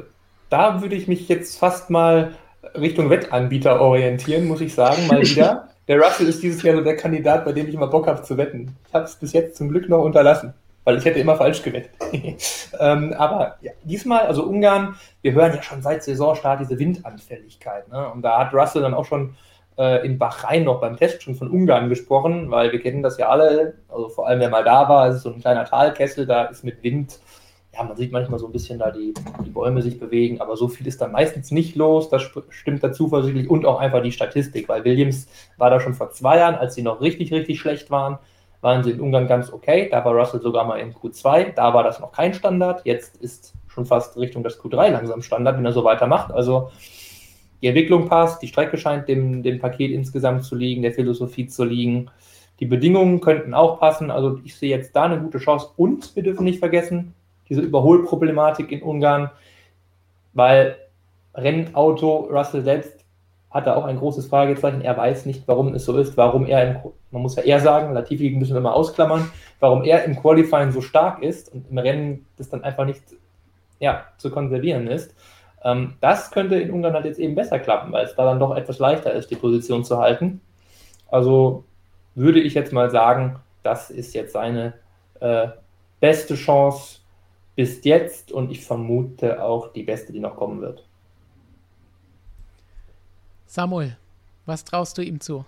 [0.49, 2.33] da würde ich mich jetzt fast mal
[2.75, 5.69] Richtung Wettanbieter orientieren, muss ich sagen, mal wieder.
[5.87, 8.37] Der Russell ist dieses Jahr so der Kandidat, bei dem ich immer Bock habe zu
[8.37, 8.75] wetten.
[8.87, 11.89] Ich habe es bis jetzt zum Glück noch unterlassen, weil ich hätte immer falsch gewettet.
[12.79, 17.87] ähm, aber ja, diesmal, also Ungarn, wir hören ja schon seit Saisonstart diese Windanfälligkeit.
[17.87, 18.07] Ne?
[18.07, 19.35] Und da hat Russell dann auch schon
[19.79, 23.29] äh, in Bahrain noch beim Test schon von Ungarn gesprochen, weil wir kennen das ja
[23.29, 26.43] alle, also vor allem wer mal da war, es ist so ein kleiner Talkessel, da
[26.45, 27.17] ist mit Wind
[27.79, 29.13] ja, man sieht manchmal so ein bisschen da die,
[29.45, 32.09] die Bäume sich bewegen, aber so viel ist dann meistens nicht los.
[32.09, 35.27] Das stimmt da zuversichtlich und auch einfach die Statistik, weil Williams
[35.57, 38.19] war da schon vor zwei Jahren, als sie noch richtig, richtig schlecht waren,
[38.61, 39.87] waren sie in Ungarn ganz okay.
[39.89, 42.81] Da war Russell sogar mal in Q2, da war das noch kein Standard.
[42.83, 46.31] Jetzt ist schon fast Richtung das Q3 langsam Standard, wenn er so weitermacht.
[46.31, 46.69] Also
[47.61, 51.63] die Entwicklung passt, die Strecke scheint dem, dem Paket insgesamt zu liegen, der Philosophie zu
[51.63, 52.09] liegen.
[52.59, 54.11] Die Bedingungen könnten auch passen.
[54.11, 55.69] Also ich sehe jetzt da eine gute Chance.
[55.77, 57.13] Und wir dürfen nicht vergessen,
[57.49, 59.31] diese Überholproblematik in Ungarn,
[60.33, 60.77] weil
[61.33, 63.05] Rennauto Russell selbst
[63.51, 64.81] hat da auch ein großes Fragezeichen.
[64.81, 67.93] Er weiß nicht, warum es so ist, warum er, im, man muss ja eher sagen,
[67.93, 72.25] Latifi müssen wir immer ausklammern, warum er im Qualifying so stark ist und im Rennen
[72.37, 73.01] das dann einfach nicht
[73.79, 75.15] ja, zu konservieren ist.
[75.63, 78.55] Ähm, das könnte in Ungarn halt jetzt eben besser klappen, weil es da dann doch
[78.55, 80.41] etwas leichter ist, die Position zu halten.
[81.09, 81.63] Also
[82.13, 84.73] würde ich jetzt mal sagen, das ist jetzt seine
[85.19, 85.47] äh,
[85.99, 86.98] beste Chance,
[87.59, 90.85] bis jetzt und ich vermute auch die beste, die noch kommen wird.
[93.47, 93.97] Samuel,
[94.45, 95.43] was traust du ihm zu?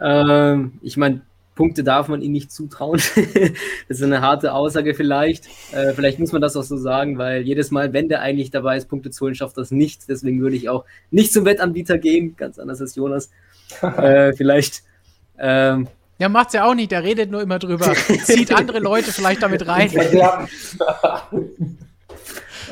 [0.00, 1.22] Ähm, ich meine,
[1.56, 3.00] Punkte darf man ihm nicht zutrauen.
[3.88, 5.46] das ist eine harte Aussage vielleicht.
[5.72, 8.76] Äh, vielleicht muss man das auch so sagen, weil jedes Mal, wenn der eigentlich dabei
[8.76, 10.08] ist, Punkte zu holen, schafft das nicht.
[10.08, 13.32] Deswegen würde ich auch nicht zum Wettanbieter gehen, ganz anders als Jonas.
[13.82, 14.84] äh, vielleicht
[15.36, 15.88] ähm,
[16.18, 17.92] ja, macht's ja auch nicht, der redet nur immer drüber.
[18.24, 19.90] Zieht andere Leute vielleicht damit rein.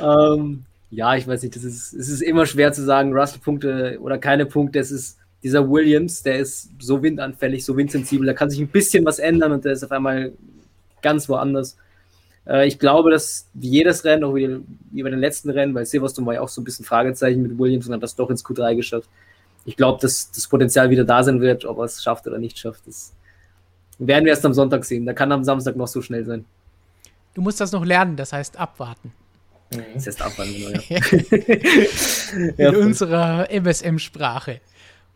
[0.02, 4.18] ähm, ja, ich weiß nicht, das ist, es ist immer schwer zu sagen, Russell-Punkte oder
[4.18, 4.78] keine Punkte.
[4.78, 9.04] Es ist dieser Williams, der ist so windanfällig, so windsensibel, da kann sich ein bisschen
[9.04, 10.32] was ändern und der ist auf einmal
[11.02, 11.76] ganz woanders.
[12.46, 14.60] Äh, ich glaube, dass wie jedes Rennen, auch wie,
[14.90, 17.58] wie bei den letzten Rennen, weil Silverstone war ja auch so ein bisschen Fragezeichen mit
[17.58, 19.08] Williams und hat das doch ins Q3 geschafft.
[19.66, 22.58] Ich glaube, dass das Potenzial wieder da sein wird, ob er es schafft oder nicht
[22.58, 22.86] schafft.
[22.86, 23.12] Das
[23.98, 25.06] werden wir erst am Sonntag sehen.
[25.06, 26.44] Da kann am Samstag noch so schnell sein.
[27.34, 29.12] Du musst das noch lernen, das heißt abwarten.
[29.94, 32.68] Das heißt abwarten, genau, ja.
[32.68, 34.60] In unserer MSM-Sprache.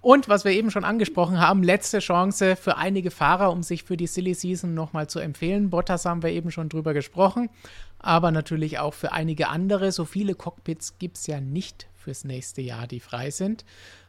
[0.01, 3.97] Und was wir eben schon angesprochen haben, letzte Chance für einige Fahrer, um sich für
[3.97, 5.71] die Silly Season nochmal zu empfehlen.
[5.71, 7.51] Bottas haben wir eben schon drüber gesprochen,
[7.99, 9.91] aber natürlich auch für einige andere.
[9.91, 13.65] So viele Cockpits gibt es ja nicht fürs nächste Jahr, die frei sind.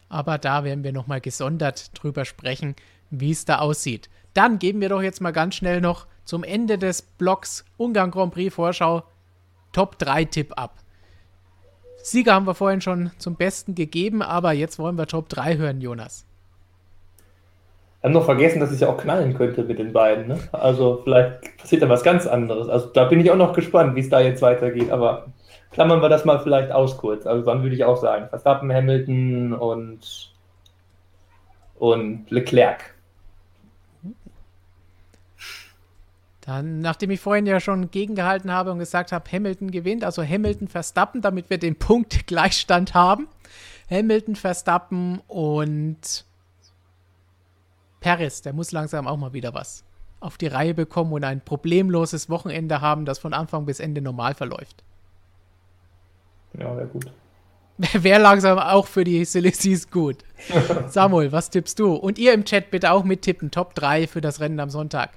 [0.09, 2.75] Aber da werden wir nochmal gesondert drüber sprechen,
[3.09, 4.09] wie es da aussieht.
[4.33, 8.33] Dann geben wir doch jetzt mal ganz schnell noch zum Ende des Blocks Ungarn Grand
[8.33, 9.03] Prix Vorschau
[9.71, 10.75] Top 3 Tipp ab.
[12.01, 15.81] Sieger haben wir vorhin schon zum Besten gegeben, aber jetzt wollen wir Top 3 hören,
[15.81, 16.25] Jonas.
[18.01, 20.27] Wir haben noch vergessen, dass es ja auch knallen könnte mit den beiden.
[20.27, 20.39] Ne?
[20.53, 22.69] Also vielleicht passiert da was ganz anderes.
[22.69, 24.89] Also da bin ich auch noch gespannt, wie es da jetzt weitergeht.
[24.89, 25.27] Aber
[25.71, 27.27] klammern wir das mal vielleicht aus kurz.
[27.27, 30.33] Also dann würde ich auch sagen, Verstappen, Hamilton und,
[31.77, 32.95] und Leclerc.
[36.49, 40.67] Dann, nachdem ich vorhin ja schon gegengehalten habe und gesagt habe, Hamilton gewinnt, also Hamilton
[40.67, 43.27] Verstappen, damit wir den Punkt Gleichstand haben.
[43.87, 46.25] Hamilton Verstappen und
[47.99, 49.83] Paris, der muss langsam auch mal wieder was
[50.21, 54.33] auf die Reihe bekommen und ein problemloses Wochenende haben, das von Anfang bis Ende normal
[54.33, 54.83] verläuft.
[56.57, 57.11] Ja, wäre gut.
[57.93, 60.17] Wäre langsam auch für die Season gut.
[60.87, 61.93] Samuel, was tippst du?
[61.93, 63.51] Und ihr im Chat bitte auch mittippen.
[63.51, 65.11] Top 3 für das Rennen am Sonntag.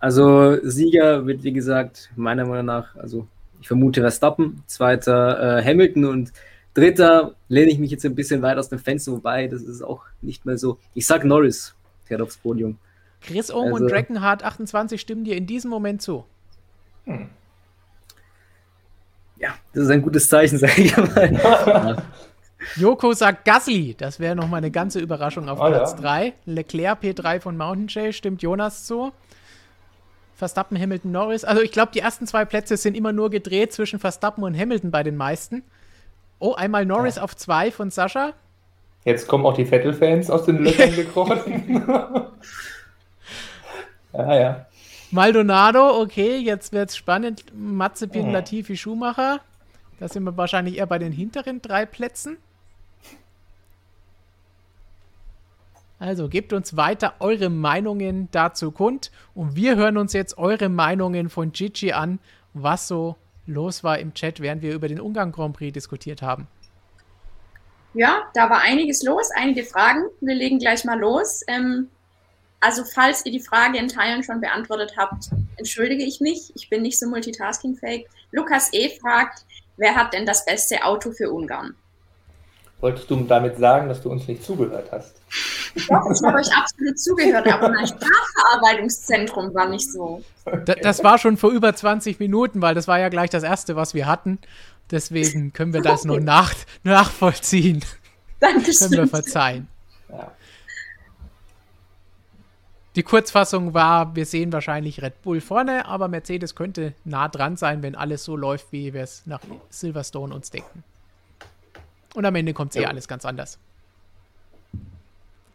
[0.00, 3.26] Also Sieger wird, wie gesagt, meiner Meinung nach, also
[3.60, 6.32] ich vermute Verstappen, zweiter äh, Hamilton und
[6.72, 10.04] dritter lehne ich mich jetzt ein bisschen weit aus dem Fenster, wobei das ist auch
[10.22, 10.78] nicht mehr so.
[10.94, 11.74] Ich sag Norris,
[12.04, 12.78] fährt aufs Podium.
[13.20, 16.24] Chris Ohm also, und Dragonheart 28 stimmen dir in diesem Moment zu.
[17.04, 17.28] Hm.
[19.36, 22.02] Ja, das ist ein gutes Zeichen, sage ich mal.
[22.76, 26.26] Joko sagt Gasly, das wäre nochmal eine ganze Überraschung auf oh, Platz 3.
[26.26, 26.32] Ja.
[26.44, 29.12] Leclerc P3 von Mountain Jay, stimmt Jonas zu.
[30.40, 31.44] Verstappen, Hamilton, Norris.
[31.44, 34.90] Also ich glaube, die ersten zwei Plätze sind immer nur gedreht zwischen Verstappen und Hamilton
[34.90, 35.62] bei den meisten.
[36.40, 37.22] Oh, einmal Norris ja.
[37.22, 38.32] auf zwei von Sascha.
[39.04, 41.84] Jetzt kommen auch die Vettel-Fans aus den Löchern gekrochen.
[44.12, 44.66] ja, ja.
[45.10, 47.44] Maldonado, okay, jetzt wird es spannend.
[47.54, 48.32] Mazepin, oh.
[48.32, 49.40] Latifi, Schumacher.
[49.98, 52.38] Da sind wir wahrscheinlich eher bei den hinteren drei Plätzen.
[56.00, 61.28] Also gebt uns weiter eure Meinungen dazu kund und wir hören uns jetzt eure Meinungen
[61.28, 62.18] von Gigi an,
[62.54, 63.16] was so
[63.46, 66.48] los war im Chat, während wir über den Ungarn Grand Prix diskutiert haben.
[67.92, 70.04] Ja, da war einiges los, einige Fragen.
[70.22, 71.42] Wir legen gleich mal los.
[71.48, 71.88] Ähm,
[72.60, 75.24] also falls ihr die Frage in Teilen schon beantwortet habt,
[75.56, 76.50] entschuldige ich mich.
[76.54, 78.06] Ich bin nicht so multitaskingfähig.
[78.32, 78.88] Lukas E.
[78.98, 79.44] fragt,
[79.76, 81.74] wer hat denn das beste Auto für Ungarn?
[82.80, 85.20] Wolltest du damit sagen, dass du uns nicht zugehört hast?
[85.74, 90.22] Doch, ich habe euch absolut zugehört, aber mein Sprachverarbeitungszentrum war nicht so.
[90.64, 93.76] Das, das war schon vor über 20 Minuten, weil das war ja gleich das erste,
[93.76, 94.38] was wir hatten.
[94.90, 97.84] Deswegen können wir das nur nach, nachvollziehen.
[98.40, 98.88] Dankeschön.
[98.88, 99.68] Können wir verzeihen.
[100.08, 100.32] Ja.
[102.96, 107.82] Die Kurzfassung war, wir sehen wahrscheinlich Red Bull vorne, aber Mercedes könnte nah dran sein,
[107.82, 110.82] wenn alles so läuft, wie wir es nach Silverstone uns denken.
[112.14, 112.82] Und am Ende kommt es ja.
[112.82, 113.58] eh alles ganz anders.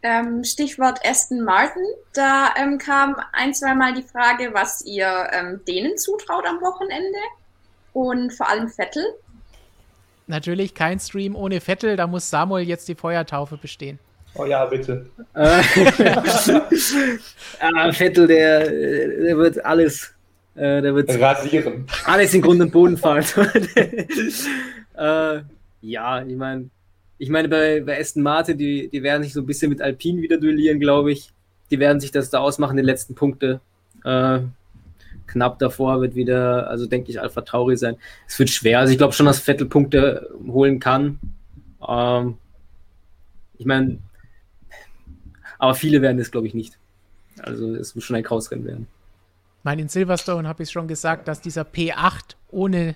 [0.02, 1.82] Ähm, Stichwort Aston Martin.
[2.14, 7.18] Da ähm, kam ein, zweimal die Frage, was ihr ähm, denen zutraut am Wochenende.
[7.92, 9.04] Und vor allem Vettel.
[10.26, 11.96] Natürlich kein Stream ohne Vettel.
[11.96, 13.98] Da muss Samuel jetzt die Feuertaufe bestehen.
[14.34, 15.08] Oh ja, bitte.
[15.34, 15.62] ah,
[17.92, 20.12] Vettel, der, der wird alles.
[20.54, 21.86] Äh, der wird rasieren.
[22.04, 23.24] Alles in Grund und Boden fallen.
[24.96, 25.40] äh,
[25.80, 26.70] ja, ich meine,
[27.18, 30.20] ich meine, bei, bei Aston Martin, die, die werden sich so ein bisschen mit Alpine
[30.20, 31.32] wieder duellieren, glaube ich.
[31.70, 33.60] Die werden sich das da ausmachen, die letzten Punkte.
[34.04, 34.40] Äh,
[35.26, 37.96] knapp davor wird wieder, also denke ich, Alpha Tauri sein.
[38.28, 38.80] Es wird schwer.
[38.80, 41.18] Also ich glaube schon, dass Vettel Punkte holen kann.
[41.86, 42.36] Ähm,
[43.58, 43.98] ich meine,
[45.58, 46.78] aber viele werden es, glaube ich, nicht.
[47.40, 48.86] Also es muss schon ein Krausrennen werden.
[49.58, 52.94] Ich meine, in Silverstone habe ich schon gesagt, dass dieser P8 ohne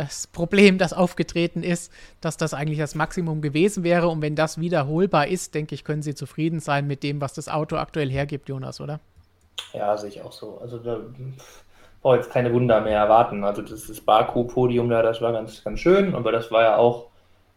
[0.00, 4.08] das Problem, das aufgetreten ist, dass das eigentlich das Maximum gewesen wäre.
[4.08, 7.48] Und wenn das wiederholbar ist, denke ich, können Sie zufrieden sein mit dem, was das
[7.48, 9.00] Auto aktuell hergibt, Jonas, oder?
[9.74, 10.58] Ja, sehe ich auch so.
[10.62, 11.00] Also da
[12.00, 13.44] brauche jetzt keine Wunder mehr erwarten.
[13.44, 17.10] Also das, das Baku-Podium da, das war ganz, ganz schön, aber das war ja auch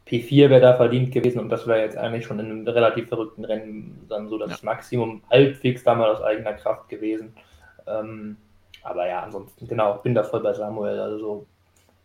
[0.07, 3.45] P4 wäre da verdient gewesen und das wäre jetzt eigentlich schon in einem relativ verrückten
[3.45, 4.65] Rennen dann so das ja.
[4.65, 7.33] Maximum halbwegs damals aus eigener Kraft gewesen.
[7.87, 8.35] Ähm,
[8.83, 10.99] aber ja, ansonsten, genau, bin da voll bei Samuel.
[10.99, 11.45] Also so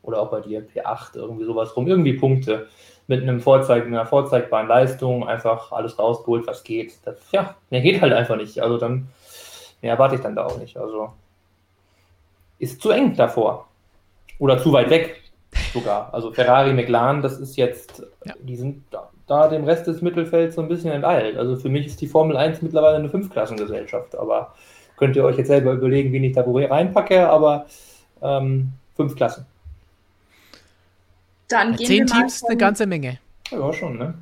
[0.09, 2.67] oder auch bei dir P8, irgendwie sowas rum, irgendwie Punkte
[3.09, 6.95] mit einem Vorzeig, einer vorzeigbaren Leistung, einfach alles rausgeholt, was geht.
[7.05, 8.59] Das, ja, mehr geht halt einfach nicht.
[8.61, 9.09] Also dann,
[9.83, 10.79] mehr erwarte ich dann da auch nicht.
[10.79, 11.13] Also
[12.59, 13.69] ist zu eng davor.
[14.39, 15.23] Oder zu weit weg
[15.75, 16.13] sogar.
[16.13, 18.35] Also Ferrari, McLaren, das ist jetzt, ja.
[18.41, 21.37] die sind da, da, dem Rest des Mittelfelds so ein bisschen enteilt.
[21.37, 24.17] Also für mich ist die Formel 1 mittlerweile eine Fünfklassengesellschaft.
[24.17, 24.55] Aber
[24.97, 27.67] könnt ihr euch jetzt selber überlegen, wen ich da reinpacke, aber
[28.23, 29.47] ähm, fünf Klassen.
[31.49, 33.19] Dann gehen Zehn wir mal Teams, von, eine ganze Menge.
[33.51, 34.15] Ja, schon, ne?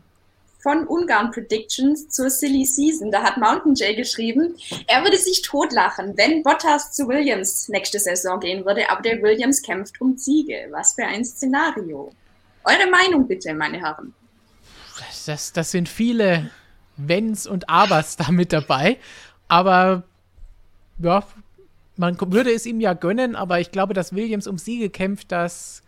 [0.60, 3.10] Von Ungarn Predictions zur Silly Season.
[3.10, 8.40] Da hat Mountain Jay geschrieben, er würde sich totlachen, wenn Bottas zu Williams nächste Saison
[8.40, 10.68] gehen würde, aber der Williams kämpft um Siege.
[10.70, 12.12] Was für ein Szenario.
[12.64, 14.12] Eure Meinung bitte, meine Herren.
[15.26, 16.50] Das, das sind viele
[16.96, 18.98] Wenns und Abers da mit dabei.
[19.48, 20.02] Aber
[20.98, 21.24] ja,
[21.96, 25.82] man würde es ihm ja gönnen, aber ich glaube, dass Williams um Siege kämpft, das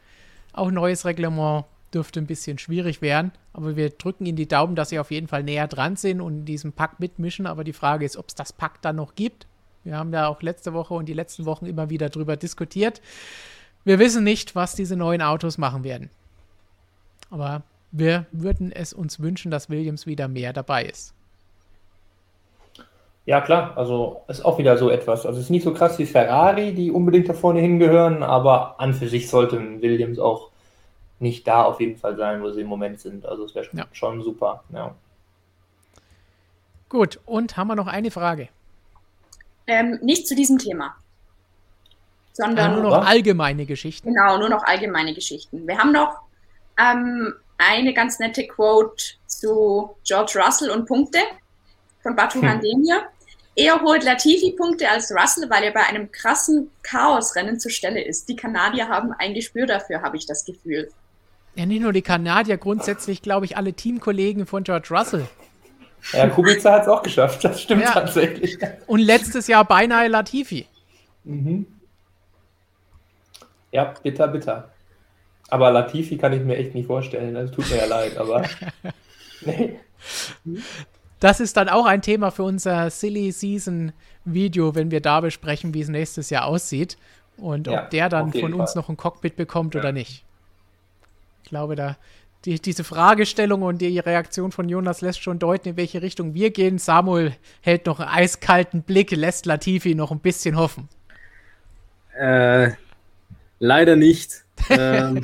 [0.58, 1.64] auch neues Reglement
[1.94, 3.32] dürfte ein bisschen schwierig werden.
[3.52, 6.40] Aber wir drücken Ihnen die Daumen, dass Sie auf jeden Fall näher dran sind und
[6.40, 7.46] in diesem Pack mitmischen.
[7.46, 9.46] Aber die Frage ist, ob es das Pack dann noch gibt.
[9.84, 13.00] Wir haben da auch letzte Woche und die letzten Wochen immer wieder drüber diskutiert.
[13.84, 16.10] Wir wissen nicht, was diese neuen Autos machen werden.
[17.30, 21.14] Aber wir würden es uns wünschen, dass Williams wieder mehr dabei ist.
[23.24, 25.26] Ja, klar, also ist auch wieder so etwas.
[25.26, 28.94] Also es ist nicht so krass wie Ferrari, die unbedingt da vorne hingehören, aber an
[28.94, 30.47] für sich sollten Williams auch
[31.20, 33.26] nicht da auf jeden Fall sein, wo sie im Moment sind.
[33.26, 33.86] Also es wäre schon, ja.
[33.92, 34.94] schon super, ja.
[36.88, 38.48] Gut, und haben wir noch eine Frage?
[39.66, 40.96] Ähm, nicht zu diesem Thema.
[42.32, 44.14] Sondern nur noch allgemeine Geschichten.
[44.14, 45.66] Genau, nur noch allgemeine Geschichten.
[45.66, 46.20] Wir haben noch
[46.78, 51.18] ähm, eine ganz nette Quote zu George Russell und Punkte
[52.02, 52.48] von Batu hm.
[52.48, 53.02] Handemir.
[53.56, 58.28] Er holt Latifi Punkte als Russell, weil er bei einem krassen Chaosrennen zur Stelle ist.
[58.28, 60.88] Die Kanadier haben ein Gespür dafür, habe ich das Gefühl.
[61.58, 65.26] Ja, nicht nur die Kanadier, grundsätzlich glaube ich alle Teamkollegen von George Russell.
[66.12, 67.90] Ja, Kubica hat es auch geschafft, das stimmt ja.
[67.90, 68.56] tatsächlich.
[68.86, 70.68] Und letztes Jahr beinahe Latifi.
[71.24, 71.66] Mhm.
[73.72, 74.70] Ja, bitter, bitter.
[75.48, 77.34] Aber Latifi kann ich mir echt nicht vorstellen.
[77.34, 78.44] Das tut mir ja leid, aber.
[79.40, 79.80] nee.
[81.18, 83.92] Das ist dann auch ein Thema für unser Silly Season
[84.24, 86.96] Video, wenn wir da besprechen, wie es nächstes Jahr aussieht
[87.36, 89.80] und ja, ob der dann von uns noch ein Cockpit bekommt ja.
[89.80, 90.24] oder nicht.
[91.48, 91.96] Ich glaube, da
[92.44, 96.50] die, diese Fragestellung und die Reaktion von Jonas lässt schon deuten, in welche Richtung wir
[96.50, 96.76] gehen.
[96.76, 100.90] Samuel hält noch einen eiskalten Blick, lässt Latifi noch ein bisschen hoffen.
[102.20, 102.72] Äh,
[103.60, 104.44] leider nicht.
[104.68, 105.22] ähm,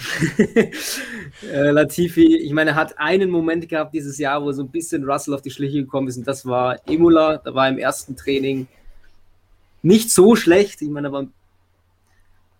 [1.53, 5.35] äh, Latifi, ich meine, hat einen Moment gehabt dieses Jahr, wo so ein bisschen Russell
[5.35, 8.67] auf die Schliche gekommen ist und das war Imola, da war im ersten Training
[9.83, 10.81] nicht so schlecht.
[10.81, 11.27] Ich meine, aber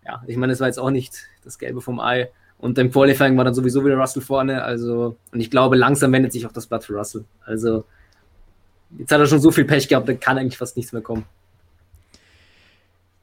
[0.05, 2.29] ja, ich meine, es war jetzt auch nicht das Gelbe vom Ei.
[2.57, 4.63] Und im Qualifying war dann sowieso wieder Russell vorne.
[4.63, 7.25] Also, und ich glaube, langsam wendet sich auch das Blatt für Russell.
[7.45, 7.83] Also,
[8.97, 11.25] jetzt hat er schon so viel Pech gehabt, da kann eigentlich fast nichts mehr kommen.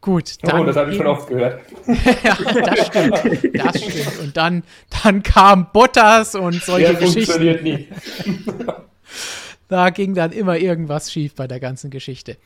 [0.02, 0.60] Gut, oh, dann.
[0.60, 1.60] Oh, das habe ich schon oft gehört.
[2.24, 3.54] ja, das stimmt.
[3.54, 4.20] Das stimmt.
[4.20, 4.64] Und dann,
[5.02, 7.32] dann kam Bottas und solche Der Geschichten.
[7.32, 7.88] Funktioniert nie.
[9.68, 12.36] da ging dann immer irgendwas schief bei der ganzen Geschichte.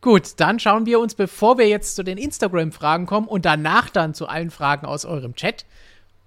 [0.00, 4.14] Gut, dann schauen wir uns, bevor wir jetzt zu den Instagram-Fragen kommen und danach dann
[4.14, 5.66] zu allen Fragen aus eurem Chat,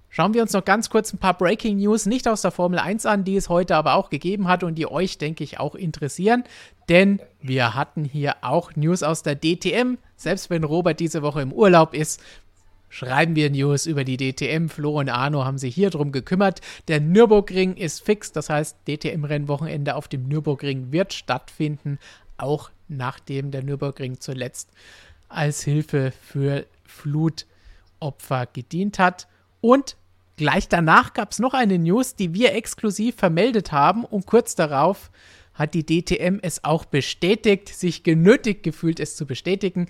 [0.09, 3.05] schauen wir uns noch ganz kurz ein paar Breaking News nicht aus der Formel 1
[3.05, 6.43] an, die es heute aber auch gegeben hat und die euch, denke ich, auch interessieren.
[6.89, 9.97] Denn wir hatten hier auch News aus der DTM.
[10.17, 12.21] Selbst wenn Robert diese Woche im Urlaub ist,
[12.89, 14.67] schreiben wir News über die DTM.
[14.67, 16.59] Flo und Arno haben sich hier drum gekümmert.
[16.89, 21.99] Der Nürburgring ist fix, das heißt, DTM-Rennwochenende auf dem Nürburgring wird stattfinden.
[22.35, 24.69] Auch nachdem der Nürburgring zuletzt
[25.29, 29.27] als Hilfe für Flutopfer gedient hat.
[29.61, 29.95] Und
[30.37, 35.11] gleich danach gab es noch eine News, die wir exklusiv vermeldet haben und kurz darauf
[35.53, 39.87] hat die DTM es auch bestätigt, sich genötigt gefühlt, es zu bestätigen.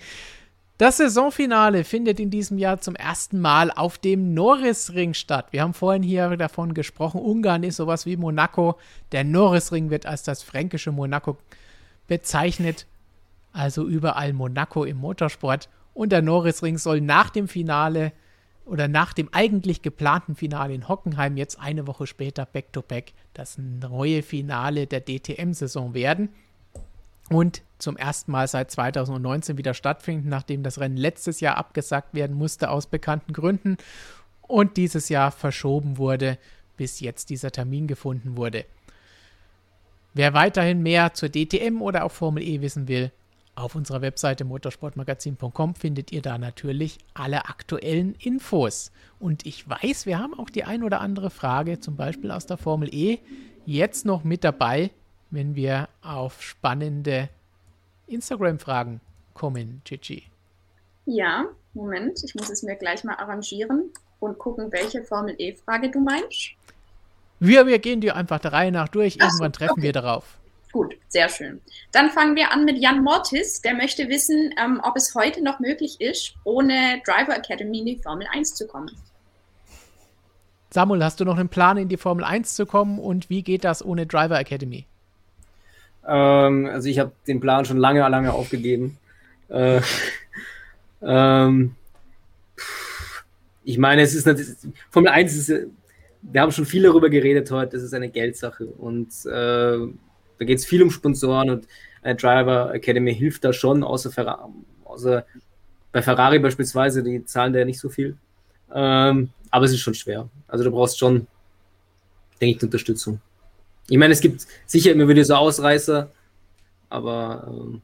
[0.78, 5.48] Das Saisonfinale findet in diesem Jahr zum ersten Mal auf dem Norrisring statt.
[5.52, 8.78] Wir haben vorhin hier davon gesprochen, Ungarn ist sowas wie Monaco.
[9.12, 11.36] Der Norrisring wird als das fränkische Monaco
[12.08, 12.86] bezeichnet
[13.52, 15.68] also überall Monaco im Motorsport.
[15.94, 18.12] Und der Norrisring soll nach dem Finale
[18.64, 23.58] oder nach dem eigentlich geplanten Finale in Hockenheim jetzt eine Woche später back-to-back -back das
[23.58, 26.30] neue Finale der DTM-Saison werden.
[27.28, 32.36] Und zum ersten Mal seit 2019 wieder stattfinden, nachdem das Rennen letztes Jahr abgesagt werden
[32.36, 33.76] musste aus bekannten Gründen
[34.42, 36.38] und dieses Jahr verschoben wurde,
[36.76, 38.64] bis jetzt dieser Termin gefunden wurde.
[40.14, 43.12] Wer weiterhin mehr zur DTM oder auch Formel E wissen will,
[43.54, 48.92] auf unserer Webseite motorsportmagazin.com findet ihr da natürlich alle aktuellen Infos.
[49.20, 52.56] Und ich weiß, wir haben auch die ein oder andere Frage, zum Beispiel aus der
[52.56, 53.18] Formel E,
[53.66, 54.90] jetzt noch mit dabei,
[55.30, 57.28] wenn wir auf spannende
[58.06, 59.00] Instagram-Fragen
[59.34, 60.24] kommen, Chichi.
[61.04, 66.00] Ja, Moment, ich muss es mir gleich mal arrangieren und gucken, welche Formel E-Frage du
[66.00, 66.52] meinst.
[67.40, 69.16] Wir, wir gehen die einfach der Reihe nach durch.
[69.16, 69.82] Irgendwann treffen okay.
[69.82, 70.38] wir darauf.
[70.72, 71.60] Gut, sehr schön.
[71.92, 73.60] Dann fangen wir an mit Jan Mortis.
[73.60, 77.98] Der möchte wissen, ähm, ob es heute noch möglich ist, ohne Driver Academy in die
[77.98, 78.90] Formel 1 zu kommen.
[80.70, 83.64] Samuel, hast du noch einen Plan, in die Formel 1 zu kommen und wie geht
[83.64, 84.86] das ohne Driver Academy?
[86.08, 88.96] Ähm, also ich habe den Plan schon lange, lange aufgegeben.
[89.50, 89.82] Äh,
[91.02, 91.74] ähm,
[93.62, 94.54] ich meine, es ist natürlich,
[94.90, 95.66] Formel 1 ist,
[96.22, 99.92] wir haben schon viel darüber geredet heute, das ist eine Geldsache und äh,
[100.42, 101.68] da geht es viel um Sponsoren und
[102.02, 104.50] eine Driver Academy hilft da schon, außer,
[104.84, 105.24] außer
[105.92, 108.16] bei Ferrari beispielsweise, die zahlen da ja nicht so viel.
[108.74, 110.28] Ähm, aber es ist schon schwer.
[110.48, 111.28] Also du brauchst schon,
[112.40, 113.20] denke ich, Unterstützung.
[113.88, 116.10] Ich meine, es gibt sicher immer wieder so Ausreißer,
[116.88, 117.82] aber ähm,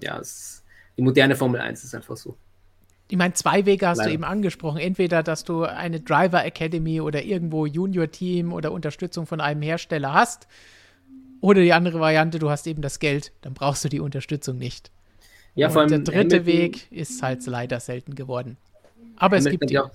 [0.00, 0.62] ja, es,
[0.96, 2.36] die moderne Formel 1 ist einfach so.
[3.08, 4.08] Ich meine, zwei Wege hast Leider.
[4.10, 4.78] du eben angesprochen.
[4.78, 10.14] Entweder, dass du eine Driver Academy oder irgendwo Junior Team oder Unterstützung von einem Hersteller
[10.14, 10.46] hast.
[11.40, 14.90] Oder die andere Variante, du hast eben das Geld, dann brauchst du die Unterstützung nicht.
[15.54, 18.56] Ja, Und vor allem der dritte Hamilton- Weg ist halt leider selten geworden.
[19.16, 19.92] Aber es Hamilton gibt hat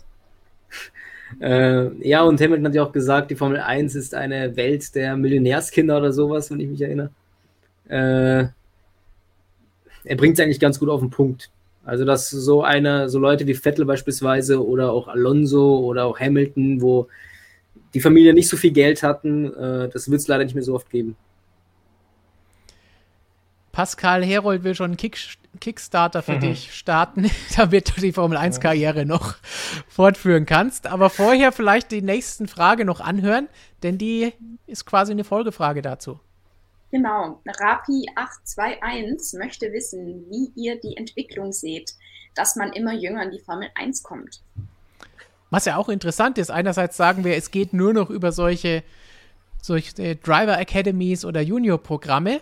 [1.39, 1.39] ihn.
[1.39, 4.93] ja, äh, ja, und Hamilton hat ja auch gesagt, die Formel 1 ist eine Welt
[4.93, 7.09] der Millionärskinder oder sowas, wenn ich mich erinnere.
[7.88, 8.49] Äh,
[10.03, 11.49] er bringt es eigentlich ganz gut auf den Punkt.
[11.88, 16.81] Also, dass so eine, so Leute wie Vettel beispielsweise oder auch Alonso oder auch Hamilton,
[16.81, 17.07] wo
[17.93, 20.76] die Familie nicht so viel Geld hatten, äh, das wird es leider nicht mehr so
[20.76, 21.15] oft geben.
[23.72, 25.18] Pascal Herold will schon einen Kick,
[25.61, 26.39] Kickstarter für Mhm.
[26.41, 29.35] dich starten, damit du die Formel 1-Karriere noch
[29.88, 30.88] fortführen kannst.
[30.88, 33.47] Aber vorher vielleicht die nächsten Frage noch anhören,
[33.84, 34.34] denn die
[34.65, 36.19] ist quasi eine Folgefrage dazu.
[36.91, 41.93] Genau, Rapi821 möchte wissen, wie ihr die Entwicklung seht,
[42.34, 44.41] dass man immer jünger in die Formel 1 kommt.
[45.49, 48.84] Was ja auch interessant ist, einerseits sagen wir, es geht nur noch über solche,
[49.61, 52.41] solche Driver Academies oder Junior-Programme,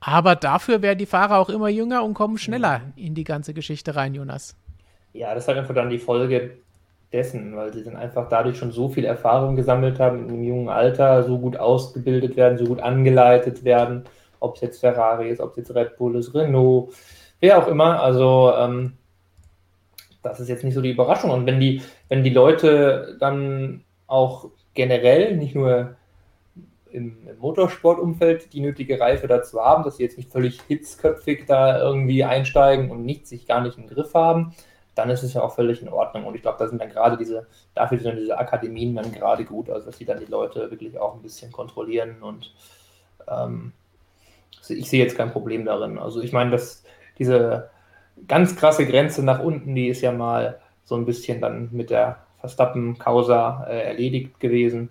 [0.00, 3.96] aber dafür werden die Fahrer auch immer jünger und kommen schneller in die ganze Geschichte
[3.96, 4.54] rein, Jonas.
[5.12, 6.58] Ja, das ist halt einfach dann die Folge
[7.12, 10.68] dessen, weil sie dann einfach dadurch schon so viel Erfahrung gesammelt haben, in einem jungen
[10.68, 14.04] Alter so gut ausgebildet werden, so gut angeleitet werden,
[14.40, 16.92] ob es jetzt Ferrari ist, ob es jetzt Red Bull ist, Renault,
[17.40, 18.02] wer auch immer.
[18.02, 18.94] Also ähm,
[20.22, 21.30] das ist jetzt nicht so die Überraschung.
[21.30, 25.96] Und wenn die, wenn die Leute dann auch generell, nicht nur
[26.90, 31.80] im, im Motorsportumfeld, die nötige Reife dazu haben, dass sie jetzt nicht völlig hitzköpfig da
[31.80, 34.54] irgendwie einsteigen und nicht, sich gar nicht im Griff haben,
[34.96, 36.24] dann ist es ja auch völlig in Ordnung.
[36.24, 39.70] Und ich glaube, da sind dann gerade diese, dafür sind diese Akademien dann gerade gut,
[39.70, 42.52] also dass die dann die Leute wirklich auch ein bisschen kontrollieren und
[43.28, 43.72] ähm,
[44.68, 45.98] ich sehe jetzt kein Problem darin.
[45.98, 46.82] Also ich meine, dass
[47.18, 47.70] diese
[48.26, 52.18] ganz krasse Grenze nach unten, die ist ja mal so ein bisschen dann mit der
[52.40, 54.88] Verstappen-Causa äh, erledigt gewesen.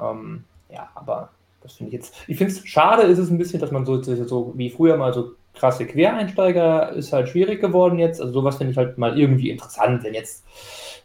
[0.00, 1.30] Ähm, ja, aber
[1.62, 2.14] das finde ich jetzt.
[2.26, 5.12] Ich finde es schade, ist es ein bisschen, dass man so, so wie früher mal
[5.12, 8.20] so krasse Quereinsteiger ist halt schwierig geworden jetzt.
[8.20, 10.44] Also sowas finde ich halt mal irgendwie interessant, wenn jetzt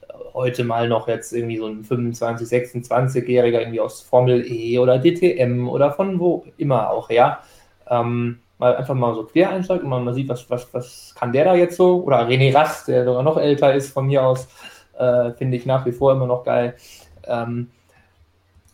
[0.08, 5.00] äh, heute mal noch jetzt irgendwie so ein 25, 26-Jähriger irgendwie aus Formel E oder
[5.00, 7.40] DTM oder von wo immer auch her,
[7.90, 11.32] ähm, mal einfach mal so quer einsteigt und man mal sieht, was, was, was kann
[11.32, 12.04] der da jetzt so?
[12.04, 14.48] Oder René Rast, der sogar noch älter ist von mir aus,
[14.98, 16.76] äh, finde ich nach wie vor immer noch geil.
[17.26, 17.70] Ähm,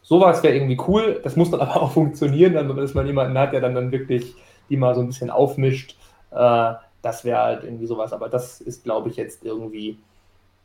[0.02, 1.20] sowas wäre irgendwie cool.
[1.24, 4.36] Das muss dann aber auch funktionieren, dann, dass man jemanden hat, der dann, dann wirklich
[4.74, 5.96] die mal so ein bisschen aufmischt.
[6.32, 6.74] Äh,
[7.04, 8.12] das wäre halt irgendwie sowas.
[8.12, 10.00] Aber das ist, glaube ich, jetzt irgendwie,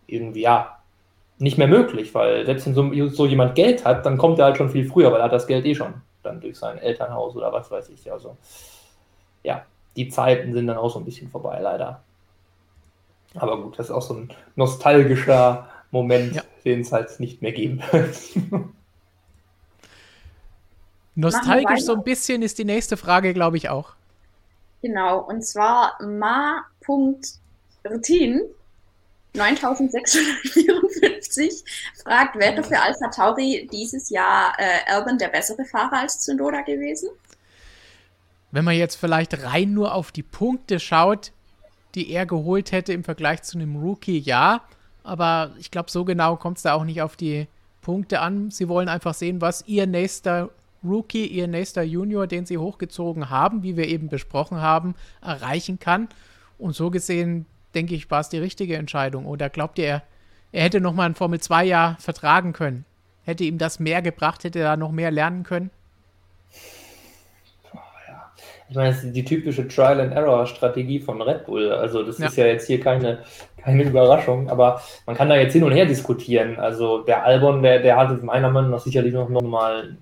[0.06, 0.78] irgendwie, ja,
[1.38, 4.56] nicht mehr möglich, weil selbst wenn so, so jemand Geld hat, dann kommt er halt
[4.56, 5.92] schon viel früher, weil er hat das Geld eh schon.
[6.22, 8.10] Dann durch sein Elternhaus oder was weiß ich.
[8.10, 8.36] Also,
[9.42, 9.64] ja,
[9.94, 12.02] die Zeiten sind dann auch so ein bisschen vorbei, leider.
[13.34, 16.42] Aber gut, das ist auch so ein nostalgischer Moment, Ja.
[16.64, 18.16] den es halt nicht mehr geben wird.
[21.14, 23.97] Nostalgisch so ein bisschen ist die nächste Frage, glaube ich, auch.
[24.82, 27.22] Genau, und zwar ma.rtin
[29.34, 31.64] 9654
[32.02, 37.10] fragt, wäre für Alpha Tauri dieses Jahr äh, Alban der bessere Fahrer als Tsunoda gewesen?
[38.50, 41.32] Wenn man jetzt vielleicht rein nur auf die Punkte schaut,
[41.94, 44.62] die er geholt hätte im Vergleich zu einem Rookie, ja.
[45.02, 47.46] Aber ich glaube, so genau kommt es da auch nicht auf die
[47.82, 48.50] Punkte an.
[48.50, 50.50] Sie wollen einfach sehen, was ihr nächster
[50.84, 56.08] Rookie, ihr nächster Junior, den sie hochgezogen haben, wie wir eben besprochen haben, erreichen kann.
[56.58, 59.26] Und so gesehen, denke ich, war es die richtige Entscheidung.
[59.26, 60.02] Oder glaubt ihr, er,
[60.52, 62.84] er hätte noch mal ein Formel-2-Jahr vertragen können?
[63.24, 64.44] Hätte ihm das mehr gebracht?
[64.44, 65.70] Hätte er da noch mehr lernen können?
[68.70, 71.72] Ich meine, das ist die typische Trial-and-Error-Strategie von Red Bull.
[71.72, 72.26] Also, das Ja.
[72.26, 73.20] ist ja jetzt hier keine,
[73.62, 76.58] keine Überraschung, aber man kann da jetzt hin und her diskutieren.
[76.58, 79.96] Also, der Albon, der, der hatte meiner Meinung nach sicherlich noch, noch mal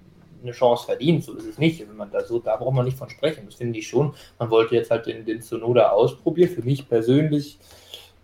[0.47, 1.25] eine Chance verdient.
[1.25, 1.81] So ist es nicht.
[1.87, 3.45] Wenn man da, so, da braucht man nicht von sprechen.
[3.47, 4.15] Das finde ich schon.
[4.39, 6.51] Man wollte jetzt halt den, den Tsunoda ausprobieren.
[6.51, 7.59] Für mich persönlich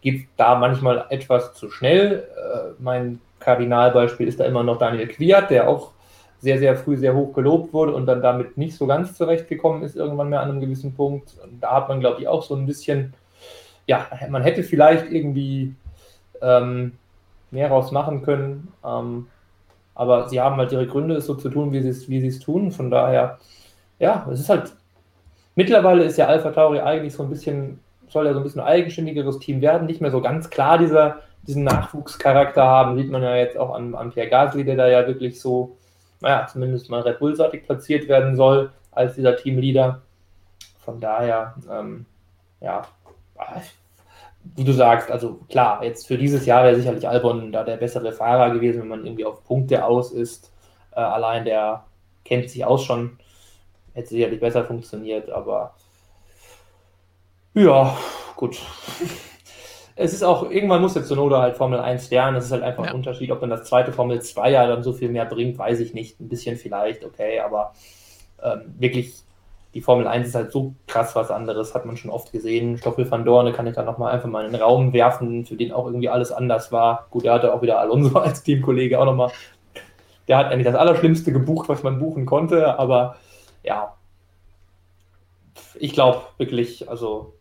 [0.00, 2.28] geht da manchmal etwas zu schnell.
[2.36, 5.92] Äh, mein Kardinalbeispiel ist da immer noch Daniel Quiert, der auch
[6.40, 9.94] sehr, sehr früh sehr hoch gelobt wurde und dann damit nicht so ganz zurechtgekommen ist,
[9.94, 11.36] irgendwann mehr an einem gewissen Punkt.
[11.42, 13.14] Und da hat man, glaube ich, auch so ein bisschen,
[13.86, 15.76] ja, man hätte vielleicht irgendwie
[16.40, 16.98] ähm,
[17.52, 18.72] mehr raus machen können.
[18.84, 19.28] Ähm,
[19.94, 22.40] aber sie haben halt ihre Gründe, es so zu tun, wie sie es, wie es
[22.40, 22.72] tun.
[22.72, 23.38] Von daher,
[23.98, 24.72] ja, es ist halt,
[25.54, 28.66] mittlerweile ist ja Alpha Tauri eigentlich so ein bisschen, soll ja so ein bisschen ein
[28.66, 32.96] eigenständigeres Team werden, nicht mehr so ganz klar dieser, diesen Nachwuchscharakter haben.
[32.96, 35.76] Sieht man ja jetzt auch an, an Pierre Gasly, der da ja wirklich so
[36.22, 40.00] naja, zumindest mal Red Bull-seitig platziert werden soll als dieser Teamleader.
[40.78, 42.06] Von daher, ähm,
[42.60, 42.82] ja,
[44.44, 48.12] wie du sagst, also klar, jetzt für dieses Jahr wäre sicherlich Albon da der bessere
[48.12, 50.52] Fahrer gewesen, wenn man irgendwie auf Punkte aus ist.
[50.92, 51.84] Äh, allein der
[52.24, 53.18] kennt sich aus schon.
[53.94, 55.74] hätte sicherlich besser funktioniert, aber
[57.54, 57.96] ja,
[58.36, 58.58] gut.
[59.94, 62.38] Es ist auch, irgendwann muss jetzt Sonoda halt Formel 1 lernen.
[62.38, 62.90] Es ist halt einfach ja.
[62.90, 65.80] ein Unterschied, ob dann das zweite Formel 2 ja dann so viel mehr bringt, weiß
[65.80, 66.18] ich nicht.
[66.18, 67.74] Ein bisschen vielleicht, okay, aber
[68.42, 69.12] ähm, wirklich,
[69.74, 72.76] die Formel 1 ist halt so krass was anderes, hat man schon oft gesehen.
[72.76, 75.72] Stoffel van Dorne kann ich dann nochmal einfach mal in den Raum werfen, für den
[75.72, 77.06] auch irgendwie alles anders war.
[77.10, 79.30] Gut, er hatte auch wieder Alonso als Teamkollege auch nochmal.
[80.28, 83.16] Der hat eigentlich das Allerschlimmste gebucht, was man buchen konnte, aber
[83.62, 83.94] ja,
[85.74, 87.34] ich glaube wirklich, also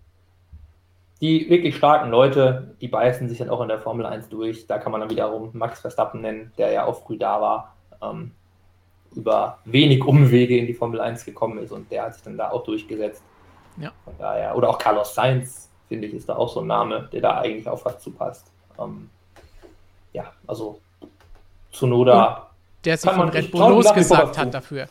[1.21, 4.65] die wirklich starken Leute, die beißen sich dann auch in der Formel 1 durch.
[4.65, 8.31] Da kann man dann wiederum Max Verstappen nennen, der ja auch früh da war, ähm,
[9.15, 12.51] über wenig Umwege in die Formel 1 gekommen ist und der hat sich dann da
[12.51, 13.23] auch durchgesetzt.
[13.77, 13.91] Ja.
[14.05, 17.21] Von daher, oder auch Carlos Sainz, finde ich, ist da auch so ein Name, der
[17.21, 18.51] da eigentlich auch was zupasst.
[18.79, 19.09] Ähm,
[20.13, 20.79] ja, also
[21.71, 22.49] Zunoda.
[22.83, 24.87] Der sich von Red Bull losgesagt hat dafür.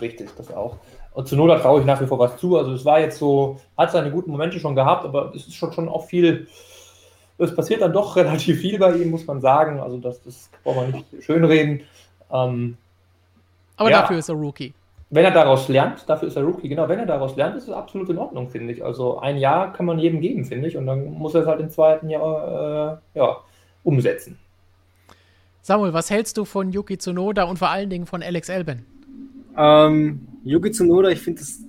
[0.00, 0.76] Richtig, das auch.
[1.12, 2.56] Und zu Noda traue ich nach wie vor was zu.
[2.56, 5.72] Also es war jetzt so, hat seine guten Momente schon gehabt, aber es ist schon,
[5.72, 6.46] schon auch viel,
[7.38, 9.80] es passiert dann doch relativ viel bei ihm, muss man sagen.
[9.80, 11.82] Also das, das braucht man nicht schönreden.
[12.30, 12.76] Ähm,
[13.78, 14.74] aber ja, dafür ist er Rookie.
[15.10, 17.70] Wenn er daraus lernt, dafür ist er Rookie, genau, wenn er daraus lernt, ist es
[17.70, 18.84] absolut in Ordnung, finde ich.
[18.84, 21.60] Also ein Jahr kann man jedem geben, finde ich, und dann muss er es halt
[21.60, 23.38] im zweiten Jahr äh, ja,
[23.84, 24.38] umsetzen.
[25.62, 28.84] Samuel, was hältst du von Yuki Tsunoda und vor allen Dingen von Alex Elben?
[29.56, 31.60] Ähm, Yuki Tsunoda, ich finde das,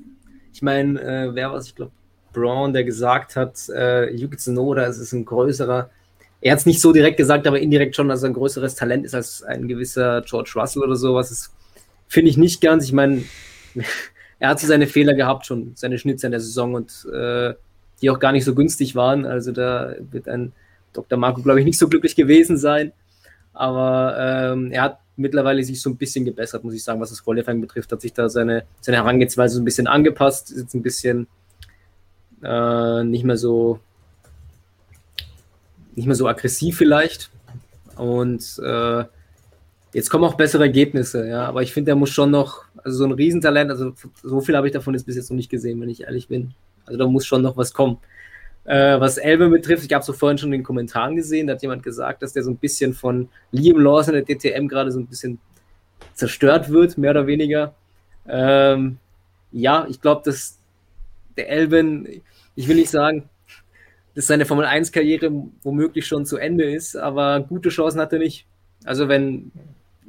[0.53, 1.91] ich meine, äh, wer was, ich glaube,
[2.33, 5.89] Braun, der gesagt hat, äh, Yuki Tsunoda, es ist ein größerer,
[6.41, 9.05] er hat es nicht so direkt gesagt, aber indirekt schon, dass er ein größeres Talent
[9.05, 11.29] ist als ein gewisser George Russell oder sowas.
[11.29, 11.51] Das
[12.09, 12.83] finde ich nicht ganz.
[12.83, 13.23] Ich meine,
[14.39, 17.53] er hat so seine Fehler gehabt schon, seine Schnitzer in der Saison und äh,
[18.01, 19.25] die auch gar nicht so günstig waren.
[19.25, 20.51] Also da wird ein
[20.91, 21.17] Dr.
[21.17, 22.91] Marco, glaube ich, nicht so glücklich gewesen sein.
[23.53, 27.23] Aber ähm, er hat mittlerweile sich so ein bisschen gebessert, muss ich sagen, was das
[27.23, 27.91] Qualifying betrifft.
[27.91, 31.27] Hat sich da seine, seine Herangehensweise so ein bisschen angepasst, ist jetzt ein bisschen
[32.41, 33.79] äh, nicht mehr so
[35.95, 37.29] nicht mehr so aggressiv vielleicht.
[37.97, 39.03] Und äh,
[39.93, 41.45] jetzt kommen auch bessere Ergebnisse, ja.
[41.45, 44.67] Aber ich finde, er muss schon noch, also so ein Riesentalent, also so viel habe
[44.67, 46.53] ich davon jetzt bis jetzt noch nicht gesehen, wenn ich ehrlich bin.
[46.85, 47.97] Also da muss schon noch was kommen.
[48.65, 51.61] Äh, was Elbe betrifft, ich habe es vorhin schon in den Kommentaren gesehen, da hat
[51.61, 55.07] jemand gesagt, dass der so ein bisschen von Liam Lawson der DTM gerade so ein
[55.07, 55.39] bisschen
[56.13, 57.73] zerstört wird, mehr oder weniger.
[58.27, 58.97] Ähm,
[59.51, 60.59] ja, ich glaube, dass
[61.37, 62.21] der Elben,
[62.55, 63.29] ich will nicht sagen,
[64.13, 65.31] dass seine Formel 1-Karriere
[65.63, 68.45] womöglich schon zu Ende ist, aber gute Chancen hat er nicht.
[68.83, 69.51] Also wenn,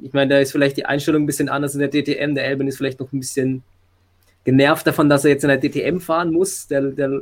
[0.01, 2.67] ich meine, da ist vielleicht die Einstellung ein bisschen anders in der DTM, der Elben
[2.67, 3.63] ist vielleicht noch ein bisschen
[4.43, 6.67] genervt davon, dass er jetzt in der DTM fahren muss.
[6.67, 7.21] Der, der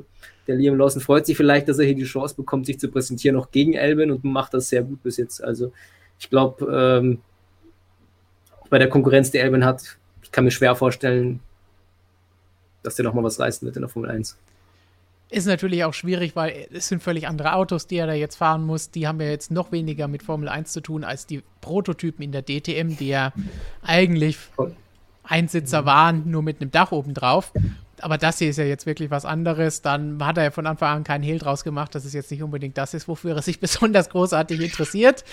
[0.50, 3.38] der Liam Lawson freut sich vielleicht, dass er hier die Chance bekommt, sich zu präsentieren,
[3.38, 5.44] auch gegen Elben und macht das sehr gut bis jetzt.
[5.44, 5.72] Also
[6.18, 7.20] ich glaube, ähm,
[8.72, 11.40] bei der Konkurrenz, die Elben hat, ich kann mir schwer vorstellen,
[12.82, 14.38] dass der nochmal was reißen wird in der Formel 1.
[15.30, 18.66] Ist natürlich auch schwierig, weil es sind völlig andere Autos, die er da jetzt fahren
[18.66, 18.90] muss.
[18.90, 22.32] Die haben ja jetzt noch weniger mit Formel 1 zu tun als die Prototypen in
[22.32, 23.32] der DTM, die ja
[23.84, 24.38] eigentlich
[25.24, 27.54] Einsitzer waren, nur mit einem Dach oben drauf
[28.02, 29.82] aber das hier ist ja jetzt wirklich was anderes.
[29.82, 32.44] Dann hat er ja von Anfang an keinen Hehl draus gemacht, dass es jetzt nicht
[32.44, 35.24] unbedingt das ist, wofür er sich besonders großartig interessiert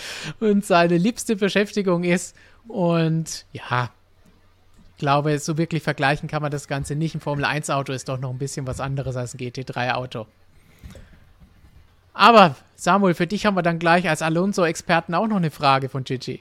[0.40, 2.36] und seine liebste Beschäftigung ist.
[2.68, 3.90] Und ja,
[4.96, 7.14] glaube, so wirklich vergleichen kann man das Ganze nicht.
[7.14, 10.26] Ein Formel-1-Auto ist doch noch ein bisschen was anderes als ein GT3-Auto.
[12.14, 16.04] Aber Samuel, für dich haben wir dann gleich als Alonso-Experten auch noch eine Frage von
[16.04, 16.40] Gigi.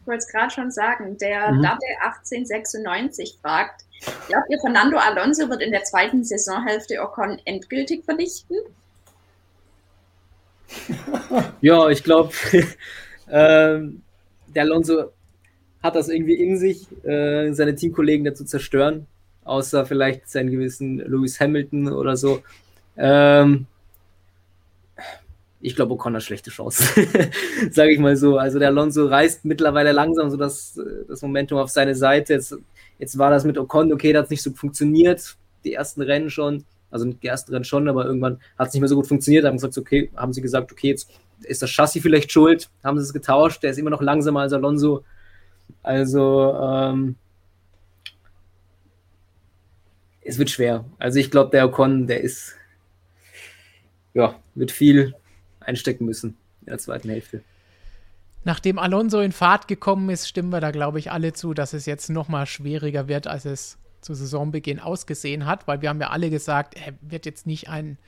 [0.00, 1.60] Ich wollte es gerade schon sagen, der mhm.
[1.60, 3.86] Latte 1896 fragt,
[4.28, 8.56] Glaubt ihr, Fernando Alonso wird in der zweiten Saisonhälfte Ocon endgültig vernichten?
[11.60, 12.32] ja, ich glaube,
[13.30, 14.02] ähm,
[14.48, 15.12] der Alonso
[15.86, 19.06] hat das irgendwie in sich, äh, seine Teamkollegen dazu zerstören,
[19.44, 22.42] außer vielleicht seinen gewissen Lewis Hamilton oder so.
[22.96, 23.66] Ähm,
[25.60, 27.06] ich glaube, Ocon hat schlechte Chancen,
[27.70, 28.36] sage ich mal so.
[28.38, 32.34] Also der Alonso reißt mittlerweile langsam so das, das Momentum auf seine Seite.
[32.34, 32.56] Jetzt
[32.98, 36.64] Jetzt war das mit Ocon, okay, da hat nicht so funktioniert, die ersten Rennen schon,
[36.90, 39.56] also die ersten Rennen schon, aber irgendwann hat es nicht mehr so gut funktioniert, haben
[39.56, 41.10] gesagt, okay, haben sie gesagt, okay, jetzt
[41.42, 44.52] ist das Chassis vielleicht schuld, haben sie es getauscht, der ist immer noch langsamer als
[44.52, 45.04] Alonso.
[45.82, 47.16] Also, ähm,
[50.26, 50.84] es wird schwer.
[50.98, 52.54] Also ich glaube, der Ocon, der ist,
[54.14, 55.14] ja, wird viel
[55.60, 57.42] einstecken müssen in der zweiten Hälfte.
[58.44, 61.86] Nachdem Alonso in Fahrt gekommen ist, stimmen wir da, glaube ich, alle zu, dass es
[61.86, 66.10] jetzt noch mal schwieriger wird, als es zu Saisonbeginn ausgesehen hat, weil wir haben ja
[66.10, 67.98] alle gesagt, er wird jetzt nicht einen,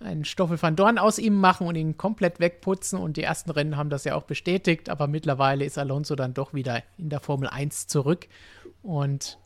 [0.00, 2.98] einen Stoffel van Dorn aus ihm machen und ihn komplett wegputzen.
[2.98, 6.54] Und die ersten Rennen haben das ja auch bestätigt, aber mittlerweile ist Alonso dann doch
[6.54, 8.26] wieder in der Formel 1 zurück.
[8.82, 9.38] Und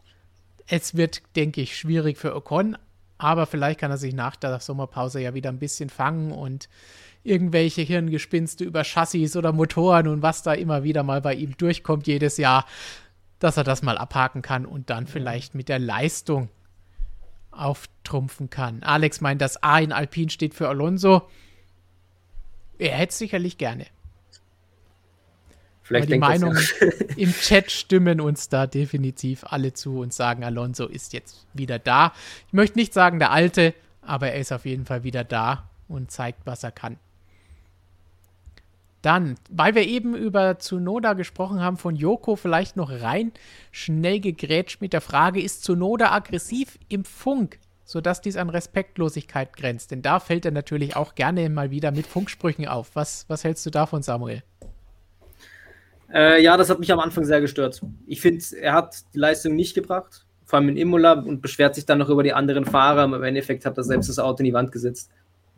[0.67, 2.77] Es wird, denke ich, schwierig für Ocon,
[3.19, 6.69] aber vielleicht kann er sich nach der Sommerpause ja wieder ein bisschen fangen und
[7.23, 12.07] irgendwelche Hirngespinste über Chassis oder Motoren und was da immer wieder mal bei ihm durchkommt
[12.07, 12.67] jedes Jahr,
[13.39, 16.49] dass er das mal abhaken kann und dann vielleicht mit der Leistung
[17.57, 18.83] auftrumpfen kann.
[18.83, 21.29] Alex meint, das A in Alpin steht für Alonso.
[22.79, 23.87] Er hätte es sicherlich gerne.
[25.83, 26.87] Vielleicht die Meinungen ja.
[27.17, 32.15] im Chat stimmen uns da definitiv alle zu und sagen, Alonso ist jetzt wieder da.
[32.47, 36.11] Ich möchte nicht sagen der Alte, aber er ist auf jeden Fall wieder da und
[36.11, 36.97] zeigt, was er kann.
[39.05, 43.33] Dann, weil wir eben über Tsunoda gesprochen haben, von Joko vielleicht noch rein
[43.71, 49.91] schnell gegrätscht mit der Frage, ist Tsunoda aggressiv im Funk, sodass dies an Respektlosigkeit grenzt?
[49.91, 52.93] Denn da fällt er natürlich auch gerne mal wieder mit Funksprüchen auf.
[52.95, 54.43] Was, was hältst du davon, Samuel?
[56.11, 57.83] Äh, ja, das hat mich am Anfang sehr gestört.
[58.07, 61.85] Ich finde, er hat die Leistung nicht gebracht, vor allem in Imola, und beschwert sich
[61.85, 64.47] dann noch über die anderen Fahrer, aber im Endeffekt hat er selbst das Auto in
[64.47, 65.11] die Wand gesetzt.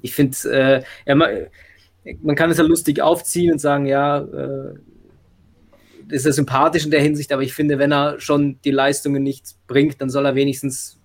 [0.03, 1.49] Ich finde, äh, er,
[2.23, 4.75] man kann es ja lustig aufziehen und sagen, ja, äh,
[6.09, 9.57] ist er sympathisch in der Hinsicht, aber ich finde, wenn er schon die Leistungen nicht
[9.67, 10.99] bringt, dann soll er wenigstens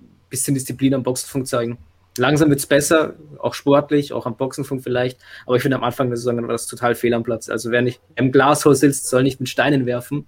[0.00, 1.78] ein bisschen Disziplin am Boxenfunk zeigen.
[2.18, 6.08] Langsam wird es besser, auch sportlich, auch am Boxenfunk vielleicht, aber ich finde am Anfang
[6.08, 7.48] der Saison war das total fehl am Platz.
[7.48, 10.26] Also wer nicht im Glashaus sitzt, soll nicht mit Steinen werfen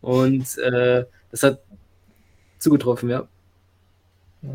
[0.00, 1.60] und äh, das hat
[2.58, 3.28] zugetroffen, ja.
[4.42, 4.50] ja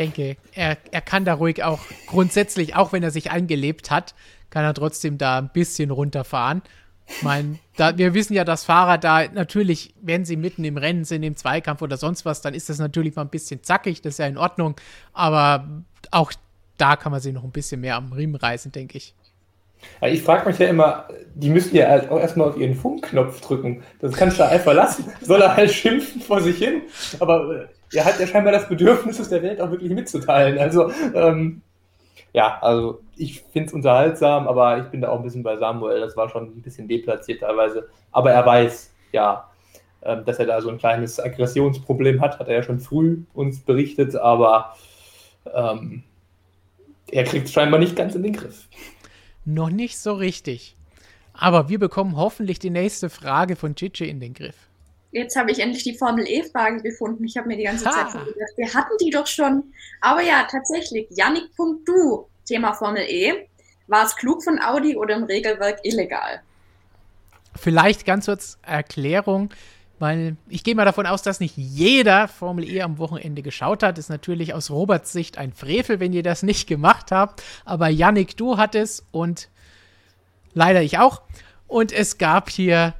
[0.00, 4.14] denke, er, er kann da ruhig auch grundsätzlich, auch wenn er sich eingelebt hat,
[4.48, 6.62] kann er trotzdem da ein bisschen runterfahren.
[7.06, 7.26] Ich
[7.76, 11.36] da, wir wissen ja, dass Fahrer da natürlich, wenn sie mitten im Rennen sind, im
[11.36, 14.26] Zweikampf oder sonst was, dann ist das natürlich mal ein bisschen zackig, das ist ja
[14.26, 14.76] in Ordnung.
[15.12, 15.68] Aber
[16.12, 16.32] auch
[16.76, 19.14] da kann man sich noch ein bisschen mehr am Riemen reißen, denke ich.
[20.02, 23.82] Ich frage mich ja immer, die müssen ja halt auch erstmal auf ihren Funkknopf drücken.
[24.00, 25.06] Das kannst du einfach lassen.
[25.22, 26.82] Soll er halt schimpfen vor sich hin.
[27.18, 30.58] Aber äh, er hat ja scheinbar das Bedürfnis, es der Welt auch wirklich mitzuteilen.
[30.58, 31.62] Also, ähm,
[32.32, 36.00] ja, also ich finde es unterhaltsam, aber ich bin da auch ein bisschen bei Samuel.
[36.00, 37.88] Das war schon ein bisschen deplatziert teilweise.
[38.12, 39.50] Aber er weiß, ja,
[40.02, 43.60] ähm, dass er da so ein kleines Aggressionsproblem hat, hat er ja schon früh uns
[43.60, 44.76] berichtet, aber
[45.52, 46.04] ähm,
[47.10, 48.68] er kriegt es scheinbar nicht ganz in den Griff.
[49.44, 50.76] Noch nicht so richtig.
[51.32, 54.69] Aber wir bekommen hoffentlich die nächste Frage von Chichi in den Griff.
[55.12, 57.24] Jetzt habe ich endlich die Formel E-Frage gefunden.
[57.24, 57.90] Ich habe mir die ganze ha.
[57.90, 59.72] Zeit gedacht, wir hatten die doch schon.
[60.00, 63.46] Aber ja, tatsächlich, Yannick.du, Thema Formel E.
[63.88, 66.42] War es klug von Audi oder im Regelwerk illegal?
[67.56, 69.50] Vielleicht ganz kurz Erklärung,
[69.98, 73.98] weil ich gehe mal davon aus, dass nicht jeder Formel E am Wochenende geschaut hat.
[73.98, 77.42] Ist natürlich aus Roberts Sicht ein Frevel, wenn ihr das nicht gemacht habt.
[77.64, 79.48] Aber Yannick, du hattest und
[80.54, 81.22] leider ich auch.
[81.66, 82.94] Und es gab hier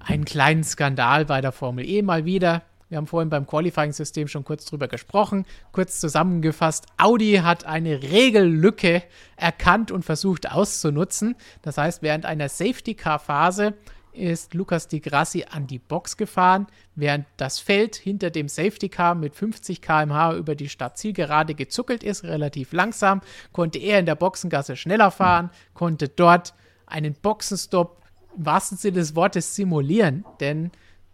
[0.00, 2.62] einen kleinen Skandal bei der Formel E mal wieder.
[2.88, 5.46] Wir haben vorhin beim Qualifying-System schon kurz drüber gesprochen.
[5.70, 9.04] Kurz zusammengefasst, Audi hat eine Regellücke
[9.36, 11.36] erkannt und versucht auszunutzen.
[11.62, 13.74] Das heißt, während einer Safety-Car-Phase
[14.12, 16.66] ist Lukas Di Grassi an die Box gefahren,
[16.96, 22.24] während das Feld hinter dem Safety Car mit 50 km/h über die Startzielgerade gezuckelt ist,
[22.24, 23.20] relativ langsam,
[23.52, 26.54] konnte er in der Boxengasse schneller fahren, konnte dort
[26.86, 27.99] einen Boxenstopp
[28.36, 30.70] wahrsten Sinne des Wortes simulieren, denn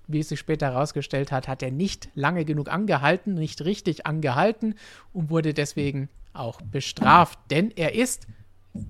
[0.08, 4.76] wie es sich später herausgestellt hat, hat er nicht lange genug angehalten, nicht richtig angehalten
[5.12, 8.26] und wurde deswegen auch bestraft, denn er ist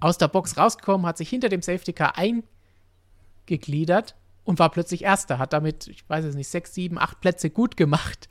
[0.01, 5.39] aus der Box rausgekommen, hat sich hinter dem Safety Car eingegliedert und war plötzlich Erster,
[5.39, 8.29] hat damit, ich weiß es nicht, sechs, sieben, acht Plätze gut gemacht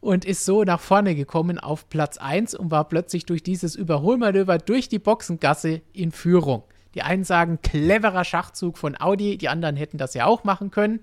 [0.00, 4.58] und ist so nach vorne gekommen auf Platz 1 und war plötzlich durch dieses Überholmanöver
[4.58, 6.64] durch die Boxengasse in Führung.
[6.96, 11.00] Die einen sagen, cleverer Schachzug von Audi, die anderen hätten das ja auch machen können.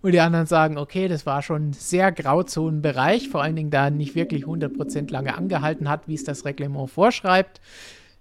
[0.00, 4.14] Und die anderen sagen, okay, das war schon sehr Grauzonenbereich, vor allen Dingen da nicht
[4.14, 7.60] wirklich 100% lange angehalten hat, wie es das Reglement vorschreibt.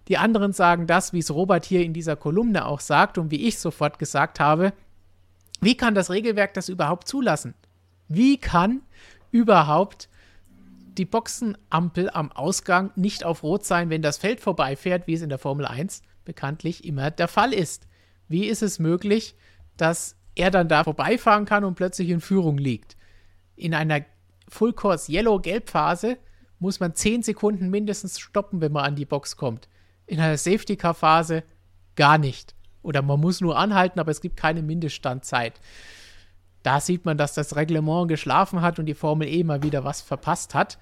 [0.10, 3.48] Die anderen sagen das, wie es Robert hier in dieser Kolumne auch sagt und wie
[3.48, 4.74] ich sofort gesagt habe.
[5.62, 7.54] Wie kann das Regelwerk das überhaupt zulassen?
[8.10, 8.82] Wie kann
[9.32, 10.10] überhaupt
[10.98, 15.30] die Boxenampel am Ausgang nicht auf Rot sein, wenn das Feld vorbeifährt, wie es in
[15.30, 17.88] der Formel 1 bekanntlich immer der Fall ist.
[18.28, 19.36] Wie ist es möglich,
[19.78, 22.96] dass er dann da vorbeifahren kann und plötzlich in Führung liegt?
[23.56, 24.06] In einer
[24.48, 26.18] Full Course Yellow Gelb Phase
[26.60, 29.68] muss man 10 Sekunden mindestens stoppen, wenn man an die Box kommt.
[30.06, 31.44] In einer Safety Car Phase
[31.96, 32.54] gar nicht.
[32.84, 35.60] Oder man muss nur anhalten, aber es gibt keine Mindeststandzeit.
[36.64, 40.02] Da sieht man, dass das Reglement geschlafen hat und die Formel E mal wieder was
[40.02, 40.78] verpasst hat.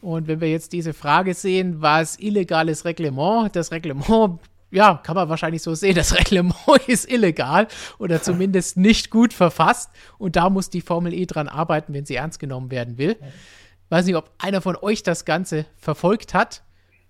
[0.00, 3.54] Und wenn wir jetzt diese Frage sehen, war es illegales Reglement?
[3.56, 4.40] Das Reglement
[4.70, 7.68] ja, kann man wahrscheinlich so sehen, das Reglement ist illegal
[7.98, 9.90] oder zumindest nicht gut verfasst.
[10.18, 13.16] Und da muss die Formel E dran arbeiten, wenn sie ernst genommen werden will.
[13.88, 16.62] Weiß nicht, ob einer von euch das Ganze verfolgt hat.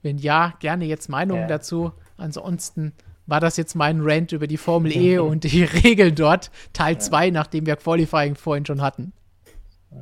[0.03, 1.49] Wenn ja, gerne jetzt Meinungen ja.
[1.49, 1.93] dazu.
[2.17, 2.93] Ansonsten
[3.27, 7.27] war das jetzt mein Rant über die Formel E und die Regeln dort, Teil 2,
[7.27, 7.33] ja.
[7.33, 9.13] nachdem wir Qualifying vorhin schon hatten.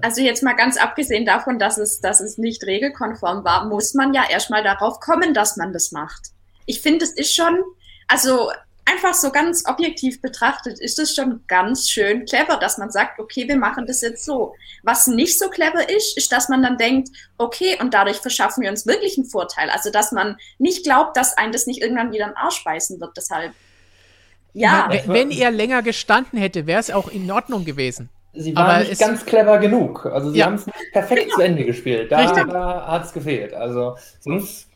[0.03, 4.13] Also jetzt mal ganz abgesehen davon, dass es, dass es nicht regelkonform war, muss man
[4.15, 6.33] ja erstmal darauf kommen, dass man das macht.
[6.67, 7.63] Ich finde, es ist schon,
[8.09, 8.51] also
[8.87, 13.47] einfach so ganz objektiv betrachtet, ist es schon ganz schön clever, dass man sagt, okay,
[13.49, 14.55] wir machen das jetzt so.
[14.83, 18.71] Was nicht so clever ist, ist, dass man dann denkt, okay, und dadurch verschaffen wir
[18.71, 19.71] uns wirklich einen Vorteil.
[19.71, 23.17] Also, dass man nicht glaubt, dass ein das nicht irgendwann wieder ein Arsch beißen wird.
[23.17, 23.53] Deshalb,
[24.53, 24.89] ja.
[24.89, 28.09] Wenn, wenn er länger gestanden hätte, wäre es auch in Ordnung gewesen.
[28.33, 30.07] Sie waren Aber nicht ganz clever genug.
[30.07, 30.47] Also sie ja.
[30.47, 31.37] haben es nicht perfekt genau.
[31.37, 32.13] zu Ende gespielt.
[32.13, 33.55] Da, da hat es gefehlt.
[33.55, 34.69] Also sonst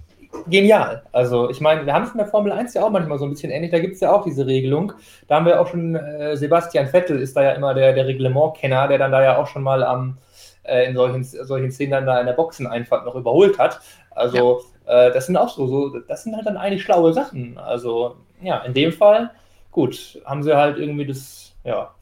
[0.49, 1.03] genial.
[1.13, 3.31] Also ich meine, wir haben es in der Formel 1 ja auch manchmal so ein
[3.31, 3.71] bisschen ähnlich.
[3.71, 4.93] Da gibt es ja auch diese Regelung.
[5.29, 8.89] Da haben wir auch schon, äh, Sebastian Vettel ist da ja immer der, der Reglementkenner,
[8.89, 10.19] der dann da ja auch schon mal am,
[10.63, 13.81] äh, in solchen, solchen Szenen dann da in der Boxeneinfahrt noch überholt hat.
[14.11, 15.07] Also ja.
[15.07, 17.59] äh, das sind auch so, so, das sind halt dann eigentlich schlaue Sachen.
[17.59, 19.31] Also ja, in dem Fall,
[19.71, 21.95] gut, haben sie halt irgendwie das, ja,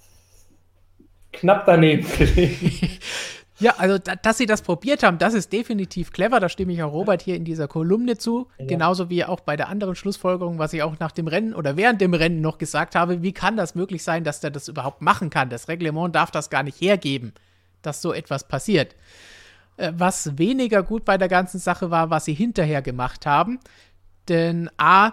[1.33, 2.99] knapp daneben gelegen.
[3.61, 6.41] Ja, also da, dass sie das probiert haben, das ist definitiv clever.
[6.41, 8.49] Da stimme ich auch Robert hier in dieser Kolumne zu.
[8.59, 8.67] Ja.
[8.67, 12.01] Genauso wie auch bei der anderen Schlussfolgerung, was ich auch nach dem Rennen oder während
[12.01, 13.23] dem Rennen noch gesagt habe.
[13.23, 15.51] Wie kann das möglich sein, dass der das überhaupt machen kann?
[15.51, 17.33] Das Reglement darf das gar nicht hergeben,
[17.83, 18.95] dass so etwas passiert.
[19.77, 23.59] Äh, was weniger gut bei der ganzen Sache war, was sie hinterher gemacht haben.
[24.29, 25.13] Denn A,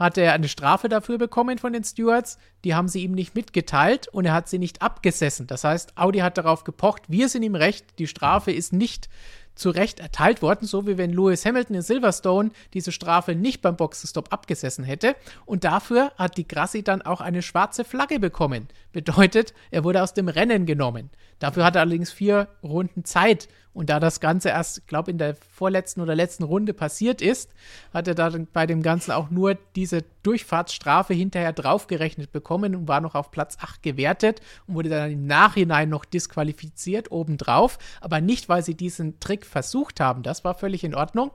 [0.00, 2.38] hat er eine Strafe dafür bekommen von den Stewards.
[2.64, 5.46] Die haben sie ihm nicht mitgeteilt und er hat sie nicht abgesessen.
[5.46, 9.08] Das heißt, Audi hat darauf gepocht, wir sind ihm recht, die Strafe ist nicht
[9.54, 13.76] zu Recht erteilt worden, so wie wenn Lewis Hamilton in Silverstone diese Strafe nicht beim
[13.76, 15.14] Boxenstopp abgesessen hätte.
[15.44, 18.68] Und dafür hat die Grassi dann auch eine schwarze Flagge bekommen.
[18.92, 21.10] Bedeutet, er wurde aus dem Rennen genommen.
[21.40, 23.48] Dafür hat er allerdings vier Runden Zeit.
[23.72, 27.50] Und da das Ganze erst, ich glaube, in der vorletzten oder letzten Runde passiert ist,
[27.94, 33.00] hat er dann bei dem Ganzen auch nur diese Durchfahrtsstrafe hinterher draufgerechnet bekommen und war
[33.00, 37.78] noch auf Platz 8 gewertet und wurde dann im Nachhinein noch disqualifiziert obendrauf.
[38.00, 41.30] Aber nicht, weil sie diesen Trick versucht haben, das war völlig in Ordnung,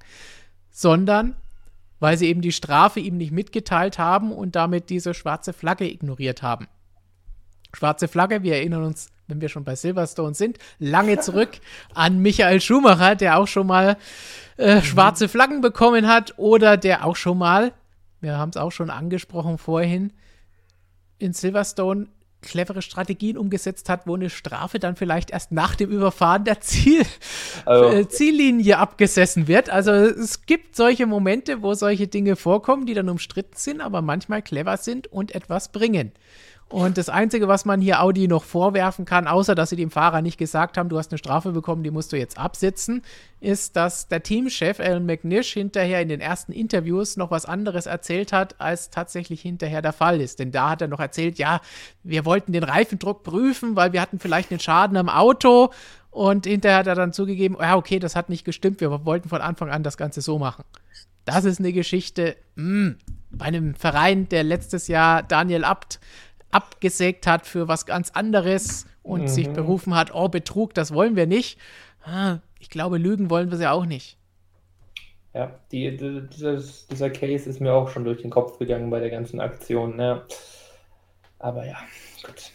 [0.72, 1.38] sondern
[2.02, 6.44] weil sie eben die Strafe ihm nicht mitgeteilt haben und damit diese schwarze Flagge ignoriert
[6.44, 6.68] haben.
[7.74, 11.60] Schwarze Flagge, wir erinnern uns wenn wir schon bei Silverstone sind, lange zurück
[11.94, 13.98] an Michael Schumacher, der auch schon mal
[14.58, 17.74] äh, schwarze Flaggen bekommen hat oder der auch schon mal,
[18.22, 20.14] wir haben es auch schon angesprochen vorhin,
[21.18, 22.08] in Silverstone
[22.46, 27.04] clevere Strategien umgesetzt hat, wo eine Strafe dann vielleicht erst nach dem Überfahren der Ziel,
[27.66, 27.90] also.
[27.90, 29.70] äh, Ziellinie abgesessen wird.
[29.70, 34.42] Also es gibt solche Momente, wo solche Dinge vorkommen, die dann umstritten sind, aber manchmal
[34.42, 36.12] clever sind und etwas bringen.
[36.76, 40.22] Und das Einzige, was man hier Audi noch vorwerfen kann, außer dass sie dem Fahrer
[40.22, 43.02] nicht gesagt haben, du hast eine Strafe bekommen, die musst du jetzt absitzen,
[43.40, 48.34] ist, dass der Teamchef Alan McNish hinterher in den ersten Interviews noch was anderes erzählt
[48.34, 50.40] hat, als tatsächlich hinterher der Fall ist.
[50.40, 51.62] Denn da hat er noch erzählt, ja,
[52.04, 55.70] wir wollten den Reifendruck prüfen, weil wir hatten vielleicht einen Schaden am Auto.
[56.12, 59.40] Und hinterher hat er dann zugegeben, ja, okay, das hat nicht gestimmt, wir wollten von
[59.40, 60.66] Anfang an das Ganze so machen.
[61.24, 62.98] Das ist eine Geschichte, mh, mm,
[63.32, 66.00] bei einem Verein, der letztes Jahr Daniel Abt
[66.52, 69.28] abgesägt hat für was ganz anderes und mhm.
[69.28, 71.60] sich berufen hat, oh, Betrug, das wollen wir nicht.
[72.04, 74.18] Ah, ich glaube, Lügen wollen wir sie auch nicht.
[75.34, 79.00] Ja, die, die, dieses, dieser Case ist mir auch schon durch den Kopf gegangen bei
[79.00, 80.00] der ganzen Aktion.
[80.00, 80.24] Ja.
[81.40, 81.78] Aber ja,
[82.24, 82.52] gut.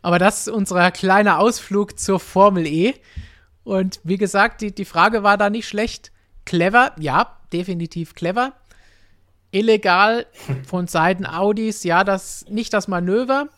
[0.00, 2.94] Aber das ist unser kleiner Ausflug zur Formel E.
[3.64, 6.12] Und wie gesagt, die, die Frage war da nicht schlecht.
[6.44, 8.52] Clever, ja, definitiv clever
[9.52, 10.26] illegal
[10.66, 13.48] von Seiten Audis, ja, das nicht das Manöver,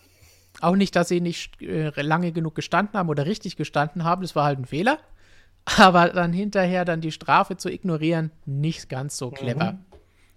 [0.60, 4.36] auch nicht, dass sie nicht äh, lange genug gestanden haben oder richtig gestanden haben, das
[4.36, 4.98] war halt ein Fehler.
[5.64, 9.72] Aber dann hinterher dann die Strafe zu ignorieren, nicht ganz so clever.
[9.72, 9.78] Mhm.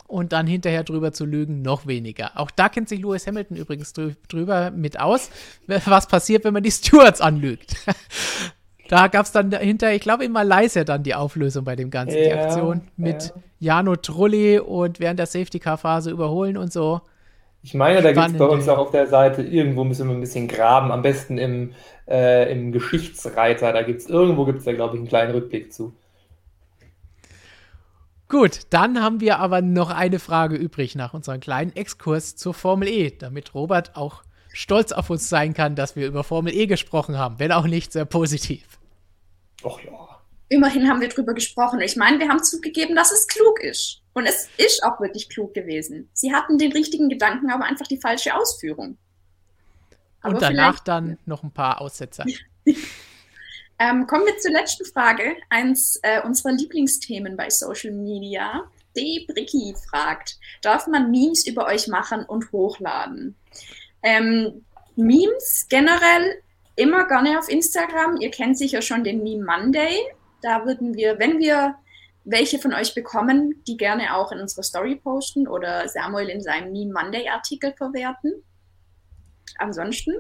[0.08, 2.40] Und dann hinterher drüber zu lügen, noch weniger.
[2.40, 5.30] Auch da kennt sich Lewis Hamilton übrigens drüber mit aus,
[5.68, 7.76] was passiert, wenn man die Stewards anlügt.
[8.90, 12.18] Da gab es dann hinter, ich glaube in Malaysia dann die Auflösung bei dem Ganzen,
[12.18, 13.76] ja, die Aktion mit ja.
[13.76, 17.02] Jano Trulli und während der Safety-Car-Phase überholen und so.
[17.64, 20.22] Ich meine, da gibt es bei uns auch auf der Seite, irgendwo müssen wir ein
[20.22, 21.74] bisschen graben, am besten im,
[22.08, 25.74] äh, im Geschichtsreiter, da gibt es, irgendwo gibt es da, glaube ich, einen kleinen Rückblick
[25.74, 25.94] zu.
[28.30, 32.88] Gut, dann haben wir aber noch eine Frage übrig nach unserem kleinen Exkurs zur Formel
[32.88, 37.18] E, damit Robert auch stolz auf uns sein kann, dass wir über Formel E gesprochen
[37.18, 38.77] haben, wenn auch nicht sehr positiv.
[39.68, 40.22] Ach ja.
[40.50, 41.82] immerhin haben wir drüber gesprochen.
[41.82, 44.02] Ich meine, wir haben zugegeben, dass es klug ist.
[44.14, 46.10] Und es ist auch wirklich klug gewesen.
[46.14, 48.98] Sie hatten den richtigen Gedanken, aber einfach die falsche Ausführung.
[50.22, 52.26] Aber Und danach dann noch ein paar Aussetzer.
[52.66, 55.36] ähm, kommen wir zur letzten Frage.
[55.50, 58.64] Eins äh, unserer Lieblingsthemen bei Social Media.
[58.96, 59.26] D.
[59.28, 63.36] Bricky fragt, darf man Memes über euch machen und hochladen?
[64.02, 64.66] Ähm,
[64.96, 66.42] Memes generell
[66.78, 68.18] immer gerne auf Instagram.
[68.22, 70.00] Ihr kennt sicher schon den Meme Monday.
[70.42, 71.76] Da würden wir, wenn wir
[72.24, 76.72] welche von euch bekommen, die gerne auch in unsere Story posten oder Samuel in seinem
[76.72, 78.32] Meme Monday Artikel verwerten.
[79.58, 80.14] Ansonsten.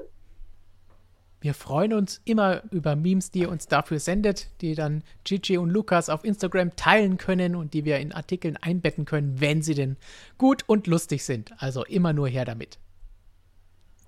[1.40, 5.70] Wir freuen uns immer über Memes, die ihr uns dafür sendet, die dann Gigi und
[5.70, 9.98] Lukas auf Instagram teilen können und die wir in Artikeln einbetten können, wenn sie denn
[10.40, 11.52] gut und lustig sind.
[11.60, 12.80] Also immer nur her damit.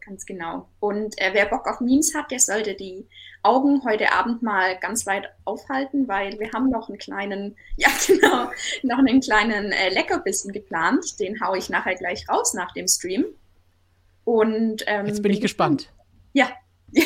[0.10, 0.68] Ganz genau.
[0.80, 3.06] Und äh, wer Bock auf Memes hat, der sollte die
[3.44, 8.49] Augen heute Abend mal ganz weit aufhalten, weil wir haben noch einen kleinen, ja genau,
[8.81, 11.19] noch einen kleinen äh, Leckerbissen geplant.
[11.19, 13.23] Den haue ich nachher gleich raus nach dem Stream.
[14.23, 15.91] Und ähm, jetzt bin ich gespannt.
[16.34, 16.49] Ja.
[16.91, 17.03] ja.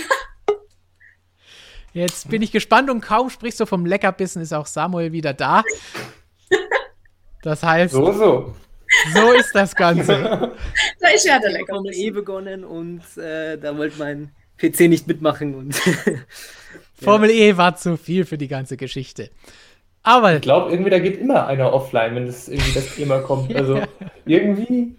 [1.92, 5.64] Jetzt bin ich gespannt und kaum sprichst du vom Leckerbissen, ist auch Samuel wieder da.
[7.42, 7.94] Das heißt.
[7.94, 8.56] So, so.
[9.14, 10.52] So ist das Ganze.
[11.00, 11.74] da ist ja der Lecker.
[11.74, 15.56] Ich habe eh begonnen und äh, da wollte mein PC nicht mitmachen.
[15.56, 15.76] Und
[17.02, 19.30] Formel E war zu viel für die ganze Geschichte.
[20.04, 23.54] Aber ich glaube, irgendwie da geht immer einer offline, wenn das irgendwie das Thema kommt.
[23.56, 23.82] Also
[24.26, 24.96] irgendwie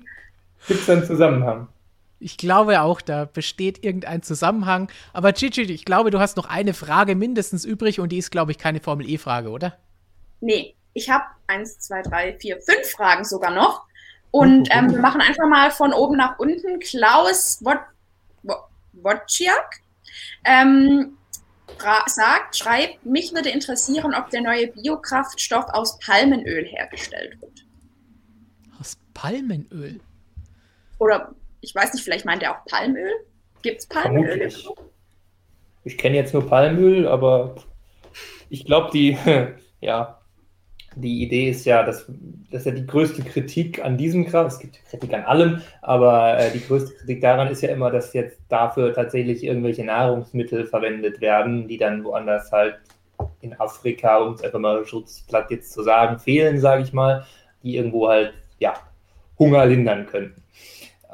[0.66, 1.68] gibt es einen Zusammenhang.
[2.20, 4.90] Ich glaube auch, da besteht irgendein Zusammenhang.
[5.12, 8.52] Aber Gigi, ich glaube, du hast noch eine Frage mindestens übrig und die ist, glaube
[8.52, 9.76] ich, keine Formel E-Frage, oder?
[10.40, 13.86] Nee, ich habe eins, zwei, drei, vier, fünf Fragen sogar noch.
[14.34, 16.80] Und ähm, wir machen einfach mal von oben nach unten.
[16.80, 17.62] Klaus
[18.92, 19.80] Wojciak
[20.44, 21.16] ähm,
[22.06, 27.64] sagt, schreibt, mich würde interessieren, ob der neue Biokraftstoff aus Palmenöl hergestellt wird.
[28.80, 30.00] Aus Palmenöl?
[30.98, 33.12] Oder ich weiß nicht, vielleicht meint er auch Palmöl?
[33.62, 34.26] Gibt es Palmöl?
[34.26, 34.68] Vermutlich.
[35.84, 37.54] Ich kenne jetzt nur Palmöl, aber
[38.50, 39.16] ich glaube, die,
[39.80, 40.20] ja,
[40.96, 42.06] die Idee ist ja, dass,
[42.50, 46.50] dass ja die größte Kritik an diesem Kram, es gibt Kritik an allem, aber äh,
[46.52, 51.68] die größte Kritik daran ist ja immer, dass jetzt dafür tatsächlich irgendwelche Nahrungsmittel verwendet werden,
[51.68, 52.76] die dann woanders halt
[53.40, 57.24] in Afrika, um es einfach mal schutzplatt jetzt zu sagen, fehlen, sage ich mal,
[57.62, 58.74] die irgendwo halt, ja,
[59.38, 60.42] Hunger lindern könnten.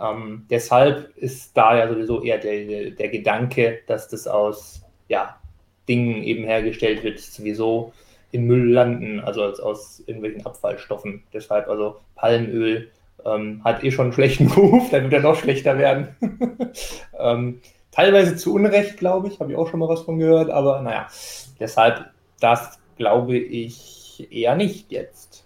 [0.00, 5.36] Ähm, deshalb ist da ja sowieso eher der, der Gedanke, dass das aus, ja,
[5.88, 7.92] Dingen eben hergestellt wird, sowieso
[8.32, 11.22] im Müll landen, also als aus irgendwelchen Abfallstoffen.
[11.32, 12.90] Deshalb also Palmöl
[13.24, 16.08] ähm, hat eh schon einen schlechten Ruf, dann wird er noch schlechter werden.
[17.18, 20.80] ähm, teilweise zu Unrecht, glaube ich, habe ich auch schon mal was von gehört, aber
[20.82, 21.08] naja,
[21.58, 22.06] deshalb
[22.40, 25.39] das glaube ich eher nicht jetzt.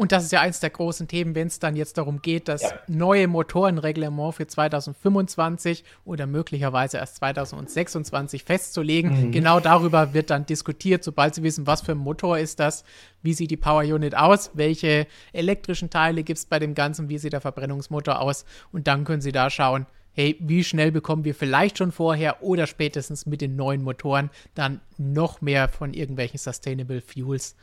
[0.00, 2.62] Und das ist ja eins der großen Themen, wenn es dann jetzt darum geht, das
[2.62, 2.70] ja.
[2.86, 9.26] neue Motorenreglement für 2025 oder möglicherweise erst 2026 festzulegen.
[9.26, 9.30] Mhm.
[9.30, 12.82] Genau darüber wird dann diskutiert, sobald Sie wissen, was für ein Motor ist das,
[13.20, 17.18] wie sieht die Power Unit aus, welche elektrischen Teile gibt es bei dem Ganzen, wie
[17.18, 18.46] sieht der Verbrennungsmotor aus.
[18.72, 22.66] Und dann können Sie da schauen, hey, wie schnell bekommen wir vielleicht schon vorher oder
[22.66, 27.54] spätestens mit den neuen Motoren dann noch mehr von irgendwelchen Sustainable Fuels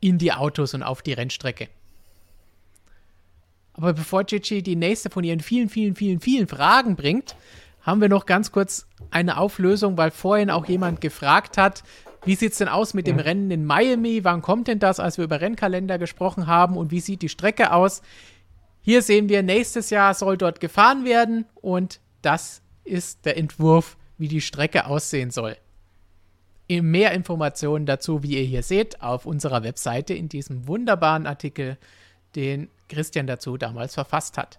[0.00, 1.68] in die Autos und auf die Rennstrecke.
[3.74, 7.36] Aber bevor Gigi die nächste von ihren vielen, vielen, vielen, vielen Fragen bringt,
[7.82, 11.82] haben wir noch ganz kurz eine Auflösung, weil vorhin auch jemand gefragt hat,
[12.24, 14.24] wie sieht es denn aus mit dem Rennen in Miami?
[14.24, 16.78] Wann kommt denn das, als wir über Rennkalender gesprochen haben?
[16.78, 18.00] Und wie sieht die Strecke aus?
[18.80, 24.28] Hier sehen wir, nächstes Jahr soll dort gefahren werden und das ist der Entwurf, wie
[24.28, 25.56] die Strecke aussehen soll.
[26.68, 31.76] Mehr Informationen dazu, wie ihr hier seht, auf unserer Webseite in diesem wunderbaren Artikel,
[32.36, 34.58] den Christian dazu damals verfasst hat.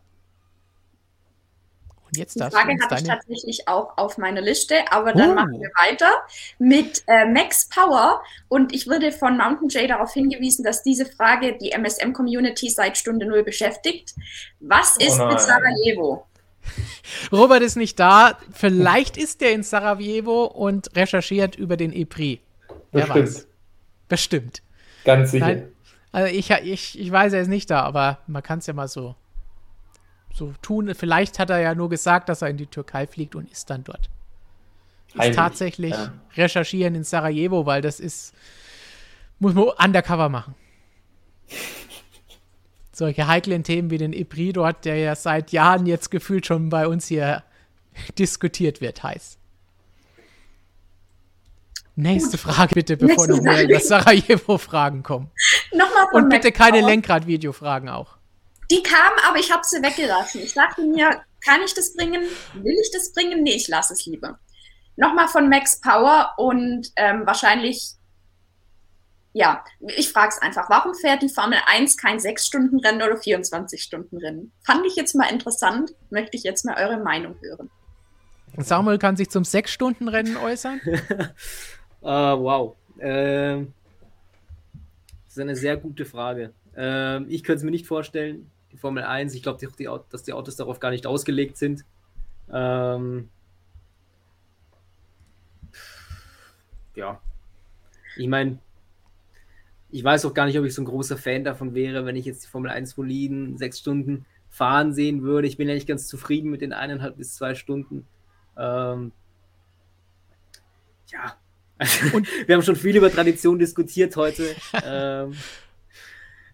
[2.06, 5.36] Und jetzt Die Frage hatte ich tatsächlich auch auf meiner Liste, aber dann oh.
[5.36, 6.12] machen wir weiter
[6.60, 8.22] mit äh, Max Power.
[8.48, 13.26] Und ich wurde von Mountain Jay darauf hingewiesen, dass diese Frage die MSM-Community seit Stunde
[13.26, 14.14] Null beschäftigt.
[14.60, 16.28] Was oh ist oh mit Sarajevo?
[17.32, 18.38] Robert ist nicht da.
[18.52, 22.40] Vielleicht ist er in Sarajevo und recherchiert über den EPRI.
[22.92, 23.28] Wer Bestimmt.
[23.28, 23.48] weiß.
[24.08, 24.62] Bestimmt.
[25.04, 25.48] Ganz sicher.
[25.48, 25.75] Nein,
[26.16, 28.88] also ich, ich, ich weiß, er ist nicht da, aber man kann es ja mal
[28.88, 29.16] so,
[30.34, 30.96] so tun.
[30.96, 33.84] Vielleicht hat er ja nur gesagt, dass er in die Türkei fliegt und ist dann
[33.84, 34.10] dort.
[35.10, 36.14] Ist Heimlich, tatsächlich ja.
[36.38, 38.34] recherchieren in Sarajevo, weil das ist,
[39.40, 40.56] muss man undercover machen.
[42.94, 46.88] Solche heiklen Themen wie den IPRI dort, der ja seit Jahren jetzt gefühlt schon bei
[46.88, 47.44] uns hier
[48.18, 49.38] diskutiert wird, heiß.
[51.96, 55.32] Nächste Frage bitte, bevor noch mehr über Sarajevo-Fragen kommen.
[55.72, 56.82] Nochmal von Und bitte keine.
[56.82, 58.18] Lenkrad-Videofragen auch.
[58.70, 60.42] Die kam, aber ich habe sie weggelassen.
[60.42, 62.24] Ich dachte mir, kann ich das bringen?
[62.54, 63.44] Will ich das bringen?
[63.44, 64.40] Nee, ich lasse es lieber.
[64.98, 67.94] Nochmal von Max Power und ähm, wahrscheinlich,
[69.34, 74.52] ja, ich frage es einfach, warum fährt die Formel 1 kein 6-Stunden-Rennen oder 24-Stunden-Rennen?
[74.66, 77.70] Fand ich jetzt mal interessant, möchte ich jetzt mal eure Meinung hören.
[78.58, 80.82] Samuel kann sich zum 6-Stunden-Rennen äußern.
[82.06, 82.76] Ah, wow.
[83.00, 83.74] Ähm,
[85.26, 86.54] das ist eine sehr gute Frage.
[86.76, 89.34] Ähm, ich könnte es mir nicht vorstellen, die Formel 1.
[89.34, 89.60] Ich glaube,
[90.12, 91.84] dass die Autos darauf gar nicht ausgelegt sind.
[92.54, 93.30] Ähm,
[96.94, 97.20] ja.
[98.18, 98.60] Ich meine,
[99.90, 102.26] ich weiß auch gar nicht, ob ich so ein großer Fan davon wäre, wenn ich
[102.26, 105.48] jetzt die Formel 1 Boliden sechs Stunden fahren sehen würde.
[105.48, 108.06] Ich bin ja nicht ganz zufrieden mit den eineinhalb bis zwei Stunden.
[108.58, 109.12] Ähm,
[111.08, 111.36] ja.
[112.14, 114.56] Und- wir haben schon viel über Tradition diskutiert heute.
[114.86, 115.36] ähm,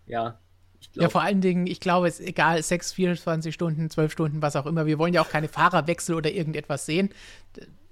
[0.06, 0.39] ja,
[0.95, 4.56] Ja, vor allen Dingen, ich glaube, es ist egal, 6, 24 Stunden, 12 Stunden, was
[4.56, 4.85] auch immer.
[4.85, 7.10] Wir wollen ja auch keine Fahrerwechsel oder irgendetwas sehen.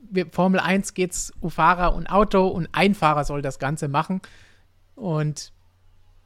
[0.10, 4.22] Wir, Formel 1 geht's um Fahrer und Auto und ein Fahrer soll das Ganze machen.
[4.96, 5.54] Und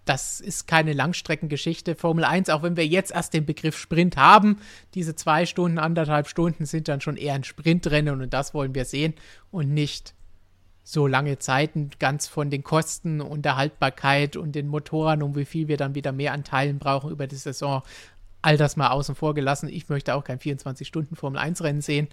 [0.05, 1.95] das ist keine Langstreckengeschichte.
[1.95, 4.57] Formel 1, auch wenn wir jetzt erst den Begriff Sprint haben,
[4.95, 8.85] diese zwei Stunden, anderthalb Stunden sind dann schon eher ein Sprintrennen und das wollen wir
[8.85, 9.13] sehen
[9.51, 10.13] und nicht
[10.83, 15.45] so lange Zeiten, ganz von den Kosten und der Haltbarkeit und den Motoren, um wie
[15.45, 17.83] viel wir dann wieder mehr an Teilen brauchen über die Saison.
[18.41, 19.69] All das mal außen vor gelassen.
[19.69, 22.09] Ich möchte auch kein 24-Stunden-Formel-1-Rennen sehen.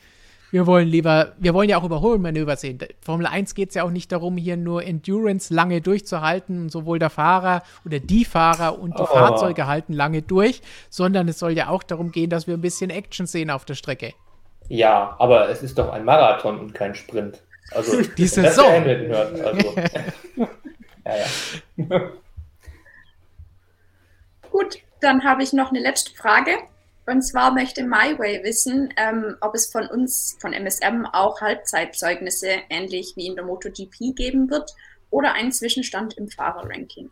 [0.52, 2.78] Wir wollen lieber, wir wollen ja auch Überholmanöver sehen.
[3.00, 6.68] Formel 1 geht es ja auch nicht darum, hier nur Endurance lange durchzuhalten.
[6.68, 9.06] Sowohl der Fahrer oder die Fahrer und die Oh.
[9.06, 12.90] Fahrzeuge halten lange durch, sondern es soll ja auch darum gehen, dass wir ein bisschen
[12.90, 14.12] Action sehen auf der Strecke.
[14.68, 17.42] Ja, aber es ist doch ein Marathon und kein Sprint.
[17.70, 18.64] Also, Die Saison.
[18.66, 19.40] der Hamilton hört.
[19.40, 19.74] Also.
[21.04, 21.26] ja, ja.
[24.50, 26.50] Gut, dann habe ich noch eine letzte Frage.
[27.06, 33.14] Und zwar möchte MyWay wissen, ähm, ob es von uns, von MSM, auch Halbzeitzeugnisse ähnlich
[33.16, 34.74] wie in der MotoGP geben wird
[35.10, 37.10] oder einen Zwischenstand im Fahrerranking.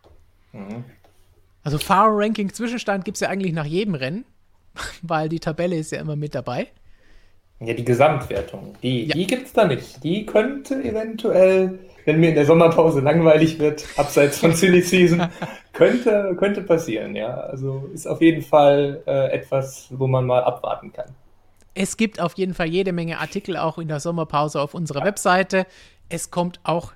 [0.53, 0.85] Mhm.
[1.65, 4.25] Also Fahrer-Ranking Zwischenstand gibt es ja eigentlich nach jedem Rennen,
[5.03, 6.69] weil die Tabelle ist ja immer mit dabei.
[7.61, 9.15] Ja, die Gesamtwertung, die, Ja.
[9.15, 10.03] die gibt es da nicht.
[10.05, 15.27] Die könnte eventuell, wenn mir in der Sommerpause langweilig wird, abseits von Silly Season,
[15.73, 17.35] könnte, könnte passieren, ja.
[17.35, 21.11] Also ist auf jeden Fall äh, etwas, wo man mal abwarten kann.
[21.75, 25.67] Es gibt auf jeden Fall jede Menge Artikel auch in der Sommerpause auf unserer Webseite.
[26.09, 26.93] Es kommt auch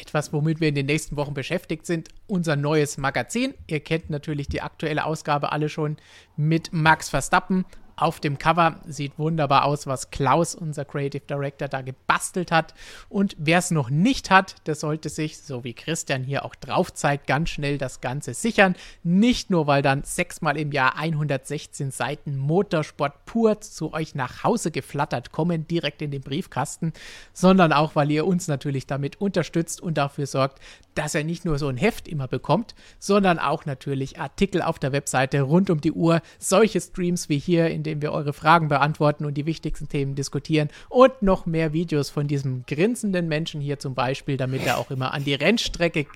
[0.00, 3.52] etwas, womit wir in den nächsten Wochen beschäftigt sind, unser neues Magazin.
[3.66, 5.98] Ihr kennt natürlich die aktuelle Ausgabe alle schon
[6.36, 7.66] mit Max Verstappen.
[8.00, 12.72] Auf dem Cover sieht wunderbar aus, was Klaus, unser Creative Director, da gebastelt hat.
[13.08, 16.94] Und wer es noch nicht hat, der sollte sich, so wie Christian hier auch drauf
[16.94, 18.76] zeigt, ganz schnell das Ganze sichern.
[19.02, 24.70] Nicht nur, weil dann sechsmal im Jahr 116 Seiten Motorsport pur zu euch nach Hause
[24.70, 26.92] geflattert kommen, direkt in den Briefkasten,
[27.32, 30.60] sondern auch, weil ihr uns natürlich damit unterstützt und dafür sorgt,
[30.94, 34.92] dass er nicht nur so ein Heft immer bekommt, sondern auch natürlich Artikel auf der
[34.92, 39.24] Webseite rund um die Uhr, solche Streams wie hier, in denen wir eure Fragen beantworten
[39.24, 43.94] und die wichtigsten Themen diskutieren und noch mehr Videos von diesem grinsenden Menschen hier zum
[43.94, 46.06] Beispiel, damit er auch immer an die Rennstrecke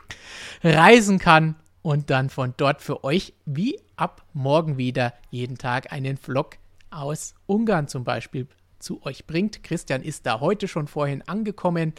[0.62, 6.16] reisen kann und dann von dort für euch wie ab morgen wieder jeden Tag einen
[6.16, 6.56] Vlog
[6.90, 8.46] aus Ungarn zum Beispiel
[8.78, 9.62] zu euch bringt.
[9.62, 11.94] Christian ist da heute schon vorhin angekommen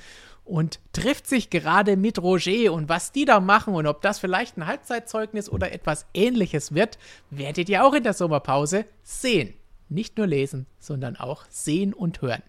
[0.45, 4.57] und trifft sich gerade mit Roger und was die da machen und ob das vielleicht
[4.57, 6.97] ein Halbzeitzeugnis oder etwas ähnliches wird,
[7.29, 9.53] werdet ihr auch in der Sommerpause sehen.
[9.89, 12.43] Nicht nur lesen, sondern auch sehen und hören.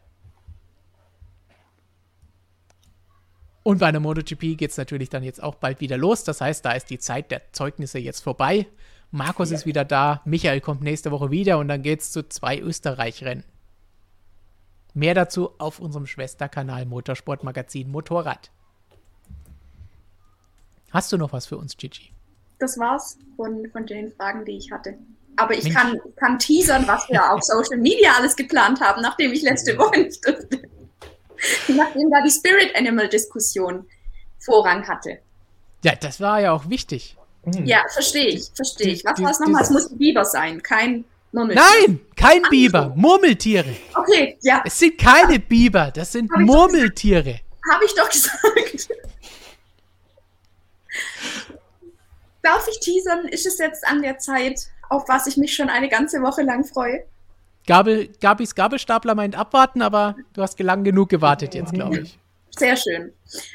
[3.63, 6.23] Und bei der MotoGP geht es natürlich dann jetzt auch bald wieder los.
[6.23, 8.67] Das heißt, da ist die Zeit der Zeugnisse jetzt vorbei.
[9.11, 12.59] Markus ist wieder da, Michael kommt nächste Woche wieder und dann geht es zu zwei
[12.59, 13.45] Österreich-Rennen.
[14.93, 18.51] Mehr dazu auf unserem Schwesterkanal Motorsportmagazin Motorrad.
[20.91, 22.13] Hast du noch was für uns, Gigi?
[22.59, 24.99] Das war's von, von den Fragen, die ich hatte.
[25.37, 29.43] Aber ich kann, kann teasern, was wir auf Social Media alles geplant haben, nachdem ich
[29.43, 30.63] letzte Woche nicht durfte.
[31.69, 33.87] Nachdem da die Spirit Animal Diskussion
[34.39, 35.19] Vorrang hatte.
[35.83, 37.17] Ja, das war ja auch wichtig.
[37.45, 37.67] Hm.
[37.67, 39.05] Ja, verstehe ich, verstehe ich.
[39.05, 39.63] Was war es nochmal?
[39.63, 41.63] Es muss ein Biber sein, kein Murmeltier.
[41.87, 43.75] Nein, kein Biber, Murmeltiere.
[43.95, 47.41] Okay, ja, Es sind keine Biber, das sind Hab Murmeltiere.
[47.73, 48.89] habe ich doch gesagt.
[52.43, 53.27] Darf ich teasern?
[53.29, 56.65] Ist es jetzt an der Zeit, auf was ich mich schon eine ganze Woche lang
[56.65, 57.05] freue?
[57.67, 62.19] Gabel, Gabis Gabelstapler meint abwarten, aber du hast lang genug gewartet jetzt, glaube ich.
[62.57, 63.13] Sehr schön.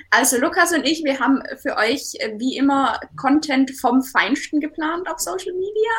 [0.10, 5.10] Also Lukas und ich, wir haben für euch äh, wie immer Content vom Feinsten geplant
[5.10, 5.92] auf Social Media.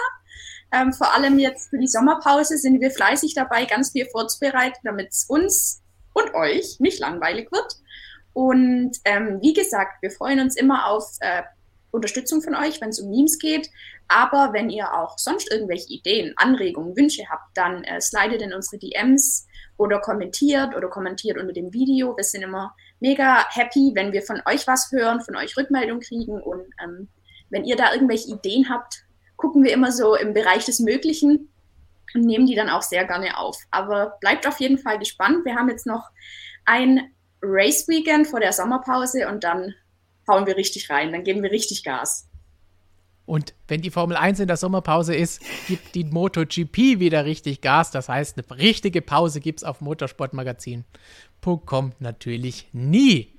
[0.72, 5.08] Ähm, vor allem jetzt für die Sommerpause sind wir fleißig dabei, ganz viel vorzubereiten, damit
[5.10, 5.82] es uns
[6.12, 7.76] und euch nicht langweilig wird.
[8.32, 11.42] Und ähm, wie gesagt, wir freuen uns immer auf äh,
[11.90, 13.70] Unterstützung von euch, wenn es um Memes geht.
[14.08, 18.78] Aber wenn ihr auch sonst irgendwelche Ideen, Anregungen, Wünsche habt, dann äh, slidet in unsere
[18.78, 19.46] DMs
[19.76, 22.16] oder kommentiert oder kommentiert unter dem Video.
[22.16, 26.40] Wir sind immer mega happy, wenn wir von euch was hören, von euch Rückmeldung kriegen.
[26.40, 27.08] Und ähm,
[27.50, 29.04] wenn ihr da irgendwelche Ideen habt,
[29.36, 31.50] gucken wir immer so im Bereich des Möglichen
[32.14, 33.56] und nehmen die dann auch sehr gerne auf.
[33.70, 35.44] Aber bleibt auf jeden Fall gespannt.
[35.44, 36.10] Wir haben jetzt noch
[36.66, 37.12] ein
[37.42, 39.74] Race Weekend vor der Sommerpause und dann
[40.30, 42.26] hauen wir richtig rein, dann geben wir richtig Gas.
[43.26, 47.92] Und wenn die Formel 1 in der Sommerpause ist, gibt die MotoGP wieder richtig Gas.
[47.92, 53.38] Das heißt, eine richtige Pause gibt es auf motorsportmagazin.com natürlich nie.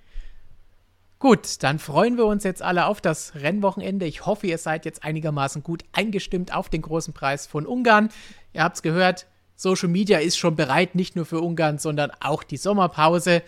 [1.20, 4.06] Gut, dann freuen wir uns jetzt alle auf das Rennwochenende.
[4.06, 8.10] Ich hoffe, ihr seid jetzt einigermaßen gut eingestimmt auf den großen Preis von Ungarn.
[8.54, 12.44] Ihr habt es gehört, Social Media ist schon bereit, nicht nur für Ungarn, sondern auch
[12.44, 13.44] die Sommerpause.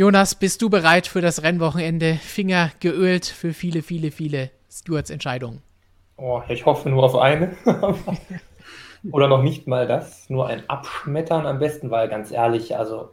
[0.00, 2.14] Jonas, bist du bereit für das Rennwochenende?
[2.14, 5.60] Finger geölt für viele, viele, viele Stewards Entscheidungen?
[6.16, 7.54] Oh, ich hoffe nur auf eine.
[9.12, 13.10] Oder noch nicht mal das, nur ein Abschmettern am besten, weil ganz ehrlich, also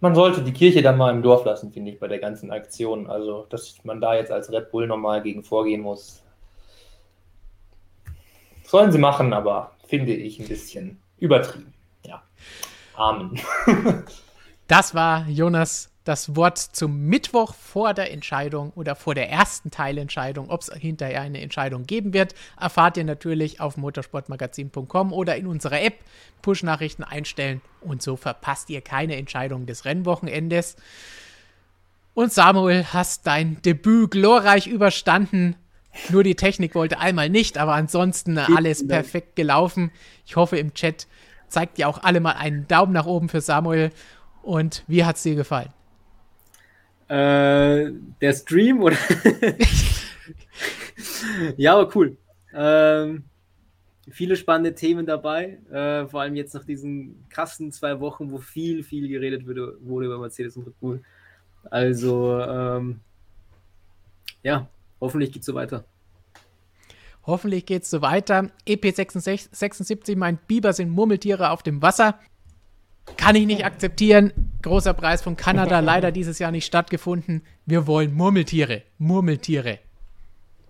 [0.00, 3.06] man sollte die Kirche dann mal im Dorf lassen, finde ich, bei der ganzen Aktion.
[3.08, 6.22] Also, dass man da jetzt als Red Bull nochmal gegen vorgehen muss.
[8.62, 11.72] Sollen sie machen, aber finde ich ein bisschen übertrieben.
[12.04, 12.22] Ja.
[12.94, 13.40] Amen.
[14.68, 20.48] Das war Jonas das Wort zum Mittwoch vor der Entscheidung oder vor der ersten Teilentscheidung,
[20.48, 25.82] ob es hinterher eine Entscheidung geben wird, erfahrt ihr natürlich auf motorsportmagazin.com oder in unserer
[25.82, 25.98] App
[26.40, 30.76] Push-Nachrichten einstellen und so verpasst ihr keine Entscheidung des Rennwochenendes.
[32.14, 35.56] Und Samuel, hast dein Debüt glorreich überstanden.
[36.08, 39.92] Nur die Technik wollte einmal nicht, aber ansonsten alles perfekt gelaufen.
[40.26, 41.06] Ich hoffe, im Chat
[41.48, 43.90] zeigt ihr auch alle mal einen Daumen nach oben für Samuel.
[44.48, 45.68] Und wie hat es dir gefallen?
[47.06, 48.96] Äh, der Stream oder?
[51.58, 52.16] ja, aber cool.
[52.54, 53.24] Ähm,
[54.10, 58.82] viele spannende Themen dabei, äh, vor allem jetzt nach diesen krassen zwei Wochen, wo viel,
[58.82, 61.02] viel geredet wurde, wurde über Mercedes und Red Bull.
[61.64, 63.00] Also, ähm,
[64.42, 64.66] ja,
[64.98, 65.84] hoffentlich geht es so weiter.
[67.26, 68.50] Hoffentlich geht es so weiter.
[68.66, 72.18] EP76 meint, Biber sind Murmeltiere auf dem Wasser.
[73.16, 74.32] Kann ich nicht akzeptieren.
[74.62, 77.42] Großer Preis von Kanada, leider dieses Jahr nicht stattgefunden.
[77.66, 78.82] Wir wollen Murmeltiere.
[78.98, 79.78] Murmeltiere.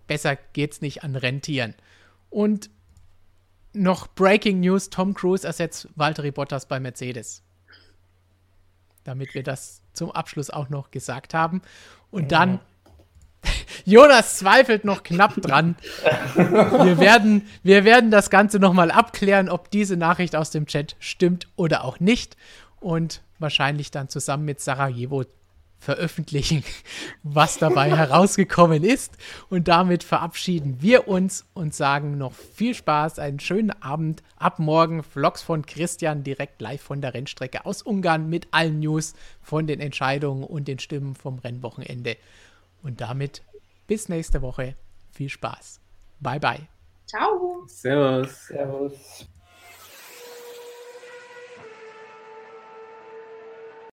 [0.06, 1.74] Besser geht's nicht an Rentieren.
[2.30, 2.70] Und
[3.72, 7.42] noch Breaking News: Tom Cruise ersetzt Valtteri Bottas bei Mercedes.
[9.04, 11.62] Damit wir das zum Abschluss auch noch gesagt haben.
[12.10, 12.60] Und dann
[13.84, 15.76] Jonas zweifelt noch knapp dran.
[16.34, 21.48] Wir werden, wir werden das Ganze nochmal abklären, ob diese Nachricht aus dem Chat stimmt
[21.56, 22.36] oder auch nicht.
[22.80, 25.24] Und wahrscheinlich dann zusammen mit Sarajevo
[25.78, 26.64] veröffentlichen,
[27.22, 29.16] was dabei herausgekommen ist.
[29.48, 34.22] Und damit verabschieden wir uns und sagen noch viel Spaß, einen schönen Abend.
[34.36, 39.14] Ab morgen Vlogs von Christian direkt live von der Rennstrecke aus Ungarn mit allen News
[39.40, 42.16] von den Entscheidungen und den Stimmen vom Rennwochenende.
[42.82, 43.42] Und damit
[43.88, 44.76] bis nächste Woche.
[45.10, 45.80] Viel Spaß.
[46.20, 46.68] Bye, bye.
[47.06, 47.64] Ciao.
[47.66, 48.46] Servus.
[48.46, 49.28] Servus.